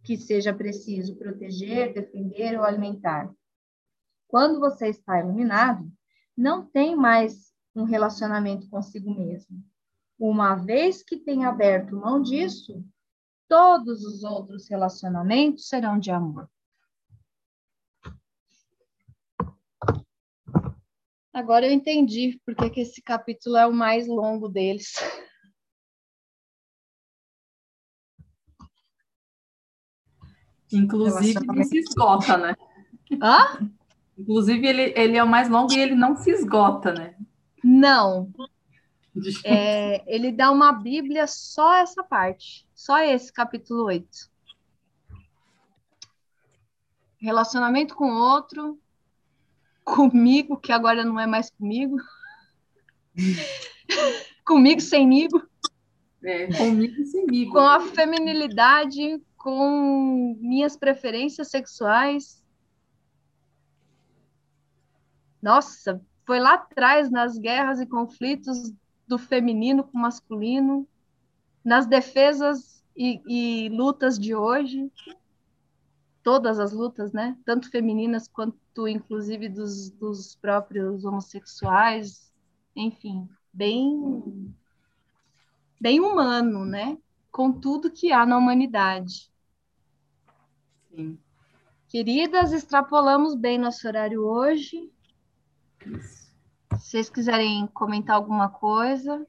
que 0.04 0.16
seja 0.16 0.54
preciso 0.54 1.16
proteger, 1.16 1.92
defender 1.92 2.58
ou 2.58 2.64
alimentar. 2.64 3.32
Quando 4.28 4.60
você 4.60 4.88
está 4.88 5.18
iluminado, 5.18 5.90
não 6.36 6.64
tem 6.64 6.94
mais 6.94 7.52
um 7.74 7.84
relacionamento 7.84 8.68
consigo 8.68 9.12
mesmo. 9.14 9.62
Uma 10.18 10.54
vez 10.54 11.02
que 11.02 11.16
tem 11.16 11.44
aberto 11.44 11.96
mão 11.96 12.20
disso, 12.20 12.84
todos 13.48 14.04
os 14.04 14.22
outros 14.22 14.68
relacionamentos 14.68 15.68
serão 15.68 15.98
de 15.98 16.10
amor. 16.10 16.48
Agora 21.32 21.66
eu 21.66 21.72
entendi 21.72 22.40
porque 22.44 22.70
que 22.70 22.80
esse 22.80 23.00
capítulo 23.00 23.56
é 23.56 23.66
o 23.66 23.72
mais 23.72 24.08
longo 24.08 24.48
deles. 24.48 24.94
Inclusive, 30.72 31.40
ele 31.52 31.64
se 31.64 31.78
esgota, 31.78 32.36
né? 32.36 32.54
Hã? 33.20 33.68
Inclusive, 34.16 34.66
ele, 34.66 34.94
ele 34.96 35.16
é 35.16 35.24
o 35.24 35.28
mais 35.28 35.48
longo 35.48 35.72
e 35.72 35.80
ele 35.80 35.94
não 35.94 36.16
se 36.16 36.30
esgota, 36.30 36.92
né? 36.92 37.16
Não. 37.62 38.30
É, 39.44 40.02
ele 40.06 40.30
dá 40.30 40.50
uma 40.50 40.72
Bíblia 40.72 41.26
só 41.26 41.74
essa 41.74 42.04
parte, 42.04 42.66
só 42.74 42.98
esse 42.98 43.32
capítulo 43.32 43.84
8. 43.84 44.30
Relacionamento 47.18 47.94
com 47.94 48.10
outro, 48.12 48.78
comigo, 49.84 50.56
que 50.56 50.72
agora 50.72 51.04
não 51.04 51.18
é 51.18 51.26
mais 51.26 51.50
comigo. 51.50 51.96
comigo 54.44 54.80
semigo. 54.80 55.42
É, 56.22 56.46
comigo 56.56 57.04
semigo. 57.04 57.52
Com 57.52 57.58
a 57.60 57.80
feminilidade, 57.80 59.20
com 59.36 60.36
minhas 60.40 60.76
preferências 60.76 61.48
sexuais. 61.48 62.44
Nossa, 65.40 66.00
foi 66.26 66.38
lá 66.38 66.54
atrás 66.54 67.10
nas 67.10 67.38
guerras 67.38 67.80
e 67.80 67.86
conflitos 67.86 68.72
do 69.08 69.18
feminino 69.18 69.82
com 69.82 69.98
o 69.98 70.00
masculino, 70.00 70.86
nas 71.64 71.86
defesas 71.86 72.84
e, 72.96 73.20
e 73.26 73.68
lutas 73.70 74.18
de 74.18 74.34
hoje, 74.34 74.90
todas 76.22 76.58
as 76.58 76.72
lutas, 76.72 77.12
né? 77.12 77.36
Tanto 77.44 77.70
femininas 77.70 78.28
quanto, 78.28 78.86
inclusive, 78.86 79.48
dos, 79.48 79.90
dos 79.90 80.36
próprios 80.36 81.04
homossexuais, 81.04 82.32
enfim, 82.74 83.28
bem, 83.52 84.54
bem 85.80 86.00
humano, 86.00 86.64
né? 86.64 86.98
Com 87.30 87.52
tudo 87.52 87.90
que 87.90 88.12
há 88.12 88.26
na 88.26 88.36
humanidade. 88.36 89.30
Sim. 90.90 91.18
Queridas, 91.88 92.52
extrapolamos 92.52 93.34
bem 93.34 93.58
nosso 93.58 93.86
horário 93.86 94.24
hoje. 94.24 94.92
Isso. 95.86 96.30
Se 96.78 96.90
vocês 96.90 97.10
quiserem 97.10 97.66
comentar 97.68 98.16
alguma 98.16 98.48
coisa. 98.48 99.26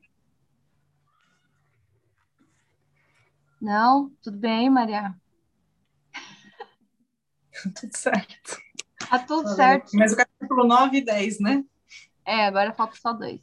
Não? 3.60 4.10
Tudo 4.22 4.38
bem, 4.38 4.70
Maria? 4.70 5.16
Tudo 7.80 7.98
certo. 7.98 8.58
Tá 9.10 9.20
tudo 9.20 9.50
certo. 9.56 9.92
Mas 9.96 10.14
o 10.14 10.16
capítulo 10.16 10.66
9 10.66 10.98
e 10.98 11.02
10, 11.04 11.40
né? 11.40 11.64
É, 12.26 12.46
agora 12.46 12.74
falta 12.74 12.96
só 12.96 13.12
dois. 13.12 13.42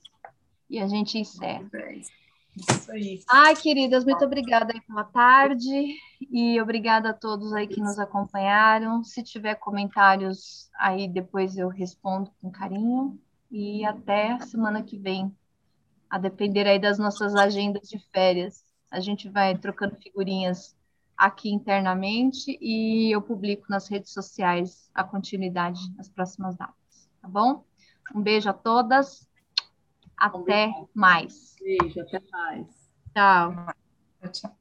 E 0.71 0.79
a 0.79 0.87
gente 0.87 1.19
encerra. 1.19 1.65
10. 1.71 2.09
Isso 2.57 2.91
aí. 2.91 3.21
Ai, 3.29 3.55
queridas, 3.55 4.05
muito 4.05 4.25
obrigada 4.25 4.73
aí 4.73 4.81
pela 4.81 5.05
tarde 5.05 5.95
e 6.31 6.61
obrigada 6.61 7.11
a 7.11 7.15
todos 7.15 7.53
aí 7.53 7.67
que 7.67 7.81
nos 7.81 7.99
acompanharam. 7.99 9.05
Se 9.05 9.23
tiver 9.23 9.55
comentários 9.57 10.69
aí, 10.79 11.09
depois 11.09 11.57
eu 11.57 11.69
respondo 11.69 12.31
com 12.41 12.51
carinho. 12.51 13.19
E 13.51 13.85
até 13.85 14.39
semana 14.41 14.83
que 14.83 14.99
vem, 14.99 15.35
a 16.11 16.19
depender 16.19 16.67
aí 16.67 16.79
das 16.79 16.99
nossas 16.99 17.35
agendas 17.35 17.89
de 17.89 17.99
férias. 18.13 18.65
A 18.91 19.01
gente 19.01 19.29
vai 19.29 19.57
trocando 19.57 19.97
figurinhas 19.97 20.75
aqui 21.19 21.51
internamente 21.51 22.57
e 22.61 23.15
eu 23.15 23.21
publico 23.21 23.67
nas 23.69 23.89
redes 23.89 24.13
sociais 24.13 24.89
a 24.95 25.03
continuidade 25.03 25.81
nas 25.97 26.09
próximas 26.09 26.57
datas, 26.57 27.11
tá 27.21 27.29
bom? 27.29 27.65
Um 28.15 28.23
beijo 28.23 28.49
a 28.49 28.53
todas. 28.53 29.29
Até 30.17 30.73
mais. 30.95 31.57
Beijo, 31.61 32.01
até 32.01 32.21
mais. 32.31 32.67
Tchau. 33.15 33.55
Tchau. 34.33 34.59